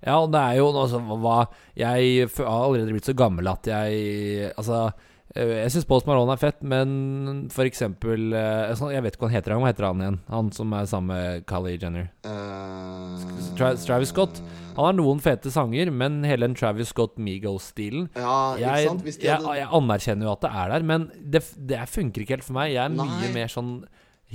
Ja, 0.06 0.18
og 0.22 0.32
det 0.34 0.40
er 0.44 0.58
jo 0.60 0.68
altså, 0.76 1.00
hva 1.00 1.48
Jeg 1.80 2.28
har 2.38 2.46
allerede 2.52 2.92
blitt 2.92 3.08
så 3.08 3.16
gammel 3.18 3.48
at 3.48 3.66
jeg 3.66 4.52
Altså 4.60 4.92
eh, 5.34 5.64
jeg 5.64 5.72
syns 5.72 5.88
Post 5.90 6.06
Malone 6.06 6.36
er 6.36 6.42
fett, 6.42 6.60
men 6.68 7.48
for 7.50 7.66
eksempel 7.66 8.28
eh, 8.36 8.74
sånn, 8.78 8.92
Jeg 8.94 9.02
vet 9.06 9.16
ikke 9.16 9.24
hva 9.26 9.32
han 9.32 9.38
heter. 9.40 9.56
Hva 9.56 9.72
heter 9.72 9.88
han 9.88 10.04
igjen? 10.04 10.20
Han 10.30 10.52
som 10.56 10.76
er 10.78 10.86
sammen 10.92 11.16
med 11.16 11.46
Kylie 11.50 11.80
Jenner. 11.82 12.12
Uh, 12.28 13.24
Tra 13.58 13.72
Travis 13.80 14.12
Scott. 14.14 14.44
Han 14.76 14.86
har 14.90 14.94
noen 14.98 15.22
fete 15.24 15.52
sanger, 15.54 15.92
men 15.92 16.22
hele 16.28 16.48
den 16.48 16.56
Travis 16.56 16.90
Scott 16.92 17.16
Migos-stilen 17.18 18.10
Ja, 18.16 18.56
ikke 18.56 18.74
jeg, 18.84 19.16
jeg, 19.24 19.44
jeg 19.60 19.68
anerkjenner 19.72 20.28
jo 20.28 20.34
at 20.36 20.42
det 20.46 20.52
er 20.52 20.74
der, 20.76 20.84
men 20.84 21.10
det, 21.16 21.42
det 21.70 21.84
funker 21.90 22.22
ikke 22.26 22.36
helt 22.38 22.44
for 22.48 22.58
meg. 22.58 22.74
Jeg 22.76 22.84
er 22.84 22.96
mye 22.98 23.30
mer 23.36 23.48
sånn 23.52 23.76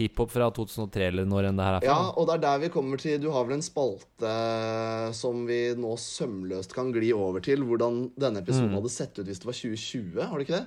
hiphop 0.00 0.30
fra 0.30 0.46
2003 0.54 1.08
eller 1.10 1.26
når 1.26 1.48
enn 1.50 1.56
det 1.58 1.64
her 1.66 1.76
er 1.80 1.84
Ja, 1.88 1.96
og 2.14 2.28
det 2.28 2.36
er 2.38 2.42
der 2.44 2.60
vi 2.62 2.68
kommer 2.72 3.00
til 3.02 3.18
Du 3.20 3.26
har 3.34 3.42
vel 3.48 3.56
en 3.58 3.64
spalte 3.66 4.34
som 5.18 5.42
vi 5.48 5.58
nå 5.76 5.96
sømløst 5.98 6.72
kan 6.76 6.92
gli 6.94 7.10
over 7.12 7.42
til. 7.44 7.64
Hvordan 7.66 8.04
denne 8.18 8.40
episoden 8.44 8.70
Mm. 8.70 8.76
hadde 8.78 8.92
sett 8.94 9.18
ut 9.18 9.26
hvis 9.26 9.40
det 9.42 9.48
var 9.50 9.56
2020, 9.58 10.22
har 10.30 10.38
du 10.38 10.44
ikke 10.46 10.60
det? 10.60 10.66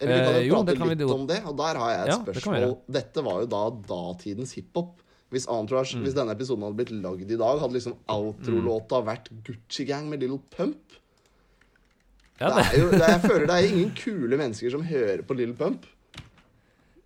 Eller 0.00 0.14
vi 0.14 0.24
kan 0.24 0.34
Eh, 0.38 0.46
jo 0.46 0.54
eh, 0.54 0.56
prate 0.56 0.70
det 0.70 0.78
kan 0.78 0.88
vi 0.88 0.94
litt 0.94 1.12
om 1.12 1.26
det, 1.28 1.38
og 1.44 1.56
der 1.58 1.76
har 1.82 1.90
jeg 1.92 2.00
et 2.00 2.08
Ja, 2.14 2.18
spørsmål. 2.24 2.76
Det 2.86 2.92
Dette 2.96 3.24
var 3.26 3.40
jo 3.42 3.46
da 3.52 3.62
datidens 3.90 4.52
hiphop. 4.56 4.94
Hvis, 5.30 5.46
Entourage, 5.46 5.94
Mm. 5.96 6.02
hvis 6.04 6.14
denne 6.14 6.32
episoden 6.34 6.62
hadde 6.66 6.76
blitt 6.80 6.90
lagd 6.90 7.30
i 7.30 7.36
dag, 7.38 7.60
hadde 7.60 7.72
liksom 7.76 7.94
outro-låta 8.08 8.98
vært 9.06 9.28
Gucci 9.46 9.84
Gang 9.86 10.08
med 10.10 10.20
Little 10.20 10.40
Pump. 10.56 10.96
Ja, 12.40 12.48
Det 12.48 12.56
det, 12.56 12.66
er 12.72 12.82
jo, 12.82 12.90
det, 12.90 13.08
jeg 13.08 13.20
føler 13.20 13.46
det 13.46 13.56
er 13.56 13.68
ingen 13.68 13.90
kule 13.94 14.36
mennesker 14.40 14.70
som 14.72 14.82
hører 14.82 15.22
på 15.22 15.36
Little 15.36 15.54
Pump. 15.54 15.84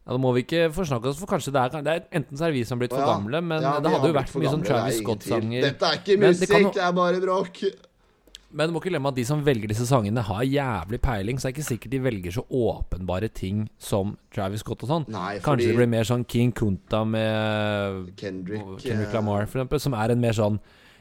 ja, 0.07 0.13
da 0.13 0.19
må 0.21 0.33
vi 0.37 0.43
ikke 0.45 0.71
forsnakke 0.73 1.09
oss, 1.11 1.19
for 1.19 1.27
kanskje 1.27 1.53
det 1.53 1.61
er, 1.65 1.83
det 1.83 1.93
er 1.95 2.03
Enten 2.21 2.37
så 2.39 2.47
er 2.49 2.53
vi 2.53 2.63
som 2.65 2.79
er 2.79 2.85
blitt 2.87 2.93
for 2.97 3.05
gamle, 3.09 3.41
men 3.43 3.63
Ja, 3.63 3.79
det 3.81 3.91
hadde 3.93 4.09
jo 4.13 4.17
vært 4.17 4.35
mye 4.41 4.53
sånn 4.53 4.65
Travis. 4.65 5.01
Scott-sanger. 5.03 5.63
Dette 5.65 5.83
er 5.91 5.99
ikke 6.01 6.19
musikk, 6.21 6.49
det 6.49 6.63
jo- 6.63 6.73
det 6.77 6.83
er 6.83 6.93
bare 6.93 7.21
bråk. 7.21 7.61
Men 8.55 8.71
du 8.71 8.75
må 8.75 8.81
ikke 8.81 8.93
glemme 8.93 9.11
at 9.11 9.17
de 9.19 9.25
som 9.27 9.40
velger 9.45 9.71
disse 9.73 9.87
sangene, 9.88 10.23
har 10.23 10.45
jævlig 10.47 11.01
peiling. 11.03 11.38
Så 11.40 11.49
det 11.49 11.51
er 11.51 11.55
ikke 11.57 11.67
sikkert 11.67 11.95
de 11.95 12.01
velger 12.05 12.37
så 12.37 12.45
åpenbare 12.55 13.29
ting 13.35 13.64
som 13.83 14.14
Travis 14.35 14.62
Scott 14.62 14.85
og 14.87 14.93
sånn. 14.93 15.07
Nei, 15.11 15.40
Kanskje 15.43 15.73
det 15.73 15.79
blir 15.81 15.90
mer 15.90 16.07
sånn 16.07 16.23
King 16.31 16.53
Kunta 16.55 17.03
med 17.09 18.12
Kendrick, 18.21 18.62
Kendrick 18.85 19.11
eh, 19.11 19.17
Lamar, 19.19 19.49
for 19.51 19.59
eksempel, 19.59 19.83
som 19.83 19.97
er 19.99 20.14
en 20.14 20.23
mer 20.23 20.37
sånn 20.38 20.61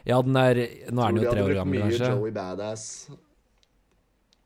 Ja, 0.09 0.17
den 0.25 0.35
er 0.35 0.63
Nå 0.91 1.03
er 1.05 1.13
den 1.13 1.21
jo 1.23 1.29
tre 1.29 1.45
år 1.45 1.53
gammel, 1.61 1.85
kanskje. 1.85 2.09
Joey 2.09 2.33
Badass. 2.35 2.87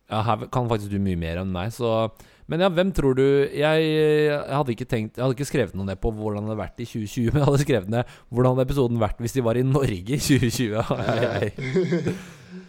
Ja, 0.08 0.22
her 0.24 0.48
kan 0.52 0.70
faktisk 0.72 0.92
du 0.92 1.00
mye 1.04 1.20
mer 1.20 1.42
enn 1.42 1.50
meg, 1.52 1.72
så 1.76 2.10
Men 2.48 2.62
ja, 2.64 2.70
hvem 2.72 2.94
tror 2.96 3.16
du 3.18 3.24
Jeg, 3.26 3.88
jeg 3.88 4.56
hadde 4.56 4.72
ikke 4.72 4.88
tenkt 4.88 5.18
Jeg 5.18 5.24
hadde 5.26 5.36
ikke 5.36 5.50
skrevet 5.50 5.76
noe 5.76 5.88
ned 5.90 6.00
på 6.00 6.12
hvordan 6.16 6.46
det 6.46 6.54
hadde 6.54 6.62
vært 6.62 6.84
i 6.84 6.88
2020, 6.88 7.32
men 7.34 7.42
jeg 7.42 7.50
hadde 7.50 7.64
skrevet 7.66 7.92
ned 7.96 8.18
hvordan 8.32 8.56
hadde 8.56 8.68
episoden 8.70 9.02
vært 9.02 9.24
hvis 9.24 9.36
de 9.36 9.44
var 9.48 9.60
i 9.60 9.66
Norge 9.68 10.16
i 10.16 10.22
2020. 10.28 10.78
har 10.92 11.24
jeg, 11.24 12.16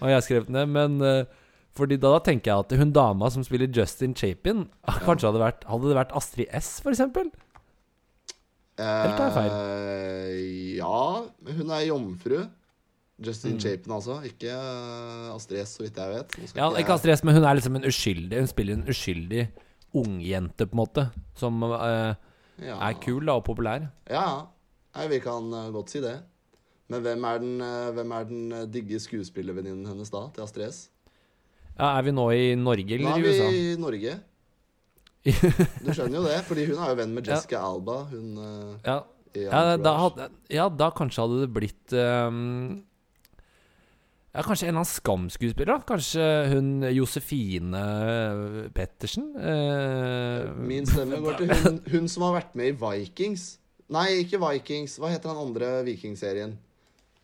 har 0.00 0.16
jeg 0.16 0.26
skrevet 0.28 0.54
ned, 0.54 0.70
men 0.74 1.02
uh, 1.02 1.44
Fordi 1.78 1.98
da, 2.00 2.14
da 2.16 2.22
tenker 2.24 2.50
jeg 2.50 2.64
at 2.64 2.80
hun 2.80 2.94
dama 2.94 3.28
som 3.30 3.44
spiller 3.46 3.70
Justin 3.70 4.14
Chapin, 4.16 4.66
kanskje 5.06 5.30
hadde 5.30 5.42
vært 5.42 5.68
Hadde 5.68 5.90
det 5.90 6.00
vært 6.00 6.16
Astrid 6.18 6.50
S, 6.56 6.78
for 6.84 6.94
eksempel? 6.94 7.30
Eller 8.78 9.16
tar 9.18 9.26
jeg 9.26 9.34
feil? 9.34 9.52
Eh, 9.58 10.76
ja, 10.78 11.56
hun 11.58 11.74
er 11.74 11.86
jomfru. 11.88 12.38
Justin 13.18 13.56
Mm. 13.56 13.60
Chapin, 13.60 13.92
altså. 13.92 14.20
Ikke 14.22 14.52
eh, 14.54 15.34
Astrid 15.34 15.64
S, 15.64 15.76
så 15.76 15.82
vidt 15.82 15.96
jeg 15.98 16.12
vet. 16.12 16.36
Ja, 16.54 16.68
ikke 16.70 16.84
ikke 16.84 16.92
Astrid 16.94 17.16
S, 17.16 17.24
men 17.24 17.34
hun 17.34 17.44
er 17.44 17.54
liksom 17.58 17.76
en 17.76 17.88
uskyldig 17.88 18.38
Hun 18.38 18.46
spiller 18.46 18.74
en 18.74 18.86
uskyldig 18.86 19.48
ungjente, 19.94 20.66
på 20.66 20.76
en 20.76 20.82
måte. 20.82 21.08
Som 21.34 21.62
uh, 21.62 22.14
ja. 22.62 22.76
er 22.78 23.00
kul 23.02 23.26
da, 23.26 23.34
og 23.34 23.44
populær. 23.44 23.88
Ja, 24.06 24.46
ja. 24.94 25.08
Vi 25.08 25.18
kan 25.18 25.50
godt 25.72 25.90
si 25.90 26.00
det. 26.00 26.14
Men 26.88 27.03
hvem 27.05 27.24
er 27.29 27.40
den, 27.42 27.57
eh, 27.61 27.90
hvem 27.98 28.12
er 28.16 28.24
den 28.31 28.53
eh, 28.57 28.64
digge 28.72 28.96
skuespillervenninnen 29.05 29.85
hennes 29.90 30.09
da, 30.12 30.22
til 30.33 30.44
Astrid 30.46 30.70
S? 30.72 30.79
Ja, 31.79 31.92
Er 31.98 32.03
vi 32.03 32.11
nå 32.16 32.24
i 32.35 32.55
Norge 32.59 32.96
eller 32.96 33.18
i 33.20 33.22
USA? 33.22 33.44
Nå 33.44 33.48
er 33.48 33.53
vi 33.53 33.61
i 33.74 33.77
Norge. 33.85 34.16
Du 35.85 35.90
skjønner 35.92 36.16
jo 36.18 36.24
det, 36.24 36.38
fordi 36.48 36.64
hun 36.70 36.79
er 36.81 36.92
jo 36.94 36.96
venn 37.03 37.12
med 37.14 37.27
Ja. 37.29 37.37
Jessica 37.37 37.61
Alba. 37.68 37.98
Hun 38.11 38.38
eh, 38.40 38.74
Ja, 38.88 38.98
ja, 39.37 39.77
da 39.77 39.92
hadde, 40.01 40.29
ja, 40.51 40.68
da 40.72 40.88
kanskje 40.96 41.22
hadde 41.27 41.42
det 41.44 41.51
blitt 41.55 41.92
um, 41.92 42.79
Ja, 44.33 44.42
Kanskje 44.42 44.66
en 44.66 44.72
eller 44.72 44.81
annen 44.81 44.88
Skam-skuespiller? 44.88 45.74
da 45.77 45.85
Kanskje 45.87 46.24
hun 46.55 46.70
Josefine 46.96 47.83
Pettersen? 48.74 49.29
Uh, 49.37 50.48
Min 50.64 50.88
stemme 50.88 51.20
går 51.22 51.37
til 51.42 51.53
hun, 51.53 51.79
hun 51.92 52.09
som 52.09 52.24
har 52.27 52.38
vært 52.40 52.57
med 52.59 52.72
i 52.72 52.79
Vikings. 52.81 53.59
Nei, 53.92 54.22
ikke 54.24 54.40
Vikings. 54.42 54.96
Hva 55.01 55.12
heter 55.12 55.31
den 55.35 55.44
andre 55.44 55.70
vikingserien? 55.87 56.57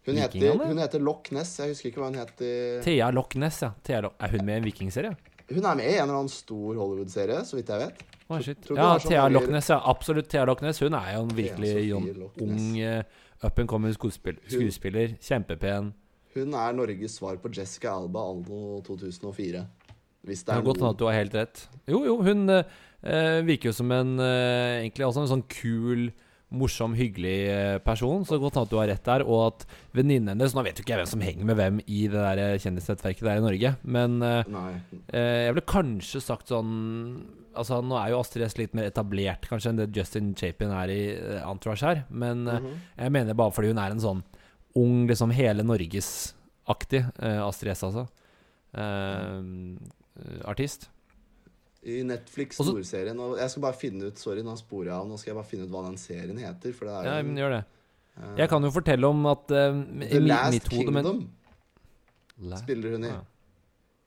Hun 0.06 0.16
heter, 0.20 0.58
hun 0.68 0.78
heter 0.82 1.00
Loch 1.00 1.30
Ness. 1.32 1.56
Jeg 1.58 1.72
husker 1.72 1.88
ikke 1.90 2.02
hva 2.02 2.10
hun 2.10 2.18
het. 2.20 2.40
i- 2.40 2.80
Thea 2.84 3.10
Loch 3.10 3.34
Ness, 3.40 3.62
ja. 3.62 3.70
Loch, 4.02 4.12
er 4.20 4.28
hun 4.34 4.44
med 4.44 4.54
i 4.54 4.56
en 4.58 4.64
vikingserie? 4.68 5.14
Hun 5.48 5.64
er 5.64 5.74
med 5.76 5.84
i 5.84 5.94
en 5.96 6.02
eller 6.08 6.18
annen 6.18 6.28
stor 6.32 6.74
Hollywood-serie, 6.76 7.40
så 7.44 7.56
vidt 7.56 7.68
jeg 7.72 7.78
vet. 7.86 8.02
Oh, 8.28 8.38
Ja, 8.40 8.94
er 8.94 8.98
sånn 9.00 9.10
Thea 9.10 9.28
Loch 9.28 9.48
Ness, 9.48 9.68
ja. 9.68 9.80
Absolutt 9.84 10.28
Thea 10.28 10.44
Loch 10.48 10.62
Ness. 10.64 10.80
Hun 10.80 10.94
er 10.94 11.10
jo 11.14 11.22
en 11.22 11.34
virkelig 11.36 11.94
ung 11.94 12.80
uh, 12.80 13.02
up 13.44 13.58
and 13.58 13.68
coming 13.68 13.92
skuespiller. 13.92 14.40
Skuespiller. 14.48 15.16
Kjempepen. 15.20 15.92
Hun 16.34 16.54
er 16.54 16.72
Norges 16.74 17.18
svar 17.20 17.36
på 17.36 17.52
Jessica 17.54 17.92
Alba 17.94 18.20
Aldo 18.20 18.80
2004. 18.86 19.66
Hvis 20.24 20.44
det 20.44 20.54
Det 20.54 20.56
er 20.56 20.62
godt 20.64 20.82
at 20.82 20.98
du 20.98 21.04
har 21.04 21.12
helt 21.18 21.34
rett. 21.34 21.68
Jo, 21.86 22.00
jo, 22.04 22.16
hun 22.24 22.48
uh, 22.48 22.62
virker 23.44 23.68
jo 23.68 23.72
som 23.76 23.92
en 23.92 24.18
uh, 24.18 24.80
Egentlig 24.80 25.04
også 25.06 25.20
en 25.20 25.28
sånn 25.36 25.44
kul, 25.48 26.08
morsom, 26.54 26.94
hyggelig 26.98 27.36
eh, 27.50 27.76
person. 27.84 28.24
Så 28.26 28.38
godt 28.42 28.58
at 28.60 28.70
du 28.70 28.76
har 28.78 28.88
rett 28.90 29.04
der. 29.06 29.24
Og 29.26 29.46
at 29.48 29.64
venninnen 29.96 30.34
hennes 30.34 30.54
Nå 30.54 30.64
vet 30.66 30.78
jo 30.78 30.84
ikke 30.84 30.94
jeg 30.94 31.02
hvem 31.02 31.12
som 31.14 31.24
henger 31.24 31.48
med 31.48 31.58
hvem 31.58 31.80
i 31.86 32.04
det 32.10 32.20
der 32.20 32.42
eh, 32.42 32.58
kjendisnettverket 32.62 33.26
der 33.26 33.40
i 33.40 33.44
Norge, 33.44 33.72
men 33.82 34.20
uh, 34.22 34.42
jeg 35.10 35.54
ville 35.54 35.66
kanskje 35.70 36.22
sagt 36.22 36.52
sånn 36.52 36.70
Altså 37.54 37.78
Nå 37.86 37.94
er 38.00 38.10
jo 38.10 38.18
Astrid 38.18 38.42
S 38.48 38.56
litt 38.58 38.72
mer 38.74 38.88
etablert 38.88 39.44
kanskje 39.46 39.70
enn 39.70 39.78
det 39.78 39.92
Justin 39.94 40.32
Chapin 40.34 40.72
er 40.74 40.90
i 40.90 41.02
Entourage 41.38 41.86
her, 41.86 42.00
men 42.10 42.42
mm 42.48 42.56
-hmm. 42.64 42.80
jeg 42.98 43.12
mener 43.14 43.34
bare 43.38 43.52
fordi 43.54 43.68
hun 43.68 43.78
er 43.78 43.92
en 43.92 44.00
sånn 44.02 44.22
ung, 44.74 45.06
liksom 45.06 45.30
hele 45.30 45.62
Norges-aktig 45.62 47.04
uh, 47.22 47.46
Astrid 47.46 47.76
S, 47.76 47.84
altså. 47.84 48.06
Uh, 48.74 49.78
artist. 50.44 50.90
I 51.84 51.98
Netflix-storserien. 52.08 53.18
og 53.20 53.36
Jeg 53.38 53.50
skal 53.52 53.62
bare 53.66 53.76
finne 53.76 54.06
ut 54.08 54.18
Sorry, 54.20 54.40
nå 54.46 54.54
sporer 54.56 54.88
jeg 54.88 54.94
av. 54.96 55.06
Nå 55.10 55.18
skal 55.20 55.32
jeg 55.34 55.36
bare 55.40 55.50
finne 55.50 55.66
ut 55.66 55.72
hva 55.74 55.82
den 55.88 55.98
serien 56.00 56.38
heter. 56.40 56.72
For 56.72 56.88
det 56.88 56.94
er 56.96 57.08
Ja, 57.10 57.16
jo 57.20 57.26
men 57.28 57.36
gjør 57.42 57.54
det. 57.58 57.62
Uh, 58.14 58.34
Jeg 58.38 58.48
kan 58.48 58.62
jo 58.62 58.70
fortelle 58.70 59.10
om 59.10 59.26
at 59.26 59.50
uh, 59.52 59.78
The 60.08 60.20
Last 60.22 60.52
mitt 60.54 60.68
hode 60.72 60.92
men, 60.94 61.04
Kingdom 61.04 62.50
La- 62.50 62.56
spiller 62.62 62.96
hun 62.96 63.04
i. 63.04 63.08
Ja. 63.12 63.20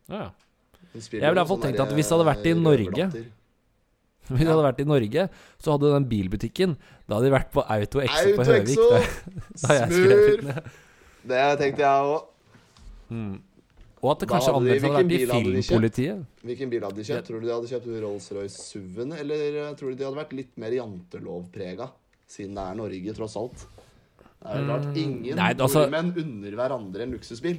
Ja, 0.09 0.21
ja. 0.25 0.29
Hun 0.93 1.01
Jeg 1.01 1.11
ville 1.11 1.27
i 1.27 1.35
hvert 1.35 1.47
fall 1.47 1.57
sånn 1.57 1.65
tenkt 1.67 1.83
at 1.83 1.93
hvis 1.97 2.07
det 2.09 2.15
hadde 2.17 2.29
vært 2.31 2.45
i 2.47 2.53
Norge. 2.61 3.09
Hvis 4.27 4.41
det 4.43 4.49
hadde 4.51 4.63
vært 4.65 4.79
i 4.83 4.83
Norge, 4.83 5.23
så 5.63 5.71
hadde 5.71 5.89
den 5.93 6.05
bilbutikken 6.09 6.73
Da 7.07 7.15
hadde 7.15 7.29
de 7.29 7.31
vært 7.31 7.51
på 7.53 7.63
Auto 7.63 8.01
Exo 8.03 8.33
på 8.35 8.43
Høvik. 8.49 8.73
Smur! 8.75 9.05
Da, 9.61 9.75
jeg 9.79 10.41
ned. 10.43 10.67
Det 11.31 11.43
tenkte 11.61 11.85
jeg 11.85 12.09
òg. 12.11 12.25
Mm. 13.07 13.37
Og 14.03 14.11
at 14.11 14.21
det 14.21 14.27
kanskje 14.29 14.53
anmeldelsen 14.53 14.93
hadde 14.93 15.07
vært 15.09 15.15
i? 15.15 15.61
Filmpolitiet. 15.67 16.25
Hvilken 16.45 16.73
bil 16.73 16.83
hadde 16.85 16.99
de 16.99 17.05
kjøpt? 17.07 17.29
Tror 17.29 17.41
du 17.41 17.47
de 17.47 17.53
hadde 17.55 17.71
kjøpt 17.71 17.87
Rolls-Royce 18.03 18.65
SUV-en, 18.67 19.15
eller 19.23 19.57
eh, 19.63 19.71
tror 19.79 19.89
du 19.89 19.97
de 19.97 20.05
hadde 20.05 20.19
vært 20.19 20.35
litt 20.37 20.53
mer 20.61 20.75
jantelovprega? 20.77 21.89
Siden 22.29 22.59
det 22.59 22.67
er 22.67 22.77
Norge, 22.77 23.15
tross 23.17 23.37
alt. 23.39 23.65
Det 24.37 24.53
er 24.53 24.67
klart 24.67 25.01
ingen 25.01 25.39
Nei, 25.39 25.49
altså- 25.55 25.87
nordmenn 25.87 26.13
unner 26.21 26.59
hverandre 26.59 27.07
en 27.07 27.17
luksusbil. 27.17 27.57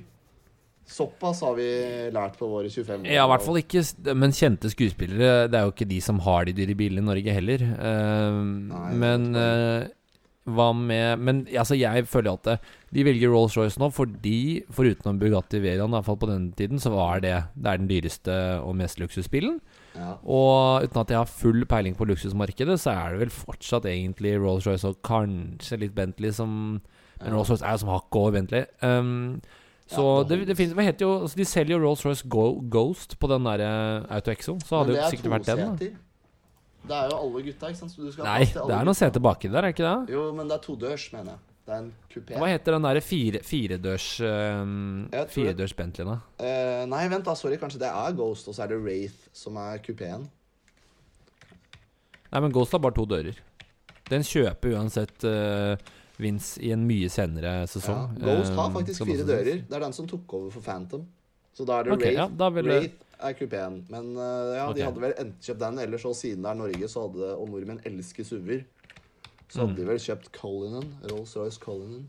Såpass 0.88 1.42
har 1.44 1.56
vi 1.58 1.66
lært 2.14 2.38
på 2.38 2.46
våre 2.48 2.70
25 2.70 3.02
år. 3.02 3.10
Ja, 3.12 3.26
i 3.26 3.28
hvert 3.28 3.44
fall 3.44 3.58
ikke 3.60 3.82
Men 4.16 4.32
kjente 4.32 4.70
skuespillere 4.72 5.50
Det 5.50 5.58
er 5.58 5.66
jo 5.66 5.72
ikke 5.74 5.84
de 5.90 5.98
som 6.00 6.18
har 6.24 6.46
de 6.48 6.54
dyre 6.56 6.76
bilene 6.78 7.02
i 7.02 7.08
Norge 7.10 7.34
heller. 7.36 7.64
Uh, 7.76 8.38
Nei, 8.70 8.94
men 8.96 9.26
hva 10.56 10.68
med 10.76 11.20
Men 11.22 11.40
altså, 11.52 11.76
jeg 11.78 12.06
føler 12.08 12.34
at 12.34 12.46
det, 12.46 12.56
de 12.94 13.04
velger 13.06 13.32
Rolls-Royce 13.32 13.80
nå 13.80 13.90
fordi, 13.94 14.64
foruten 14.74 15.20
Bugatti 15.20 15.60
Veyron, 15.62 15.92
i 15.92 15.98
hvert 15.98 16.08
fall 16.08 16.20
på 16.22 16.30
den 16.30 16.48
tiden, 16.58 16.80
så 16.82 16.92
var 16.94 17.20
det 17.24 17.34
Det 17.54 17.68
er 17.72 17.82
den 17.82 17.90
dyreste 17.90 18.38
og 18.62 18.76
mest 18.80 19.00
luksusbilen. 19.02 19.60
Ja. 19.98 20.14
Og 20.22 20.86
uten 20.86 21.02
at 21.02 21.12
jeg 21.12 21.18
har 21.18 21.30
full 21.30 21.64
peiling 21.68 21.96
på 21.98 22.06
luksusmarkedet, 22.08 22.78
så 22.80 22.94
er 22.94 23.14
det 23.14 23.22
vel 23.26 23.34
fortsatt 23.34 23.88
egentlig 23.90 24.36
Rolls-Royce 24.38 24.92
og 24.92 25.00
kanskje 25.06 25.80
litt 25.84 25.96
Bentley 25.96 26.32
som 26.34 26.80
Men 27.18 27.34
Rolls-Royce 27.34 27.66
er 27.66 27.74
jo 27.74 27.82
som 27.82 27.94
hakket 27.96 28.20
over 28.20 28.36
Bentley. 28.36 28.68
Um, 28.82 29.40
så 29.88 30.02
Ja, 30.04 30.26
det, 30.28 30.42
det 30.50 30.56
finnes, 30.58 30.74
hva 30.76 30.84
heter 30.84 31.06
jo 31.06 31.14
altså 31.22 31.38
De 31.40 31.46
selger 31.48 31.74
jo 31.76 31.80
Rolls-Royce 31.82 32.28
Ghost 32.70 33.16
på 33.18 33.30
den 33.30 33.48
der 33.48 33.64
eh, 33.64 34.14
Auto 34.18 34.30
Exo. 34.30 34.58
Så 34.60 34.82
hadde 34.82 34.92
det 34.92 35.00
jo 35.00 35.06
er 35.06 35.14
sikkert 35.16 35.34
vært 35.38 35.48
den. 35.48 35.64
da. 35.64 36.07
Det 36.86 36.94
er 36.94 37.10
jo 37.10 37.16
alle 37.18 37.42
gutta, 37.42 37.68
ikke 37.68 37.76
sant? 37.78 37.90
Så 37.92 38.04
du 38.06 38.12
skal 38.12 38.24
Nei, 38.24 38.44
det 38.44 38.56
er 38.56 38.84
noen 38.86 38.94
seter 38.96 39.20
baki 39.20 39.48
der, 39.50 39.58
er 39.58 39.62
det 39.72 39.74
ikke 39.76 39.88
det? 40.06 40.14
Jo, 40.14 40.32
men 40.32 40.48
det 40.48 40.54
er 40.56 40.62
todørs, 40.64 41.08
mener 41.12 41.32
jeg. 41.34 41.38
Det 41.68 41.74
er 41.74 41.78
en 41.82 41.88
kupé. 42.08 42.38
Hva 42.38 42.46
heter 42.48 42.72
den 42.72 42.82
derre 42.86 43.00
fire, 43.04 43.40
firedørs 43.44 44.06
um, 44.24 45.08
Jeg 45.10 45.10
tror 45.10 45.26
det- 45.26 45.34
Firedørs 45.34 45.74
Bentleyen, 45.76 46.08
da? 46.14 46.46
Eh, 46.46 46.86
nei, 46.88 47.02
vent 47.12 47.24
da, 47.26 47.34
sorry. 47.34 47.56
Kanskje 47.60 47.78
det 47.82 47.90
er 47.90 48.12
Ghost, 48.16 48.48
og 48.48 48.54
så 48.56 48.62
er 48.64 48.68
det 48.68 48.78
Wraith 48.80 49.28
som 49.36 49.56
er 49.60 49.76
kupeen. 49.84 50.24
Nei, 52.32 52.40
men 52.40 52.52
Ghost 52.52 52.72
har 52.72 52.80
bare 52.84 52.96
to 52.96 53.04
dører. 53.08 53.36
Den 54.08 54.24
kjøper 54.24 54.74
uansett 54.78 55.24
uh, 55.28 55.76
Vince 56.20 56.60
i 56.64 56.72
en 56.74 56.86
mye 56.88 57.08
senere 57.12 57.52
Ja. 57.62 57.66
sesong. 57.68 58.16
Ghost 58.20 58.54
har 58.56 58.70
eh, 58.70 58.74
faktisk 58.78 58.94
skal 59.02 59.06
fire 59.10 59.18
også 59.22 59.26
sies. 59.26 59.34
dører. 59.34 59.60
Det 59.68 59.76
er 59.78 59.84
den 59.84 59.92
som 59.96 60.06
tok 60.10 60.34
over 60.40 60.50
for 60.56 60.64
Phantom. 60.64 61.04
Så 61.54 61.66
da 61.68 61.80
er 61.80 61.84
det 61.88 61.92
Ok, 61.92 62.00
Wraith. 62.06 62.16
ja, 62.16 62.26
da 62.28 62.48
vil 62.50 62.64
jeg- 62.64 62.80
Wraith 62.80 63.04
er 63.20 63.34
kupeen. 63.38 63.80
Men 63.90 64.10
uh, 64.16 64.54
ja, 64.56 64.64
okay. 64.68 64.78
de 64.78 64.84
hadde 64.86 65.02
vel 65.02 65.14
enten 65.16 65.38
kjøpt 65.42 65.60
den, 65.64 65.78
eller 65.84 65.98
så 66.02 66.12
siden 66.14 66.44
det 66.44 66.50
er 66.52 66.58
Norge, 66.60 66.88
så 66.92 67.06
hadde 67.06 67.30
og 67.36 67.48
nordmenn 67.52 67.80
elsker 67.88 68.24
SUV-er, 68.28 68.62
så 69.48 69.62
hadde 69.62 69.72
Mm. 69.72 69.76
de 69.80 69.86
vel 69.88 69.98
kjøpt 70.04 70.30
Cullinan. 70.36 70.88
Rolls-Royce 71.10 71.60
Cullinan. 71.62 72.06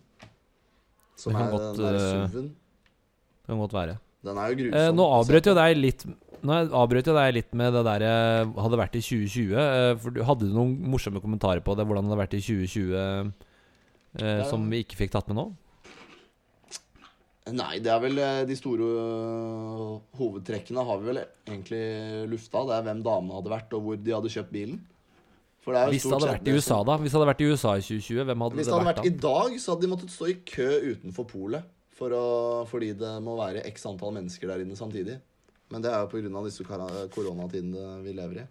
Som 1.20 1.36
er 1.36 1.50
godt, 1.52 1.66
den 1.76 1.86
der 1.86 1.96
eh, 2.00 2.08
SUV-en. 2.30 2.50
Det 2.50 3.48
kan 3.54 3.58
godt 3.64 3.74
være. 3.74 3.98
Den 4.24 4.38
er 4.38 4.50
jo 4.52 4.56
grusom. 4.60 4.80
Eh, 4.80 4.90
nå 5.00 5.06
avbrøt 5.20 5.48
jo 5.48 5.54
deg 5.56 5.78
litt 5.80 6.04
Nå 6.40 6.56
avbrøt 6.72 7.08
jo 7.08 7.14
deg 7.16 7.34
litt 7.36 7.54
med 7.60 7.74
det 7.76 7.82
der 7.84 8.04
eh, 8.08 8.52
hadde 8.64 8.78
vært 8.80 8.94
i 8.96 9.02
2020. 9.04 9.56
eh, 9.60 9.96
For 10.00 10.16
du 10.16 10.22
Hadde 10.24 10.48
du 10.48 10.54
noen 10.56 10.76
morsomme 10.92 11.20
kommentarer 11.24 11.60
på 11.64 11.76
det, 11.76 11.84
hvordan 11.88 12.06
det 12.08 12.14
hadde 12.14 12.22
vært 12.22 12.36
i 12.38 12.44
2020 12.44 13.34
eh, 14.20 14.44
som 14.48 14.64
vi 14.72 14.80
ikke 14.86 14.96
fikk 15.02 15.12
tatt 15.16 15.28
med 15.32 15.36
nå? 15.40 15.48
Nei, 17.56 17.80
det 17.84 17.92
er 17.94 18.00
vel 18.04 18.22
eh, 18.22 18.44
de 18.50 18.56
store 18.58 18.86
øh, 18.86 19.98
hovedtrekkene 20.20 20.86
har 20.86 21.02
vi 21.02 21.10
vel 21.12 21.20
egentlig 21.24 21.82
lufta. 22.32 22.64
Det 22.70 22.78
er 22.78 22.88
hvem 22.88 23.04
damene 23.06 23.38
hadde 23.40 23.54
vært, 23.54 23.76
og 23.78 23.86
hvor 23.86 24.00
de 24.00 24.16
hadde 24.16 24.32
kjøpt 24.34 24.54
bilen. 24.54 24.80
Det 25.70 25.82
Hvis 25.92 26.06
det 26.08 26.16
hadde 26.16 26.30
vært 26.32 26.48
i 26.48 26.54
USA, 26.56 26.78
da? 26.88 26.96
Hvis 26.98 27.12
det 27.12 27.20
hadde 27.20 27.30
vært 27.30 27.42
i 27.44 27.48
USA 27.50 27.74
i 27.78 27.82
2020, 27.84 28.24
hvem 28.26 28.44
hadde 28.44 28.56
det 28.56 28.58
vært? 28.58 28.60
Hvis 28.60 28.70
det 28.70 28.74
hadde 28.74 28.88
vært 28.88 29.02
vært 29.02 29.06
da? 29.06 29.10
i 29.10 29.24
dag, 29.26 29.58
så 29.62 29.74
hadde 29.74 29.86
de 29.86 29.90
måttet 29.92 30.14
stå 30.14 30.30
i 30.32 30.38
kø 30.50 30.70
utenfor 30.94 31.28
polet. 31.30 31.74
For 32.00 32.16
fordi 32.72 32.94
det 32.96 33.12
må 33.26 33.36
være 33.38 33.66
x 33.68 33.84
antall 33.90 34.16
mennesker 34.16 34.50
der 34.50 34.64
inne 34.64 34.78
samtidig. 34.80 35.20
Men 35.70 35.84
det 35.84 35.92
er 35.92 36.06
jo 36.06 36.10
pga. 36.10 36.46
disse 36.48 36.66
koronatidene 36.66 38.00
vi 38.06 38.16
lever 38.18 38.42
i. 38.42 38.48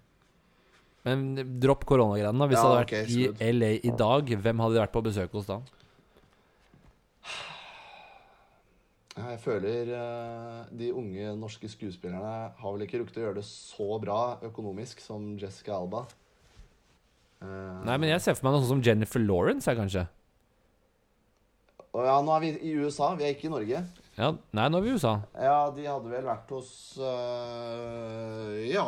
Men 1.09 1.25
dropp 1.63 1.87
koronagreiene, 1.89 2.39
da. 2.39 2.47
Hvis 2.51 2.59
Ja, 2.59 2.63
det 2.63 2.69
hadde 2.69 2.83
vært 2.83 2.95
vært 2.95 3.43
i. 3.43 3.53
LA 3.57 3.73
i 3.81 3.93
dag, 4.05 4.33
hvem 4.45 4.63
hadde 4.65 4.83
vært 4.85 4.95
på 4.95 5.03
besøk 5.09 5.35
hos 5.39 5.49
da? 5.49 5.61
Jeg 9.19 9.41
føler 9.43 9.91
eh, 9.99 10.61
de 10.79 10.93
unge 10.95 11.33
norske 11.39 11.69
skuespillerne 11.71 12.53
har 12.59 12.75
vel 12.75 12.85
ikke 12.87 13.01
rukket 13.03 13.19
å 13.19 13.25
gjøre 13.27 13.41
det 13.41 13.47
så 13.49 13.99
bra 14.03 14.21
økonomisk 14.47 15.03
som 15.03 15.33
Jessica 15.41 15.75
Alba. 15.79 16.05
Eh, 17.43 17.81
Nei, 17.87 17.97
men 17.97 18.13
jeg 18.13 18.23
ser 18.25 18.39
for 18.39 18.49
meg 18.49 18.57
noe 18.57 18.63
sånn 18.63 18.77
som 18.77 18.85
Jennifer 18.87 19.23
Lawrence, 19.23 19.69
her, 19.71 19.79
kanskje. 19.79 20.07
Og 21.97 22.05
ja, 22.05 22.19
nå 22.23 22.35
er 22.37 22.45
vi 22.45 22.53
i 22.69 22.77
USA, 22.79 23.15
vi 23.19 23.27
er 23.27 23.35
ikke 23.35 23.49
i 23.49 23.55
Norge. 23.55 23.83
Ja, 24.19 24.33
Nei, 24.55 24.67
nå 24.71 24.79
er 24.79 24.85
vi 24.85 24.93
i 24.93 24.97
USA. 24.99 25.15
Ja, 25.39 25.59
de 25.75 25.87
hadde 25.87 26.11
vel 26.13 26.27
vært 26.27 26.51
hos 26.53 26.71
uh, 27.01 28.55
Ja, 28.67 28.85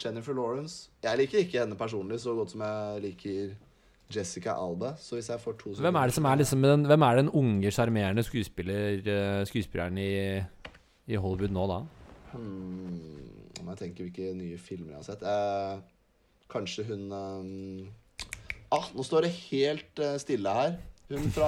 Jennifer 0.00 0.36
Lawrence. 0.38 0.88
Jeg 1.04 1.20
liker 1.20 1.42
ikke 1.42 1.62
henne 1.64 1.78
personlig 1.78 2.20
så 2.22 2.34
godt 2.38 2.54
som 2.54 2.62
jeg 2.64 3.02
liker 3.04 3.56
Jessica 4.08 4.54
Alba. 4.56 4.94
Så 4.96 5.18
hvis 5.18 5.28
jeg 5.28 5.40
får 5.42 5.56
to 5.60 5.74
Hvem 5.76 5.98
er 6.00 6.08
det 6.08 6.14
som 6.16 6.26
er 6.30 6.40
liksom 6.40 6.62
den, 6.64 6.86
Hvem 6.88 7.04
er 7.04 7.16
den 7.20 7.30
unge, 7.36 7.70
sjarmerende 7.74 8.24
skuespiller, 8.24 9.02
eh, 9.04 9.44
skuespilleren 9.48 9.98
i, 10.00 10.40
i 11.12 11.18
Hollywood 11.20 11.52
nå, 11.52 11.66
da? 11.68 11.78
Hmm, 12.32 13.00
Om 13.60 13.70
jeg 13.72 13.80
tenker 13.82 14.08
hvilke 14.08 14.30
nye 14.36 14.58
filmer 14.60 14.94
jeg 14.94 15.00
har 15.02 15.08
sett 15.10 15.24
eh, 15.28 15.82
Kanskje 16.52 16.86
hun 16.88 17.04
eh, 17.12 17.90
Ah, 18.72 18.84
nå 18.92 19.04
står 19.04 19.24
det 19.24 19.30
helt 19.48 20.00
eh, 20.04 20.16
stille 20.20 20.52
her. 20.52 20.74
Hun 21.08 21.30
fra 21.32 21.46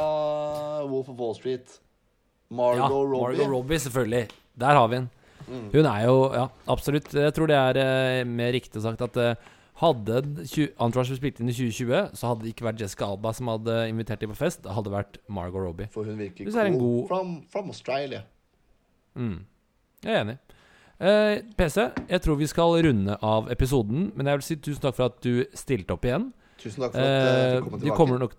Wolf 0.88 1.10
of 1.12 1.18
Wall 1.20 1.34
Street. 1.36 1.74
Margot 2.48 2.80
ja, 2.80 2.86
Robbie. 2.88 3.20
Margot 3.20 3.50
Robbie, 3.52 3.78
selvfølgelig. 3.84 4.22
Der 4.56 4.78
har 4.78 4.86
vi 4.88 4.96
den. 4.96 5.08
Mm. 5.44 5.66
Hun 5.74 5.88
er 5.90 6.06
jo 6.06 6.14
Ja, 6.32 6.46
absolutt. 6.72 7.12
Jeg 7.12 7.34
tror 7.36 7.50
det 7.50 7.58
er 7.58 7.80
eh, 7.82 8.24
mer 8.24 8.54
riktig 8.56 8.80
sagt 8.80 9.04
at 9.04 9.20
hadde 9.80 10.44
20 10.46 10.74
Entourage 10.80 11.16
spilt 11.16 11.40
inn 11.40 11.48
i 11.48 11.52
2020, 11.52 12.10
så 12.14 12.26
hadde 12.28 12.42
det 12.44 12.50
ikke 12.54 12.66
vært 12.66 12.80
Jessica 12.80 13.06
Alba 13.06 13.32
som 13.32 13.46
hadde 13.48 13.88
invitert 13.88 14.20
dem 14.20 14.30
på 14.30 14.36
fest. 14.36 14.62
Det 14.62 14.72
hadde 14.76 14.90
vært 14.92 15.16
Margot 15.28 15.62
Robbie. 15.62 15.86
For 15.94 16.04
hun 16.04 16.18
virker 16.18 16.46
er 16.48 16.70
cool. 16.72 16.78
god- 16.78 17.08
From, 17.08 17.42
from 17.48 17.68
Australia. 17.70 18.22
Mm. 19.16 19.44
Jeg 20.04 20.12
er 20.14 20.20
enig. 20.24 20.38
Eh, 21.00 21.40
PC, 21.56 21.90
jeg 22.10 22.20
tror 22.20 22.36
vi 22.36 22.46
skal 22.46 22.82
runde 22.84 23.16
av 23.24 23.48
episoden, 23.50 24.12
men 24.14 24.26
jeg 24.26 24.36
vil 24.36 24.42
si 24.42 24.56
tusen 24.56 24.82
takk 24.82 24.94
for 24.96 25.04
at 25.08 25.20
du 25.24 25.44
stilte 25.56 25.90
opp 25.96 26.04
igjen. 26.04 26.32
Tusen 26.60 26.82
takk 26.84 26.92
for 26.92 27.00
at 27.00 27.06
eh, 27.06 27.54
Eh, 27.54 27.54
du 27.56 27.62
kom 27.62 27.72
du, 27.72 27.78
tilbake. 27.86 27.96
kommer 27.96 28.18
nok, 28.18 28.34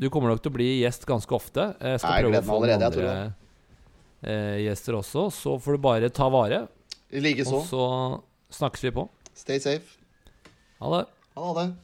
du 0.00 0.08
kommer 0.10 0.28
nok 0.34 0.42
til 0.42 0.50
å 0.50 0.54
bli 0.56 0.80
gjest 0.82 1.06
ganske 1.06 1.30
ofte. 1.32 1.76
Jeg 1.80 2.00
skal 2.00 2.12
jeg 2.16 2.24
prøve 2.26 2.40
å 2.42 2.48
få 2.48 2.56
allerede, 2.58 2.90
andre 2.90 3.34
eh, 4.26 4.56
gjester 4.66 4.98
også. 4.98 5.28
Så 5.30 5.54
får 5.62 5.78
du 5.78 5.78
bare 5.86 6.10
ta 6.10 6.28
vare, 6.28 6.64
Likeså. 7.12 7.54
og 7.54 7.62
så 7.70 7.86
snakkes 8.58 8.82
vi 8.82 8.90
på. 8.98 9.08
Stay 9.34 9.58
safe. 9.62 9.96
Ha 10.78 10.90
det. 10.98 11.06
Ha 11.34 11.52
det. 11.60 11.74